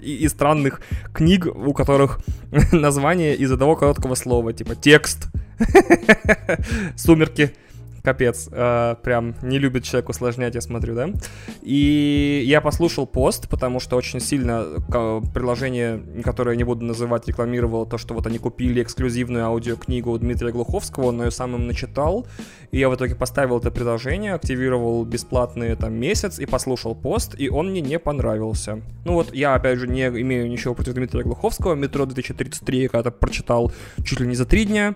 [0.00, 0.80] и, и странных
[1.12, 2.20] книг, у которых
[2.72, 5.26] название из одного короткого слова, типа «текст»,
[6.96, 7.52] «сумерки»,
[8.02, 11.10] Капец, э, прям не любит человек усложнять, я смотрю, да?
[11.62, 14.64] И я послушал пост, потому что очень сильно
[15.34, 20.52] приложение, которое я не буду называть, рекламировало то, что вот они купили эксклюзивную аудиокнигу Дмитрия
[20.52, 22.26] Глуховского, он ее сам им начитал,
[22.70, 27.48] и я в итоге поставил это приложение, активировал бесплатный там месяц и послушал пост, и
[27.48, 28.80] он мне не понравился.
[29.04, 33.10] Ну вот я, опять же, не имею ничего против Дмитрия Глуховского, «Метро 2033» я когда-то
[33.10, 33.72] прочитал
[34.04, 34.94] чуть ли не за три дня,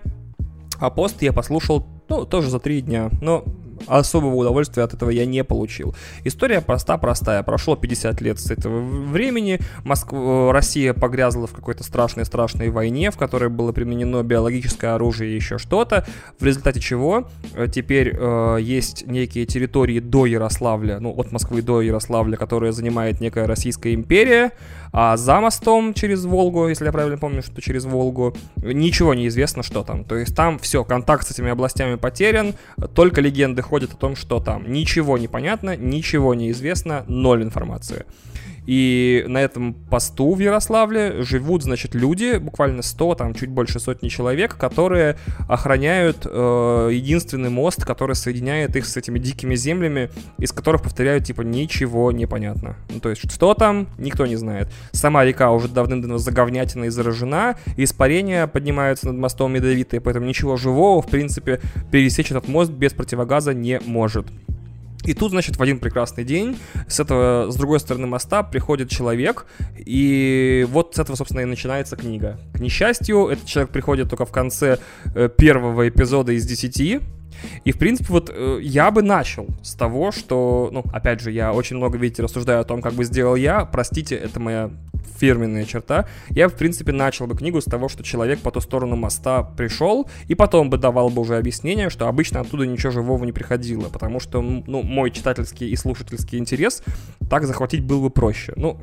[0.79, 3.09] а пост я послушал, ну, тоже за три дня.
[3.21, 3.43] Но
[3.87, 5.95] особого удовольствия от этого я не получил.
[6.23, 7.43] История проста-простая.
[7.43, 9.59] Прошло 50 лет с этого времени.
[9.83, 15.57] Москва, Россия погрязла в какой-то страшной-страшной войне, в которой было применено биологическое оружие и еще
[15.57, 16.05] что-то.
[16.39, 21.81] В результате чего э, теперь э, есть некие территории до Ярославля, ну, от Москвы до
[21.81, 24.51] Ярославля, которые занимает некая Российская империя.
[24.97, 29.61] А за мостом через Волгу, если я правильно помню, что через Волгу, ничего не известно,
[29.61, 30.05] что там.
[30.05, 32.53] То есть там все, контакт с этими областями потерян,
[32.93, 34.71] только легенды ходят о том, что там.
[34.71, 38.05] Ничего не понятно, ничего не известно, ноль информации.
[38.65, 44.09] И на этом посту в Ярославле живут, значит, люди, буквально 100, там чуть больше сотни
[44.09, 45.17] человек, которые
[45.47, 51.41] охраняют э, единственный мост, который соединяет их с этими дикими землями, из которых, повторяю, типа,
[51.41, 52.75] ничего не понятно.
[52.89, 54.69] Ну, то есть, что там, никто не знает.
[54.91, 61.01] Сама река уже давным-давно заговнятина и заражена, испарения поднимаются над мостом ядовитые, поэтому ничего живого,
[61.01, 61.61] в принципе,
[61.91, 64.27] пересечь этот мост без противогаза не может.
[65.05, 66.57] И тут, значит, в один прекрасный день
[66.87, 69.45] с этого, с другой стороны моста приходит человек,
[69.77, 72.39] и вот с этого, собственно, и начинается книга.
[72.53, 74.79] К несчастью, этот человек приходит только в конце
[75.15, 77.01] э, первого эпизода из десяти,
[77.63, 81.53] и, в принципе, вот э, я бы начал с того, что, ну, опять же, я
[81.53, 83.65] очень много, видите, рассуждаю о том, как бы сделал я.
[83.65, 84.71] Простите, это моя
[85.17, 86.07] фирменная черта.
[86.29, 90.09] Я, в принципе, начал бы книгу с того, что человек по ту сторону моста пришел,
[90.27, 94.19] и потом бы давал бы уже объяснение, что обычно оттуда ничего живого не приходило, потому
[94.19, 96.83] что, ну, мой читательский и слушательский интерес
[97.29, 98.53] так захватить было бы проще.
[98.55, 98.79] Ну,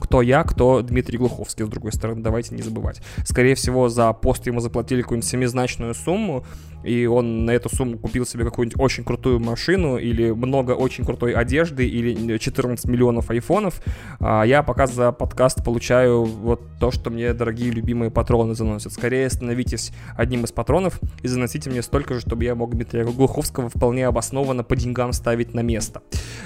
[0.00, 3.00] кто я, кто Дмитрий Глуховский, с другой стороны, давайте не забывать.
[3.24, 6.44] Скорее всего, за пост ему заплатили какую-нибудь семизначную сумму,
[6.84, 11.32] и он на эту сумму купил себе какую-нибудь очень крутую машину или много очень крутой
[11.32, 13.80] одежды или 14 миллионов айфонов,
[14.20, 18.92] а я пока за подкаст получаю вот то, что мне дорогие любимые патроны заносят.
[18.92, 23.68] Скорее становитесь одним из патронов и заносите мне столько же, чтобы я мог Дмитрия Глуховского
[23.68, 26.02] вполне обоснованно по деньгам ставить на место.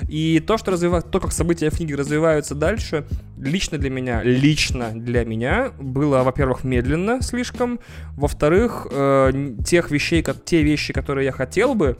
[0.09, 3.07] И то, что развивает, то, как события в книге развиваются дальше,
[3.43, 7.81] лично для меня, лично для меня было, во-первых, медленно слишком,
[8.17, 11.97] во-вторых, э, тех вещей, как те вещи, которые я хотел бы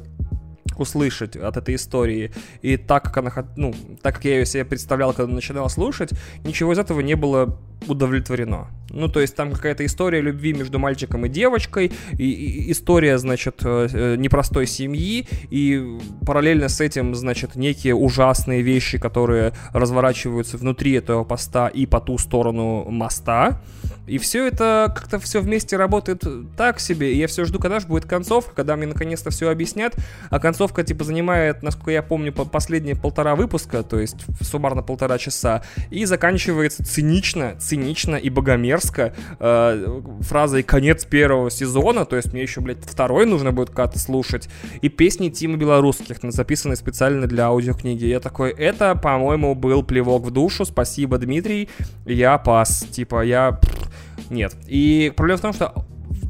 [0.77, 2.33] услышать от этой истории.
[2.63, 6.11] И так как она, ну, так как я ее себе представлял, когда начинал слушать,
[6.45, 7.59] ничего из этого не было
[7.89, 8.69] удовлетворено.
[8.91, 13.61] Ну, то есть там какая-то история любви между мальчиком и девочкой, и, и история, значит,
[13.65, 20.93] э, э, непростой семьи, и параллельно с этим, значит, некие ужасные вещи, которые разворачиваются внутри
[20.93, 23.61] этого поста и по ту сторону моста.
[24.07, 26.25] И все это как-то все вместе работает
[26.57, 27.13] так себе.
[27.15, 29.95] И я все жду, когда же будет концовка, когда мне наконец-то все объяснят.
[30.31, 35.63] А концовка, типа, занимает, насколько я помню, последние полтора выпуска, то есть суммарно полтора часа.
[35.91, 42.61] И заканчивается цинично, цинично и богомерзко э, фразой «конец первого сезона», то есть мне еще,
[42.61, 44.49] блядь, второй нужно будет как-то слушать.
[44.81, 48.07] И песни Тима Белорусских, записанные специально для аудиокниги.
[48.07, 51.69] Я такой, это, по-моему, был плевок в душу, спасибо, Дмитрий,
[52.05, 52.85] я пас.
[52.91, 53.61] Типа, я...
[54.33, 54.57] Нет.
[54.67, 55.87] И проблема в том, что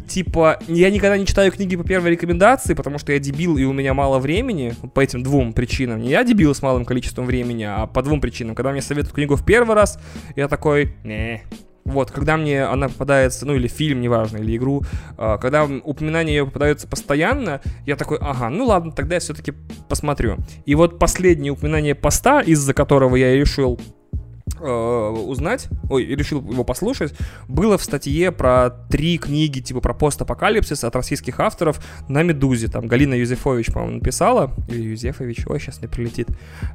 [0.08, 3.72] типа, я никогда не читаю книги по первой рекомендации, потому что я дебил и у
[3.72, 6.00] меня мало времени, по этим двум причинам.
[6.00, 8.54] Не я дебил с малым количеством времени, а по двум причинам.
[8.54, 9.98] Когда мне советуют книгу в первый раз,
[10.36, 11.42] я такой, не,
[11.84, 14.82] вот, когда мне она попадается, ну или фильм, неважно, или игру,
[15.16, 19.52] э, когда упоминания ее попадаются постоянно, я такой, ага, ну ладно, тогда я все-таки
[19.88, 20.36] посмотрю.
[20.66, 23.80] И вот последнее упоминание поста, из-за которого я решил
[24.60, 27.14] узнать, ой, решил его послушать,
[27.48, 32.68] было в статье про три книги, типа про постапокалипсис от российских авторов на Медузе.
[32.68, 36.28] Там Галина Юзефович, по-моему, написала, или Юзефович, ой, сейчас не прилетит.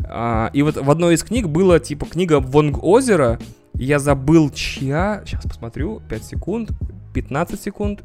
[0.05, 3.39] А, и вот в одной из книг было, типа, книга Вонг Озера,
[3.73, 5.21] я забыл, чья...
[5.25, 6.01] Сейчас посмотрю.
[6.09, 6.71] 5 секунд.
[7.13, 8.03] 15 секунд.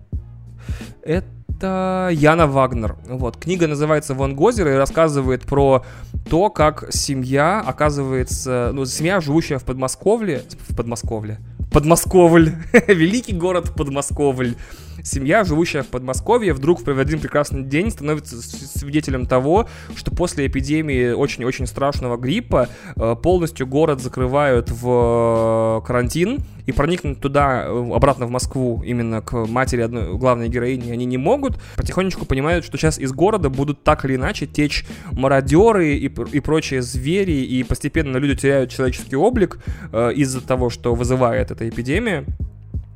[1.03, 1.27] Это
[1.62, 2.97] Яна Вагнер.
[3.09, 3.36] Вот.
[3.36, 5.84] Книга называется «Вон Гозер» и рассказывает про
[6.28, 8.70] то, как семья оказывается...
[8.72, 10.43] Ну, семья, живущая в Подмосковле...
[10.68, 11.39] В Подмосковле.
[11.72, 12.52] Подмосковль.
[12.86, 14.55] Великий город Подмосковль
[15.02, 21.12] семья, живущая в Подмосковье, вдруг в один прекрасный день становится свидетелем того, что после эпидемии
[21.12, 28.26] очень-очень страшного гриппа э, полностью город закрывают в э, карантин, и проникнуть туда, э, обратно
[28.26, 31.58] в Москву, именно к матери одной главной героини, они не могут.
[31.76, 36.82] Потихонечку понимают, что сейчас из города будут так или иначе течь мародеры и, и прочие
[36.82, 39.58] звери, и постепенно люди теряют человеческий облик
[39.92, 42.24] э, из-за того, что вызывает эта эпидемия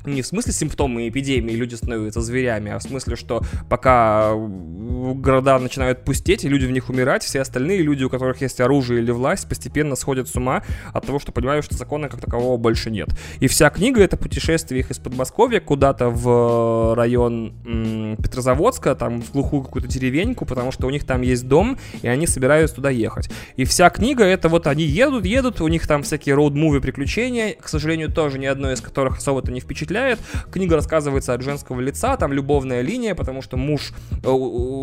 [0.06, 6.04] не в смысле симптомы эпидемии, люди становятся зверями, а в смысле, что пока города начинают
[6.04, 9.48] пустеть, и люди в них умирать, все остальные люди, у которых есть оружие или власть,
[9.48, 10.62] постепенно сходят с ума
[10.92, 13.08] от того, что понимают, что закона как такового больше нет.
[13.40, 19.32] И вся книга— это путешествие их из Подмосковья куда-то в район м- Петрозаводска, там в
[19.32, 23.30] глухую какую-то деревеньку, потому что у них там есть дом, и они собираются туда ехать.
[23.56, 27.68] И вся книга— это вот они едут, едут, у них там всякие роуд-муви приключения, к
[27.68, 30.18] сожалению, тоже ни одно из которых особо-то не впечатляет, впечатляет.
[30.50, 33.92] Книга рассказывается от женского лица, там любовная линия, потому что муж
[34.22, 34.28] э,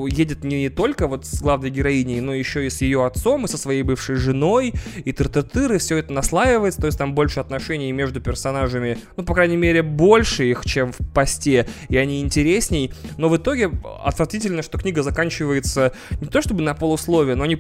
[0.10, 3.58] едет не только вот с главной героиней, но еще и с ее отцом, и со
[3.58, 4.74] своей бывшей женой,
[5.06, 9.34] и тыр-тыр-тыр, и все это наслаивается, то есть там больше отношений между персонажами, ну, по
[9.34, 13.72] крайней мере, больше их, чем в посте, и они интересней, но в итоге
[14.04, 17.60] отвратительно, что книга заканчивается не то чтобы на полусловие, но не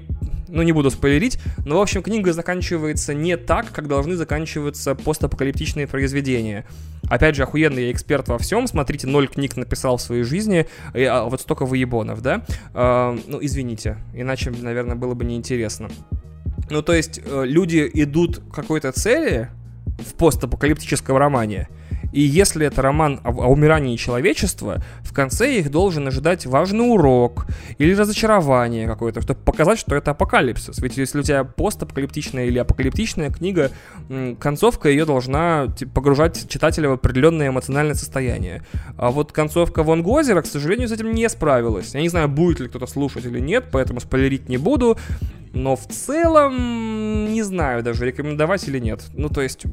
[0.53, 5.87] ну не буду спойлерить, но в общем книга заканчивается не так, как должны заканчиваться постапокалиптичные
[5.87, 6.65] произведения.
[7.09, 11.03] Опять же, охуенный я эксперт во всем, смотрите, ноль книг написал в своей жизни, и,
[11.03, 12.45] а, вот столько выебонов, да?
[12.73, 15.89] А, ну, извините, иначе, наверное, было бы неинтересно.
[16.69, 19.49] Ну, то есть, э, люди идут к какой-то цели
[19.99, 21.67] в постапокалиптическом романе,
[22.13, 27.47] и если это роман о, о умирании человечества, в конце их должен ожидать важный урок
[27.79, 30.77] или разочарование какое-то, чтобы показать, что это апокалипсис.
[30.77, 33.71] Ведь если у тебя постапокалиптичная или апокалиптичная книга,
[34.39, 38.63] концовка ее должна типа, погружать читателя в определенное эмоциональное состояние.
[38.95, 41.95] А вот концовка Вон Гозера, к сожалению, с этим не справилась.
[41.95, 44.97] Я не знаю, будет ли кто-то слушать или нет, поэтому спойлерить не буду.
[45.53, 49.03] Но в целом, не знаю даже, рекомендовать или нет.
[49.13, 49.65] Ну, то есть,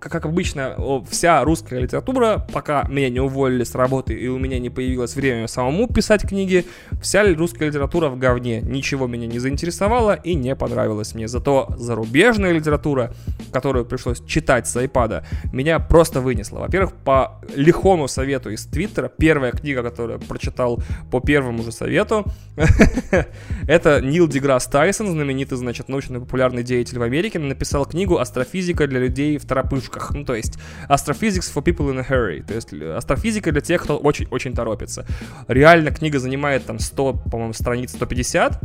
[0.00, 4.70] как обычно, вся русская литература, пока меня не уволили с работы и у меня не
[4.70, 6.66] появилось время самому писать книги,
[7.00, 8.60] вся русская литература в говне.
[8.60, 11.28] Ничего меня не заинтересовало и не понравилось мне.
[11.28, 13.12] Зато зарубежная литература,
[13.52, 16.60] которую пришлось читать с айпада, меня просто вынесла.
[16.60, 22.24] Во-первых, по лихому совету из Твиттера, первая книга, которую я прочитал по первому же совету,
[23.68, 29.38] это Нил Деграсс Тайсон, знаменитый, значит, научно-популярный деятель в Америке, написал книгу «Астрофизика для людей
[29.38, 30.12] в торопышках».
[30.14, 30.58] Ну, то есть
[30.88, 32.42] «Astrophysics for people in a hurry».
[32.42, 35.06] То есть астрофизика для тех, кто очень-очень торопится.
[35.48, 38.60] Реально книга занимает там 100, по-моему, страниц 150.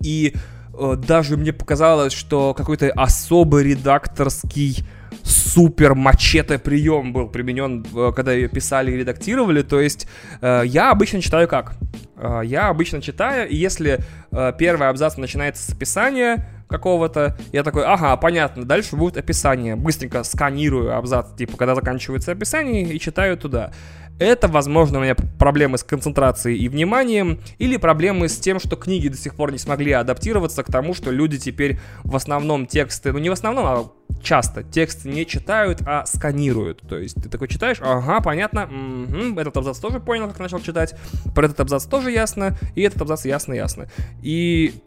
[0.00, 0.34] И
[0.78, 4.84] э, даже мне показалось, что какой-то особый редакторский
[5.22, 9.62] супер мачете прием был применен, э, когда ее писали и редактировали.
[9.62, 10.06] То есть
[10.40, 11.76] э, я обычно читаю как?
[12.16, 14.00] Э, я обычно читаю, и если
[14.30, 19.76] э, первый абзац начинается с описания какого-то, я такой, ага, понятно, дальше будет описание.
[19.76, 23.72] Быстренько сканирую абзац, типа, когда заканчивается описание, и читаю туда.
[24.18, 29.08] Это, возможно, у меня проблемы с концентрацией и вниманием, или проблемы с тем, что книги
[29.08, 33.18] до сих пор не смогли адаптироваться к тому, что люди теперь в основном тексты, ну
[33.18, 33.90] не в основном, а
[34.22, 36.80] часто тексты не читают, а сканируют.
[36.88, 40.94] То есть ты такой читаешь, ага, понятно, угу, этот абзац тоже понял, как начал читать,
[41.34, 43.86] про этот абзац тоже ясно, и этот абзац ясно-ясно.
[44.22, 44.80] И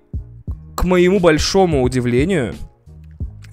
[0.79, 2.55] к моему большому удивлению,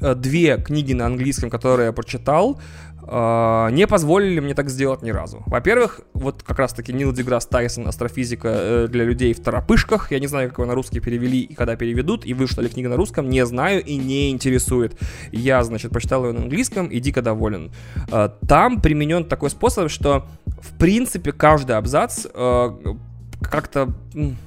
[0.01, 2.61] э, две книги на английском, которые я прочитал,
[3.09, 5.41] Uh, не позволили мне так сделать ни разу.
[5.47, 10.11] Во-первых, вот как раз-таки Нил Деграсс Тайсон «Астрофизика э, для людей в торопышках».
[10.11, 12.89] Я не знаю, как его на русский перевели и когда переведут, и вышла ли книга
[12.89, 14.99] на русском, не знаю и не интересует.
[15.31, 17.71] Я, значит, прочитал ее на английском и дико доволен.
[18.49, 20.27] Там применен такой способ, что
[20.61, 22.71] в принципе, каждый абзац э,
[23.51, 23.93] как-то,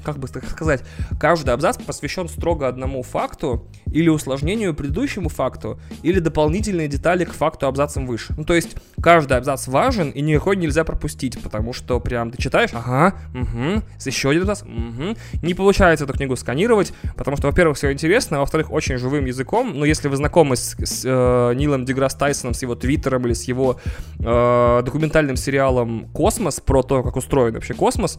[0.03, 0.83] как бы так сказать,
[1.19, 7.67] каждый абзац посвящен строго одному факту или усложнению предыдущему факту, или дополнительные детали к факту
[7.67, 8.33] абзацам выше.
[8.37, 12.69] Ну, то есть, каждый абзац важен, и никакой нельзя пропустить, потому что прям ты читаешь,
[12.73, 15.15] ага, угу, еще один абзац, угу.
[15.41, 19.77] Не получается эту книгу сканировать, потому что, во-первых, все интересно, а во-вторых, очень живым языком.
[19.77, 23.43] Но если вы знакомы с, с э, Нилом Деграсс Тайсоном, с его твиттером или с
[23.43, 23.79] его
[24.19, 28.17] э, документальным сериалом «Космос», про то, как устроен вообще космос,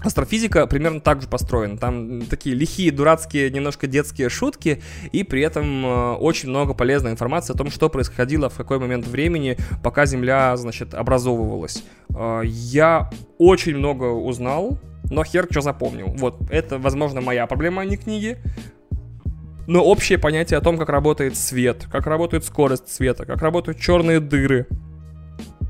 [0.00, 1.76] Астрофизика примерно так же построена.
[1.76, 4.80] Там такие лихие, дурацкие, немножко детские шутки,
[5.10, 9.06] и при этом э, очень много полезной информации о том, что происходило в какой момент
[9.08, 11.82] времени, пока Земля, значит, образовывалась.
[12.10, 14.78] Э, я очень много узнал,
[15.10, 16.14] но хер что запомнил.
[16.16, 18.38] Вот, это, возможно, моя проблема, а не книги.
[19.66, 24.20] Но общее понятие о том, как работает свет, как работает скорость света, как работают черные
[24.20, 24.66] дыры,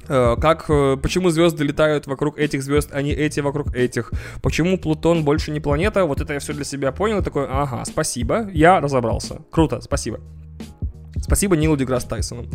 [0.09, 4.13] как, э, почему звезды летают вокруг этих звезд, а не эти вокруг этих,
[4.43, 8.49] почему Плутон больше не планета, вот это я все для себя понял, такой, ага, спасибо,
[8.53, 10.21] я разобрался, круто, спасибо.
[11.23, 12.47] Спасибо Нилу Деграсс Тайсону.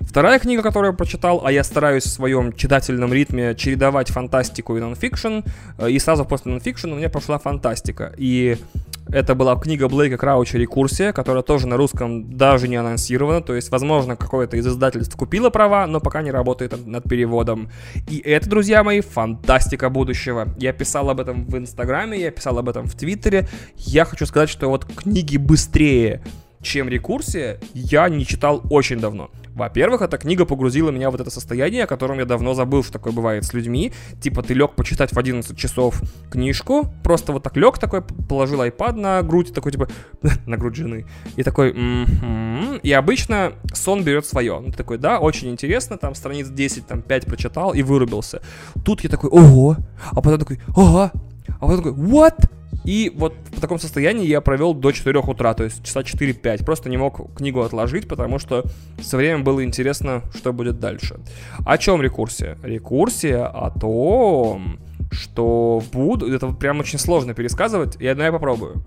[0.00, 4.80] Вторая книга, которую я прочитал, а я стараюсь в своем читательном ритме чередовать фантастику и
[4.80, 5.40] нонфикшн,
[5.78, 8.12] э, и сразу после нонфикшн у меня пошла фантастика.
[8.16, 8.56] И
[9.12, 13.70] это была книга Блейка Крауча «Рекурсия», которая тоже на русском даже не анонсирована, то есть,
[13.70, 17.70] возможно, какое-то из издательств купило права, но пока не работает над, над переводом.
[18.08, 20.54] И это, друзья мои, фантастика будущего.
[20.58, 23.48] Я писал об этом в Инстаграме, я писал об этом в Твиттере.
[23.76, 26.22] Я хочу сказать, что вот книги быстрее
[26.62, 29.30] чем рекурсия, я не читал очень давно.
[29.54, 32.94] Во-первых, эта книга погрузила меня в вот это состояние, о котором я давно забыл, что
[32.94, 33.92] такое бывает с людьми.
[34.20, 36.00] Типа ты лег почитать в 11 часов
[36.30, 39.88] книжку, просто вот так лег такой, положил iPad на грудь, такой типа,
[40.46, 41.06] на грудь жены,
[41.36, 42.78] и такой, м-м-м".
[42.82, 44.62] и обычно сон берет свое.
[44.66, 48.40] Ты такой, да, очень интересно, там страниц 10, там 5 прочитал и вырубился.
[48.84, 49.76] Тут я такой, ого,
[50.12, 51.12] а потом такой, ага,
[51.58, 52.48] а потом такой, what?
[52.84, 56.64] И вот в таком состоянии я провел до 4 утра, то есть часа 4-5.
[56.64, 58.64] Просто не мог книгу отложить, потому что
[59.00, 61.20] со временем было интересно, что будет дальше.
[61.64, 62.56] О чем рекурсия?
[62.62, 64.78] Рекурсия о том,
[65.10, 66.22] что в буд...
[66.22, 68.84] Это прям очень сложно пересказывать, и одна я попробую.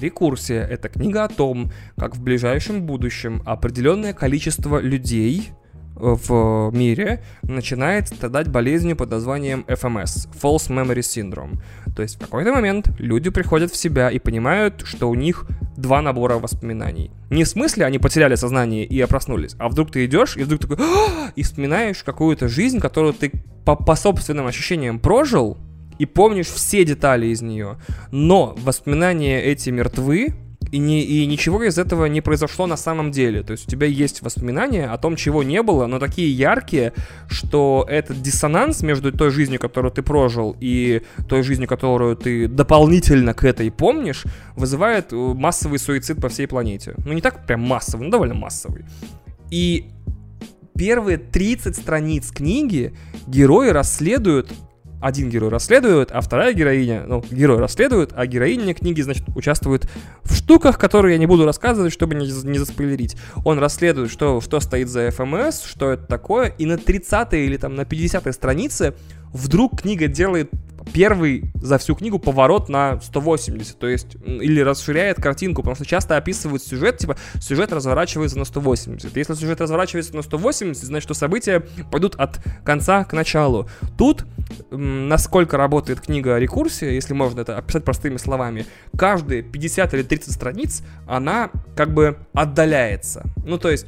[0.00, 5.50] Рекурсия— это книга о том, как в ближайшем будущем определенное количество людей
[5.94, 11.58] в мире начинает страдать болезнью под названием FMS— False Memory Syndrome.
[11.94, 15.46] То есть в какой-то момент люди приходят в себя и понимают, что у них
[15.76, 17.10] два набора воспоминаний.
[17.30, 20.78] Не в смысле они потеряли сознание и проснулись, а вдруг ты идешь и вдруг такой
[20.80, 23.32] «А!» и вспоминаешь какую-то жизнь, которую ты
[23.64, 25.58] по, по собственным ощущениям прожил,
[25.98, 27.78] и помнишь все детали из нее.
[28.10, 30.34] Но воспоминания эти мертвы,
[30.74, 33.44] и, не, и ничего из этого не произошло на самом деле.
[33.44, 36.92] То есть у тебя есть воспоминания о том, чего не было, но такие яркие,
[37.28, 43.34] что этот диссонанс между той жизнью, которую ты прожил, и той жизнью, которую ты дополнительно
[43.34, 44.24] к этой помнишь,
[44.56, 46.94] вызывает э, массовый суицид по всей планете.
[47.04, 48.84] Ну не так прям массовый, но довольно массовый.
[49.52, 49.92] И
[50.76, 52.94] первые 30 страниц книги
[53.28, 54.52] герои расследуют
[55.04, 59.86] один герой расследует, а вторая героиня, ну, герой расследует, а героиня книги, значит, участвует
[60.22, 63.14] в штуках, которые я не буду рассказывать, чтобы не, не заспойлерить.
[63.44, 67.74] Он расследует, что, что стоит за ФМС, что это такое, и на 30 или там
[67.74, 68.94] на 50 странице
[69.30, 70.50] вдруг книга делает
[70.92, 76.16] первый за всю книгу поворот на 180, то есть или расширяет картинку, потому что часто
[76.16, 79.16] описывают сюжет, типа сюжет разворачивается на 180.
[79.16, 83.68] Если сюжет разворачивается на 180, значит, что события пойдут от конца к началу.
[83.96, 84.24] Тут,
[84.70, 88.66] насколько работает книга рекурсия, если можно это описать простыми словами,
[88.96, 93.24] каждые 50 или 30 страниц она как бы отдаляется.
[93.44, 93.86] Ну, то есть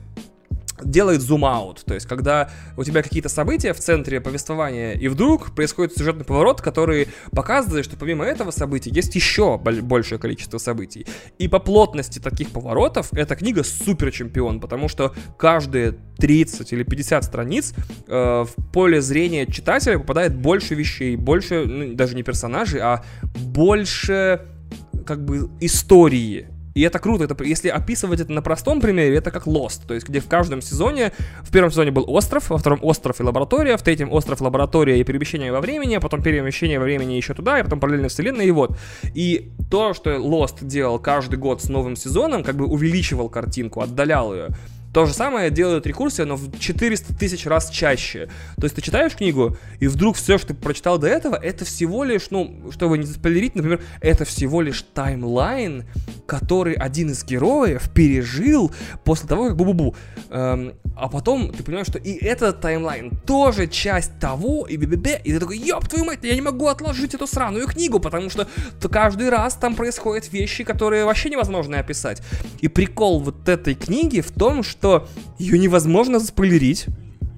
[0.82, 5.96] делает зум-аут, то есть когда у тебя какие-то события в центре повествования, и вдруг происходит
[5.96, 11.06] сюжетный поворот, который показывает, что помимо этого события есть еще большее количество событий.
[11.38, 17.24] И по плотности таких поворотов эта книга супер чемпион, потому что каждые 30 или 50
[17.24, 17.74] страниц
[18.06, 24.46] э, в поле зрения читателя попадает больше вещей, больше, ну, даже не персонажей, а больше
[25.06, 27.24] как бы истории и это круто.
[27.24, 29.86] Это, если описывать это на простом примере, это как Lost.
[29.88, 31.10] То есть, где в каждом сезоне,
[31.42, 35.04] в первом сезоне был остров, во втором остров и лаборатория, в третьем остров, лаборатория и
[35.04, 38.50] перемещение во времени, а потом перемещение во времени еще туда, и потом параллельная вселенная, и
[38.50, 38.76] вот.
[39.14, 44.34] И то, что Lost делал каждый год с новым сезоном, как бы увеличивал картинку, отдалял
[44.34, 44.48] ее
[44.96, 48.30] То же самое делает рекурсия, но в 400 тысяч раз чаще.
[48.56, 52.02] То есть ты читаешь книгу, и вдруг все, что ты прочитал до этого, это всего
[52.02, 55.84] лишь, ну, чтобы не спойлерить, например, это всего лишь таймлайн,
[56.26, 58.72] который один из героев пережил
[59.04, 59.94] после того, как бу-бу-бу.
[60.30, 65.32] Эм, а потом ты понимаешь, что и этот таймлайн тоже часть того, и бе-бе-бе, и
[65.34, 68.48] ты такой, ёб твою мать, я не могу отложить эту сраную книгу, потому что
[68.90, 72.22] каждый раз там происходят вещи, которые вообще невозможно описать.
[72.62, 74.85] И прикол вот этой книги в том, что
[75.38, 76.86] ее невозможно заспойлерить.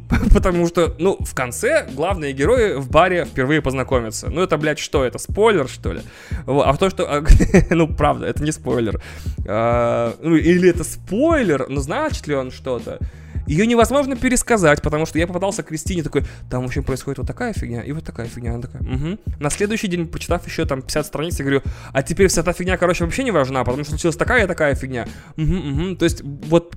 [0.33, 4.31] Потому что, ну, в конце главные герои в баре впервые познакомятся.
[4.31, 5.05] Ну, это, блядь, что?
[5.05, 6.01] Это спойлер, что ли?
[6.47, 7.05] А то, что...
[7.05, 7.25] а,
[7.71, 9.03] ну, правда, это не спойлер.
[9.47, 12.99] А, ну, или это спойлер, но значит ли он что-то?
[13.47, 17.27] Ее невозможно пересказать, потому что я попытался к Кристине такой, там, в общем, происходит вот
[17.27, 18.53] такая фигня и вот такая фигня.
[18.53, 19.19] Она такая, угу.
[19.41, 21.63] На следующий день, прочитав еще там 50 страниц, я говорю,
[21.93, 24.75] а теперь вся эта фигня, короче, вообще не важна, потому что случилась такая и такая
[24.75, 25.07] фигня.
[25.39, 25.97] Угу, угу.
[25.97, 26.75] То есть вот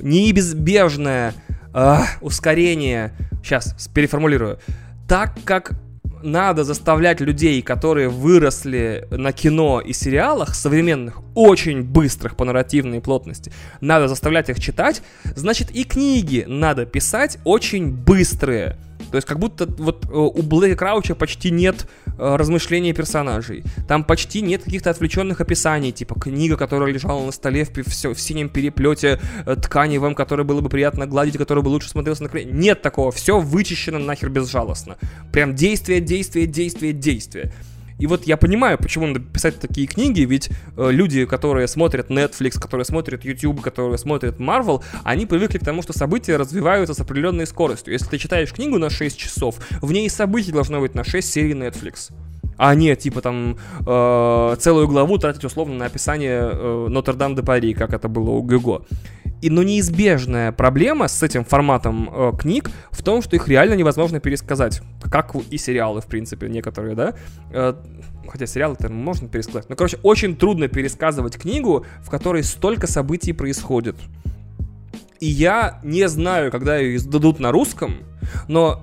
[0.00, 1.34] неизбежное
[1.74, 4.58] э, ускорение, сейчас переформулирую,
[5.08, 5.72] так как
[6.22, 13.52] надо заставлять людей, которые выросли на кино и сериалах современных, очень быстрых по нарративной плотности,
[13.80, 18.76] надо заставлять их читать, значит и книги надо писать очень быстрые.
[19.10, 23.64] То есть как будто вот э, у Блэка Крауча почти нет э, размышлений персонажей.
[23.88, 28.20] Там почти нет каких-то отвлеченных описаний, типа книга, которая лежала на столе в, все, в
[28.20, 32.52] синем переплете э, тканевом, который было бы приятно гладить, который бы лучше смотрелся на экране.
[32.52, 34.96] Нет такого, все вычищено нахер безжалостно.
[35.32, 37.52] Прям действие, действие, действие, действие.
[38.00, 42.58] И вот я понимаю, почему надо писать такие книги, ведь э, люди, которые смотрят Netflix,
[42.58, 47.46] которые смотрят YouTube, которые смотрят Marvel, они привыкли к тому, что события развиваются с определенной
[47.46, 47.92] скоростью.
[47.92, 51.52] Если ты читаешь книгу на 6 часов, в ней событий должно быть на 6 серий
[51.52, 52.10] Netflix
[52.60, 53.56] а не типа там
[53.86, 58.42] э, целую главу тратить условно на описание э, Нотр-Дам де Пари, как это было у
[58.42, 58.82] Гюго.
[59.40, 64.20] И, но неизбежная проблема с этим форматом э, книг в том, что их реально невозможно
[64.20, 64.82] пересказать.
[65.10, 67.14] Как и сериалы, в принципе, некоторые, да?
[67.50, 67.72] Э,
[68.28, 69.70] хотя сериалы это можно пересказать.
[69.70, 73.96] Но, короче, очень трудно пересказывать книгу, в которой столько событий происходит.
[75.18, 77.94] И я не знаю, когда ее издадут на русском,
[78.48, 78.82] но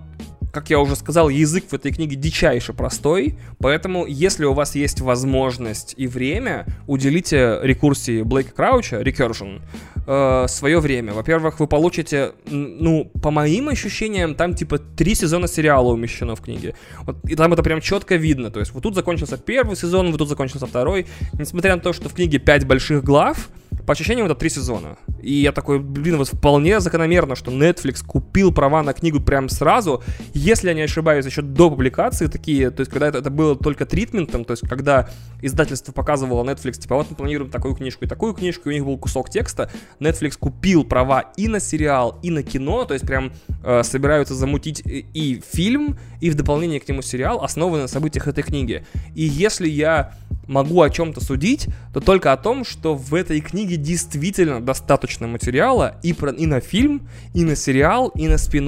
[0.52, 5.02] как я уже сказал, язык в этой книге дичайше простой, поэтому если у вас есть
[5.02, 9.62] возможность и время, уделите рекурсии Блейка Крауча, Recursion,
[10.08, 11.14] э, свое время.
[11.14, 16.76] Во-первых, вы получите, ну, по моим ощущениям, там типа три сезона сериала умещено в книге.
[17.02, 18.50] Вот, и там это прям четко видно.
[18.50, 21.08] То есть вот тут закончился первый сезон, вот тут закончился второй.
[21.34, 23.50] Несмотря на то, что в книге пять больших глав,
[23.88, 24.98] по ощущениям, это три сезона.
[25.22, 30.04] И я такой, блин, вот вполне закономерно, что Netflix купил права на книгу прям сразу.
[30.34, 33.86] Если я не ошибаюсь, еще до публикации такие, то есть когда это, это было только
[33.86, 35.10] тритментом, то есть когда
[35.42, 38.86] издательство показывало Netflix, типа, вот мы планируем такую книжку и такую книжку, и у них
[38.86, 43.32] был кусок текста, Netflix купил права и на сериал, и на кино, то есть прям
[43.64, 48.28] э, собираются замутить и, и фильм, и в дополнение к нему сериал, основанный на событиях
[48.28, 48.86] этой книги.
[49.16, 50.14] И если я
[50.48, 56.00] могу о чем-то судить, то только о том, что в этой книге действительно достаточно материала
[56.04, 58.68] и, про, и на фильм, и на сериал, и на спин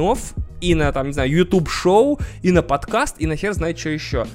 [0.62, 4.28] и на, там, не знаю, YouTube-шоу, и на подкаст, и на хер знает что еще.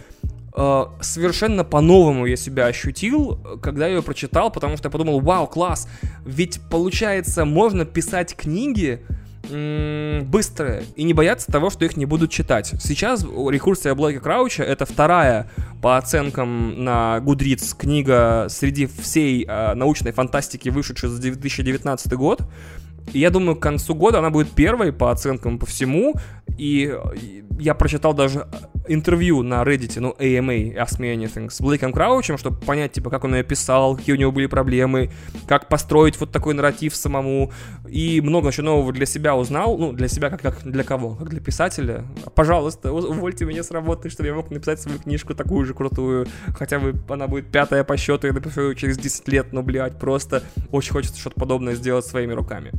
[0.52, 5.48] Uh, совершенно по-новому я себя ощутил, когда я ее прочитал, потому что я подумал, вау,
[5.48, 5.88] класс,
[6.24, 9.00] ведь получается, можно писать книги,
[9.50, 12.74] быстрые и не бояться того, что их не будут читать.
[12.80, 15.50] Сейчас рекурсия Блэка Крауча это вторая
[15.82, 22.40] по оценкам на Goodreads книга среди всей э, научной фантастики, вышедшей за 2019 год.
[23.12, 26.14] Я думаю, к концу года она будет первой по оценкам по всему.
[26.58, 26.96] И
[27.58, 28.46] я прочитал даже
[28.86, 33.24] интервью на Reddit, ну, AMA, Ask Me Anything, с Блейком Краучем, чтобы понять, типа, как
[33.24, 35.10] он ее писал, какие у него были проблемы,
[35.48, 37.52] как построить вот такой нарратив самому.
[37.88, 39.78] И много еще нового для себя узнал.
[39.78, 41.14] Ну, для себя как, как для кого?
[41.14, 42.04] Как для писателя.
[42.34, 46.26] Пожалуйста, увольте меня с работы, чтобы я мог написать свою книжку такую же крутую.
[46.56, 49.98] Хотя бы она будет пятая по счету, я напишу ее через 10 лет, но, блядь,
[49.98, 52.72] просто очень хочется что-то подобное сделать своими руками.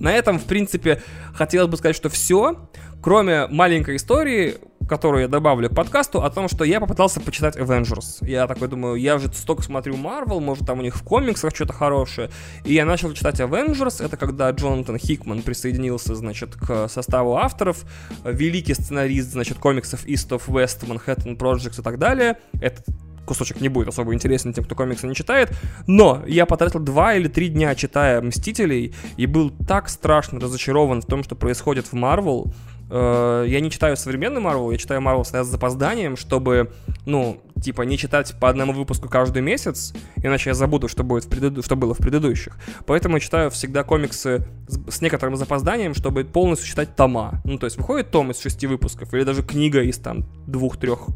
[0.00, 1.02] На этом, в принципе,
[1.34, 2.68] хотелось бы сказать, что все,
[3.02, 4.56] кроме маленькой истории,
[4.88, 8.26] которую я добавлю к подкасту, о том, что я попытался почитать Avengers.
[8.26, 11.74] Я такой думаю, я уже столько смотрю Marvel, может там у них в комиксах что-то
[11.74, 12.30] хорошее.
[12.64, 17.84] И я начал читать Avengers, это когда Джонатан Хикман присоединился, значит, к составу авторов,
[18.24, 22.38] великий сценарист, значит, комиксов East of West, Manhattan Projects и так далее.
[22.60, 22.82] Это
[23.28, 25.52] кусочек не будет особо интересен тем, кто комиксы не читает.
[25.86, 31.06] Но я потратил два или три дня, читая «Мстителей», и был так страшно разочарован в
[31.06, 32.52] том, что происходит в Марвел.
[32.90, 36.72] Э, я не читаю современный Марвел, я читаю Марвел с запозданием, чтобы,
[37.04, 41.28] ну, типа не читать по одному выпуску каждый месяц, иначе я забуду, что, будет в
[41.28, 41.62] преду...
[41.62, 42.56] что было в предыдущих.
[42.86, 47.42] Поэтому я читаю всегда комиксы с, с некоторым запозданием, чтобы полностью читать тома.
[47.44, 51.08] Ну, то есть выходит том из шести выпусков, или даже книга из там двух-трех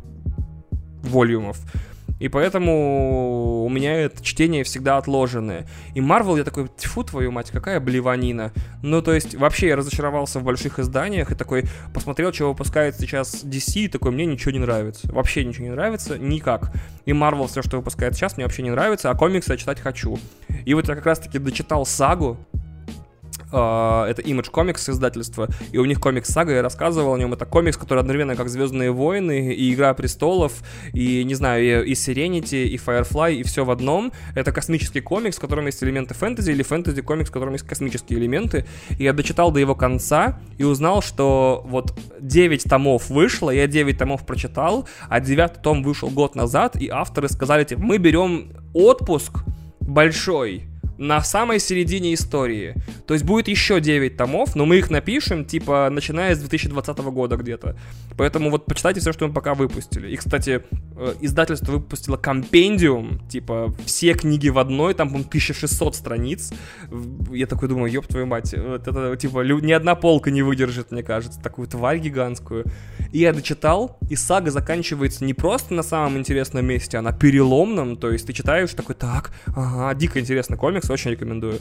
[1.03, 1.59] волюмов.
[2.23, 5.67] И поэтому у меня это чтение всегда отложенное.
[5.95, 8.53] И Марвел, я такой, тьфу твою мать, какая блеванина.
[8.81, 13.43] Ну, то есть, вообще я разочаровался в больших изданиях и такой посмотрел, что выпускает сейчас
[13.43, 15.13] DC, и такой, мне ничего не нравится.
[15.13, 16.73] Вообще ничего не нравится, никак.
[17.07, 20.17] И Марвел, все, что выпускает сейчас, мне вообще не нравится, а комиксы я читать хочу.
[20.65, 22.39] И вот я как раз-таки дочитал сагу,
[23.53, 27.33] это Image Comics издательство, и у них комикс Сага, я рассказывал о нем.
[27.33, 30.63] Это комикс, который одновременно как Звездные войны, и Игра престолов,
[30.93, 34.13] и, не знаю, и, Serenity, и Firefly, и все в одном.
[34.35, 38.19] Это космический комикс, в котором есть элементы фэнтези, или фэнтези комикс, в котором есть космические
[38.19, 38.67] элементы.
[38.99, 43.99] И я дочитал до его конца и узнал, что вот 9 томов вышло, я 9
[43.99, 49.45] томов прочитал, а 9 том вышел год назад, и авторы сказали, типа, мы берем отпуск
[49.81, 52.75] большой, на самой середине истории.
[53.07, 57.37] То есть будет еще 9 томов, но мы их напишем, типа, начиная с 2020 года
[57.37, 57.77] где-то.
[58.17, 60.11] Поэтому вот почитайте все, что мы пока выпустили.
[60.11, 60.63] И, кстати,
[60.97, 66.53] э, издательство выпустило компендиум, типа, все книги в одной, там, по 1600 страниц.
[67.31, 71.03] Я такой думаю, ёб твою мать, вот это, типа, ни одна полка не выдержит, мне
[71.03, 72.65] кажется, такую тварь гигантскую.
[73.13, 77.97] И я дочитал, и сага заканчивается не просто на самом интересном месте, а на переломном,
[77.97, 81.59] то есть ты читаешь такой, так, ага, дико интересный комикс, очень рекомендую.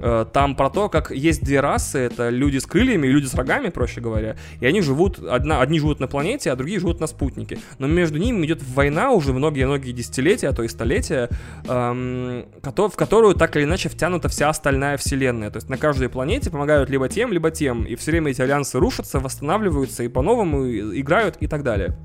[0.00, 3.34] Э, там про то, как есть две расы, это люди с крыльями и люди с
[3.34, 7.06] рогами, проще говоря, и они живут, одна, одни живут на планете, а другие живут на
[7.06, 7.58] спутнике.
[7.78, 11.28] Но между ними идет война уже многие-многие десятилетия, а то и столетия,
[11.66, 15.50] эм, в которую так или иначе втянута вся остальная вселенная.
[15.50, 18.78] То есть на каждой планете помогают либо тем, либо тем, и все время эти альянсы
[18.78, 21.96] рушатся, восстанавливаются и по-новому играют и так далее.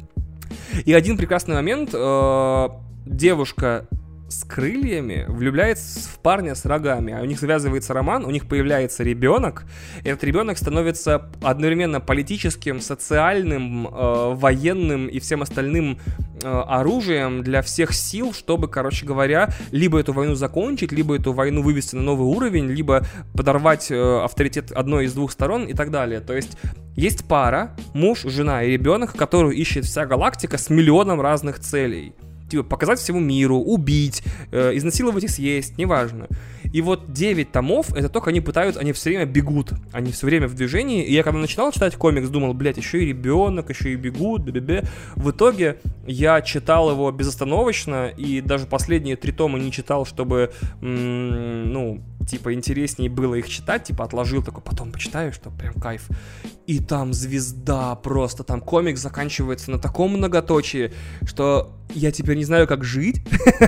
[0.86, 2.70] И один прекрасный момент, э,
[3.06, 3.88] девушка
[4.34, 9.04] с крыльями влюбляется в парня с рогами, а у них завязывается роман, у них появляется
[9.04, 9.66] ребенок,
[10.04, 16.00] этот ребенок становится одновременно политическим, социальным, э, военным и всем остальным
[16.42, 21.62] э, оружием для всех сил, чтобы, короче говоря, либо эту войну закончить, либо эту войну
[21.62, 23.06] вывести на новый уровень, либо
[23.36, 26.20] подорвать э, авторитет одной из двух сторон и так далее.
[26.20, 26.58] То есть
[26.96, 32.14] есть пара, муж, жена и ребенок, которую ищет вся галактика с миллионом разных целей
[32.54, 36.28] типа, показать всему миру, убить, э, изнасиловать и съесть, неважно.
[36.72, 40.48] И вот 9 томов, это только они пытаются, они все время бегут, они все время
[40.48, 41.04] в движении.
[41.04, 44.84] И я когда начинал читать комикс, думал, блядь, еще и ребенок, еще и бегут, бе-бе-бе.
[45.16, 45.78] В итоге
[46.08, 50.52] я читал его безостановочно, и даже последние три тома не читал, чтобы,
[50.82, 56.08] м- ну, типа, интереснее было их читать, типа, отложил такой, потом почитаю, что прям кайф.
[56.66, 60.94] И там звезда просто, там комикс заканчивается на таком многоточии,
[61.26, 63.22] что я теперь не знаю, как жить,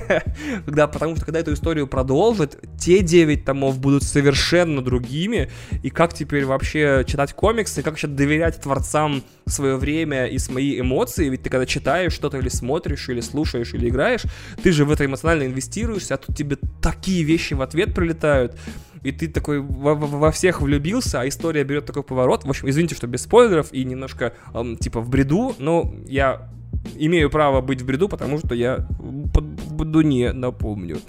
[0.65, 5.51] когда, потому что когда эту историю продолжат, те 9 томов будут совершенно другими,
[5.83, 11.29] и как теперь вообще читать комиксы, как вообще доверять творцам свое время и свои эмоции,
[11.29, 14.23] ведь ты когда читаешь что-то или смотришь, или слушаешь, или играешь,
[14.63, 18.57] ты же в это эмоционально инвестируешься, а тут тебе такие вещи в ответ прилетают,
[19.05, 22.43] и ты такой во, во всех влюбился, а история берет такой поворот.
[22.43, 26.49] В общем, извините, что без спойлеров и немножко эм, типа в бреду, но я
[26.95, 30.99] имею право быть в бреду, потому что я в Дуне напомню.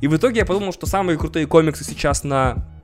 [0.00, 2.75] И в итоге я подумал, что самые крутые комиксы сейчас на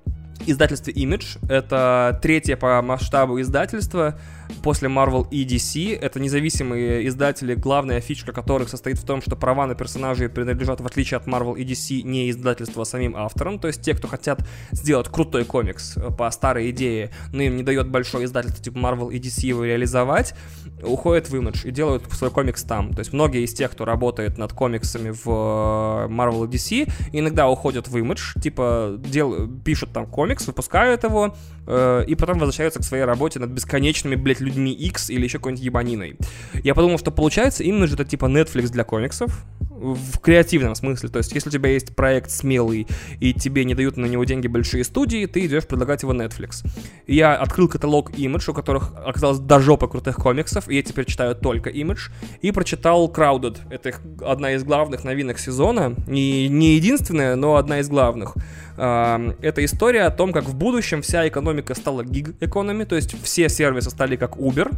[0.47, 1.39] издательстве Image.
[1.49, 4.19] Это третье по масштабу издательство
[4.63, 5.99] после Marvel и DC.
[5.99, 10.87] Это независимые издатели, главная фишка которых состоит в том, что права на персонажей принадлежат, в
[10.87, 13.59] отличие от Marvel и DC, не издательству, а самим авторам.
[13.59, 17.63] То есть те, кто хотят сделать крутой комикс э, по старой идее, но им не
[17.63, 20.35] дает большое издательство типа Marvel и DC его реализовать,
[20.83, 22.93] уходят в Image и делают свой комикс там.
[22.93, 27.49] То есть многие из тех, кто работает над комиксами в э, Marvel и DC, иногда
[27.49, 31.35] уходят в Image, типа дел, пишут там комикс, выпускают его,
[31.67, 35.65] э, и потом возвращаются к своей работе над бесконечными, блядь, людьми X или еще какой-нибудь
[35.65, 36.17] ебаниной.
[36.63, 39.45] Я подумал, что получается именно же это типа Netflix для комиксов,
[39.83, 41.09] в креативном смысле.
[41.09, 42.87] То есть, если у тебя есть проект смелый,
[43.21, 46.65] и тебе не дают на него деньги большие студии, ты идешь предлагать его Netflix.
[47.07, 51.71] Я открыл каталог Image, у которых оказалось до жопы крутых комиксов, я теперь читаю только
[51.71, 53.59] Image, и прочитал Crowded.
[53.71, 55.95] Это их одна из главных новинок сезона.
[56.07, 58.35] Не, не единственная, но одна из главных.
[58.77, 63.91] Это история о том, как в будущем вся экономика стала гиг-экономи, то есть все сервисы
[63.91, 64.71] стали как Uber,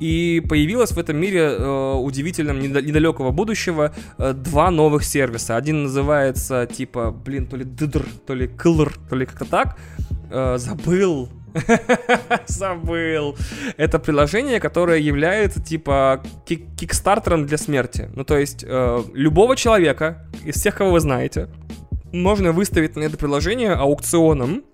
[0.00, 5.56] и появилось в этом мире э, удивительном недалекого будущего э, два новых сервиса.
[5.56, 9.78] Один называется типа, блин, то ли ддр, то ли клр, то ли как-то так.
[10.30, 11.28] Э, забыл,
[12.46, 13.36] Забыл.
[13.76, 18.10] Это приложение, которое является типа кик- кикстартером для смерти.
[18.14, 21.48] Ну, то есть, э, любого человека из всех, кого вы знаете,
[22.12, 24.64] можно выставить на это приложение аукционом.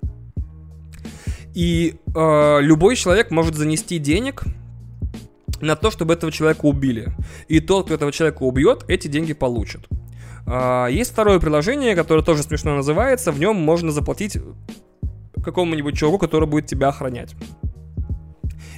[1.55, 4.45] И э, любой человек может занести денег
[5.61, 7.13] на то, чтобы этого человека убили.
[7.49, 9.89] И тот, кто этого человека убьет, эти деньги получит.
[10.47, 13.33] А, есть второе приложение, которое тоже смешно называется.
[13.33, 14.39] В нем можно заплатить
[15.43, 17.35] какому-нибудь чуваку, который будет тебя охранять.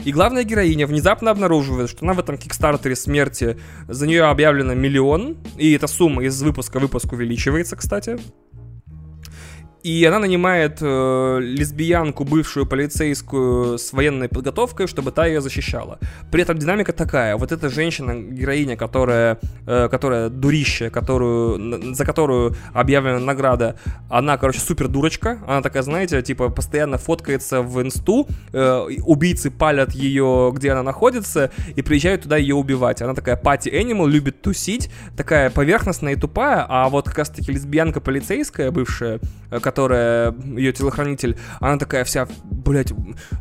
[0.05, 3.59] И главная героиня внезапно обнаруживает, что она в этом кикстартере смерти,
[3.89, 8.19] за нее объявлено миллион, и эта сумма из выпуска в выпуск увеличивается, кстати.
[9.83, 15.99] И она нанимает э, лесбиянку, бывшую полицейскую с военной подготовкой, чтобы та ее защищала.
[16.31, 17.37] При этом динамика такая.
[17.37, 23.77] Вот эта женщина, героиня, которая, э, которая дурище, которую, за которую объявлена награда,
[24.09, 25.39] она, короче, супер дурочка.
[25.49, 31.51] Она такая, знаете, типа, постоянно фоткается в инсту, э, убийцы палят ее, где она находится,
[31.75, 33.03] и приезжают туда ее убивать.
[33.03, 38.01] Она такая пати animal, любит тусить, такая поверхностная и тупая, а вот как раз-таки лесбиянка
[38.01, 39.19] полицейская, бывшая,
[39.51, 42.93] э, которая ее телохранитель, она такая вся, блядь,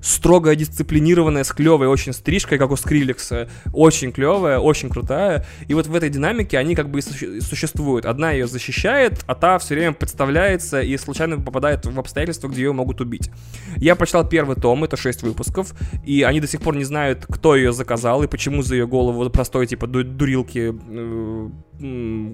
[0.01, 3.49] строго дисциплинированная, с клевой очень стрижкой, как у Скриллекса.
[3.73, 5.45] Очень клевая, очень крутая.
[5.67, 8.05] И вот в этой динамике они как бы и существуют.
[8.05, 12.71] Одна ее защищает, а та все время подставляется и случайно попадает в обстоятельства, где ее
[12.71, 13.29] могут убить.
[13.75, 15.73] Я прочитал первый том, это 6 выпусков,
[16.05, 19.29] и они до сих пор не знают, кто ее заказал и почему за ее голову
[19.29, 21.49] простой, типа, дурилки э,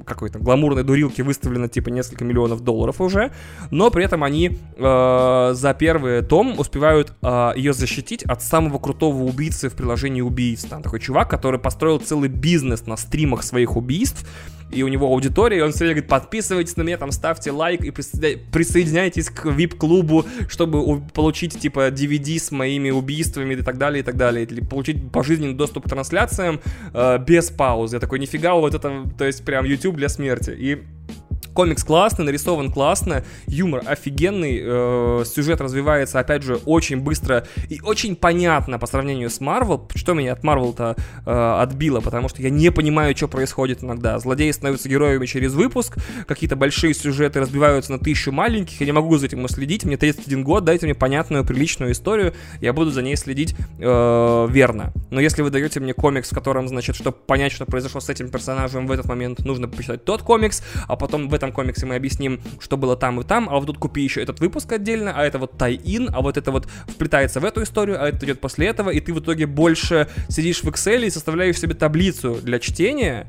[0.06, 3.32] какой-то гламурной дурилки выставлено типа несколько миллионов долларов уже,
[3.72, 9.24] но при этом они э, за первый том успевают э, ее защитить от самого крутого
[9.24, 10.69] убийцы в приложении убийств.
[10.69, 14.26] Там такой чувак, который построил целый бизнес на стримах своих убийств,
[14.72, 17.81] и у него аудитория, и он все время говорит, подписывайтесь на меня, там, ставьте лайк
[17.81, 24.03] и присоединяйтесь к VIP-клубу, чтобы получить, типа, DVD с моими убийствами и так далее, и
[24.03, 26.60] так далее, или получить пожизненный доступ к трансляциям
[26.94, 27.95] э, без паузы.
[27.95, 30.52] Я такой, нифига, вот это, то есть, прям YouTube для смерти.
[30.57, 30.84] И
[31.58, 38.16] Комикс классный, нарисован классно, юмор офигенный, э, сюжет развивается, опять же, очень быстро и очень
[38.16, 39.90] понятно по сравнению с Марвел.
[39.96, 42.00] Что меня от Марвел-то э, отбило?
[42.00, 44.20] Потому что я не понимаю, что происходит иногда.
[44.20, 45.98] Злодеи становятся героями через выпуск,
[46.28, 50.44] какие-то большие сюжеты разбиваются на тысячу маленьких, я не могу за этим следить, мне 31
[50.44, 54.94] год, дайте мне понятную, приличную историю, я буду за ней следить э, верно.
[55.10, 58.30] Но если вы даете мне комикс, в котором, значит, чтобы понять, что произошло с этим
[58.30, 61.95] персонажем в этот момент, нужно почитать тот комикс, а потом в этом этом комиксе мы
[61.95, 65.24] объясним, что было там и там, а вот тут купи еще этот выпуск отдельно, а
[65.24, 68.68] это вот тай-ин, а вот это вот вплетается в эту историю, а это идет после
[68.68, 73.28] этого, и ты в итоге больше сидишь в Excel и составляешь себе таблицу для чтения,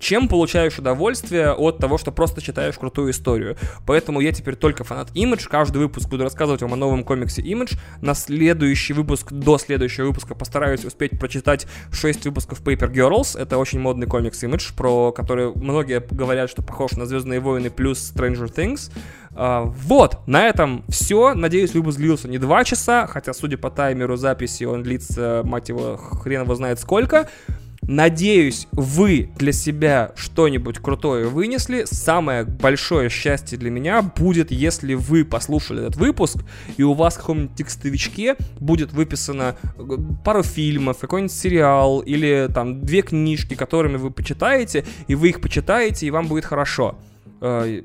[0.00, 3.56] чем получаешь удовольствие от того, что просто читаешь крутую историю.
[3.86, 5.48] Поэтому я теперь только фанат Image.
[5.48, 7.78] Каждый выпуск буду рассказывать вам о новом комиксе Image.
[8.00, 13.38] На следующий выпуск, до следующего выпуска постараюсь успеть прочитать 6 выпусков Paper Girls.
[13.38, 18.12] Это очень модный комикс Image, про который многие говорят, что похож на Звездные войны плюс
[18.14, 18.90] Stranger Things.
[19.34, 21.34] Uh, вот, на этом все.
[21.34, 25.96] Надеюсь, выпуск длился не 2 часа, хотя, судя по таймеру записи, он длится, мать его,
[25.96, 27.28] хрен его знает сколько.
[27.86, 31.84] Надеюсь, вы для себя что-нибудь крутое вынесли.
[31.84, 36.38] Самое большое счастье для меня будет, если вы послушали этот выпуск,
[36.76, 39.82] и у вас в каком-нибудь текстовичке будет выписано э,
[40.24, 46.06] пару фильмов, какой-нибудь сериал, или там две книжки, которыми вы почитаете, и вы их почитаете,
[46.06, 46.96] и вам будет хорошо
[47.40, 47.82] э,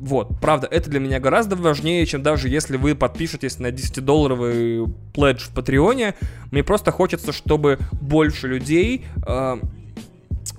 [0.00, 5.44] вот, правда, это для меня гораздо важнее, чем даже если вы подпишетесь на 10-долларовый пледж
[5.44, 6.14] в Патреоне.
[6.50, 9.04] Мне просто хочется, чтобы больше людей...
[9.26, 9.58] Э,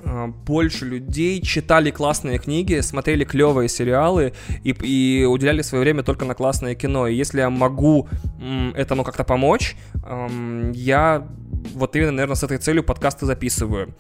[0.04, 6.24] э, больше людей читали классные книги, смотрели клевые сериалы и, и уделяли свое время только
[6.26, 7.08] на классное кино.
[7.08, 8.08] И если я могу
[8.76, 11.28] этому как-то помочь, эм, я
[11.74, 13.96] вот именно, наверное, с этой целью подкасты записываю.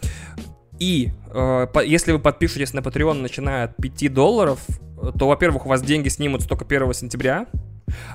[0.82, 4.60] И э, если вы подпишетесь на Patreon, начиная от 5 долларов,
[5.16, 7.46] то, во-первых, у вас деньги снимут только 1 сентября,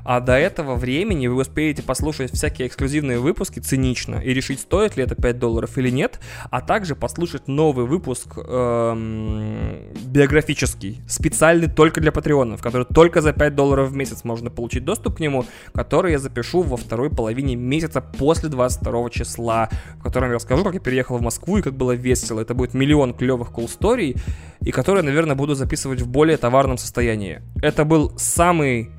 [0.04, 5.04] а до этого времени вы успеете послушать всякие эксклюзивные выпуски цинично и решить, стоит ли
[5.04, 6.20] это 5 долларов или нет,
[6.50, 13.54] а также послушать новый выпуск эм, биографический, специальный только для патреонов, который только за 5
[13.54, 18.00] долларов в месяц можно получить доступ к нему, который я запишу во второй половине месяца
[18.00, 21.92] после 22 числа, в котором я расскажу, как я переехал в Москву и как было
[21.92, 22.40] весело.
[22.40, 24.18] Это будет миллион клевых cool story,
[24.60, 27.42] и которые, наверное, буду записывать в более товарном состоянии.
[27.62, 28.90] Это был самый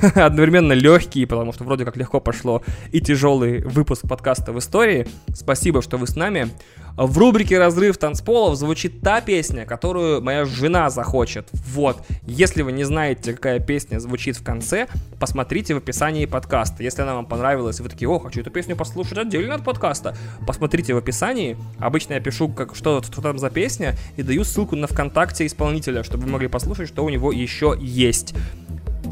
[0.14, 5.06] одновременно легкий, потому что вроде как легко пошло, и тяжелый выпуск подкаста в истории.
[5.34, 6.50] Спасибо, что вы с нами.
[6.96, 11.48] В рубрике «Разрыв танцполов» звучит та песня, которую моя жена захочет.
[11.52, 12.02] Вот.
[12.26, 14.88] Если вы не знаете, какая песня звучит в конце,
[15.18, 16.82] посмотрите в описании подкаста.
[16.82, 20.14] Если она вам понравилась, вы такие, о, хочу эту песню послушать отдельно от подкаста,
[20.46, 21.56] посмотрите в описании.
[21.78, 26.02] Обычно я пишу, как, что, что там за песня, и даю ссылку на ВКонтакте исполнителя,
[26.02, 28.34] чтобы вы могли послушать, что у него еще есть.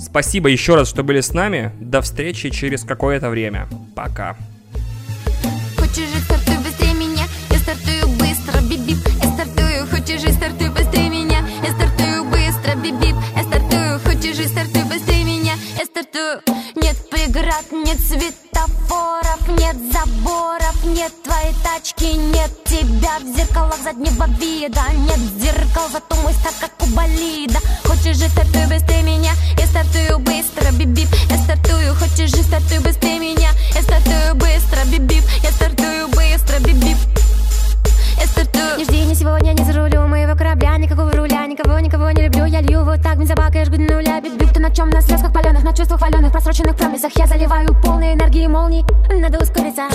[0.01, 1.73] Спасибо еще раз, что были с нами.
[1.81, 3.69] До встречи через какое-то время.
[3.95, 4.37] Пока.
[16.77, 20.60] Нет преград, нет светофоров Нет заборов,
[20.95, 24.83] нет твоей тачки Нет тебя в зеркалах заднего вида.
[24.93, 27.59] Нет зеркал, зато мой стар как у болида.
[27.85, 33.19] Хочешь жить, стартуй быстрее меня Я стартую быстро, бип-бип Я стартую, хочешь жить, стартуй быстрее
[33.19, 37.20] меня Я стартую быстро, бип-бип Я стартую быстро, бип-бип
[38.21, 40.77] Я стартую Не жди ни сегодня, ни за рулем моего корабля.
[40.77, 42.45] Никакого руля, никого, никого не люблю.
[42.45, 44.91] Я лью вот так бензобак и жгу до нуля Бип-бип, ты на чем?
[44.91, 49.39] На слезках паленых, на чувствах валеных Просроченных promise ах Я заливаю полной энергии молний Надо
[49.39, 49.89] ускориться.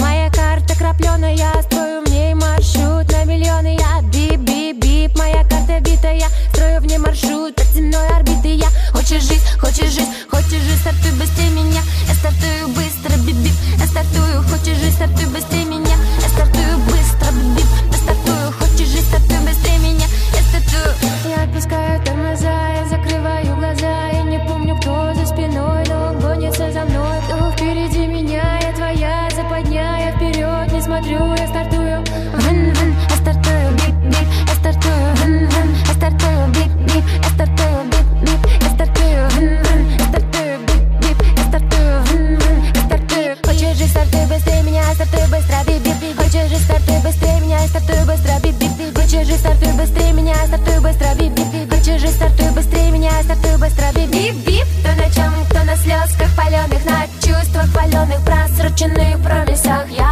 [0.00, 3.76] Моя карта крапленая Строю в ней маршрут на миллионы.
[3.78, 9.42] Я бип-бип-бип Моя карта битая Строю в ней маршрут от земной орбиты Я хочешь жить,
[9.60, 11.82] хочешь жить, хочешь жить Стартуй быстрее меня.
[12.06, 15.64] Я стартую быстро, бип-бип Я стартую, хочешь жить, стартуй быстрее
[45.08, 49.72] стартую быстро бип-бип Хочешь жить, стартуй быстрее меня Я стартую быстро бип-бип Хочешь жить, стартуй
[49.72, 54.66] быстрее меня Я стартую быстро бип-бип Хочешь жить, стартуй быстрее меня Я стартую быстро бип-бип
[54.80, 59.88] Кто на чем, кто на слезках паленых На чувствах паленых Просроченных промесах.
[59.90, 60.07] Я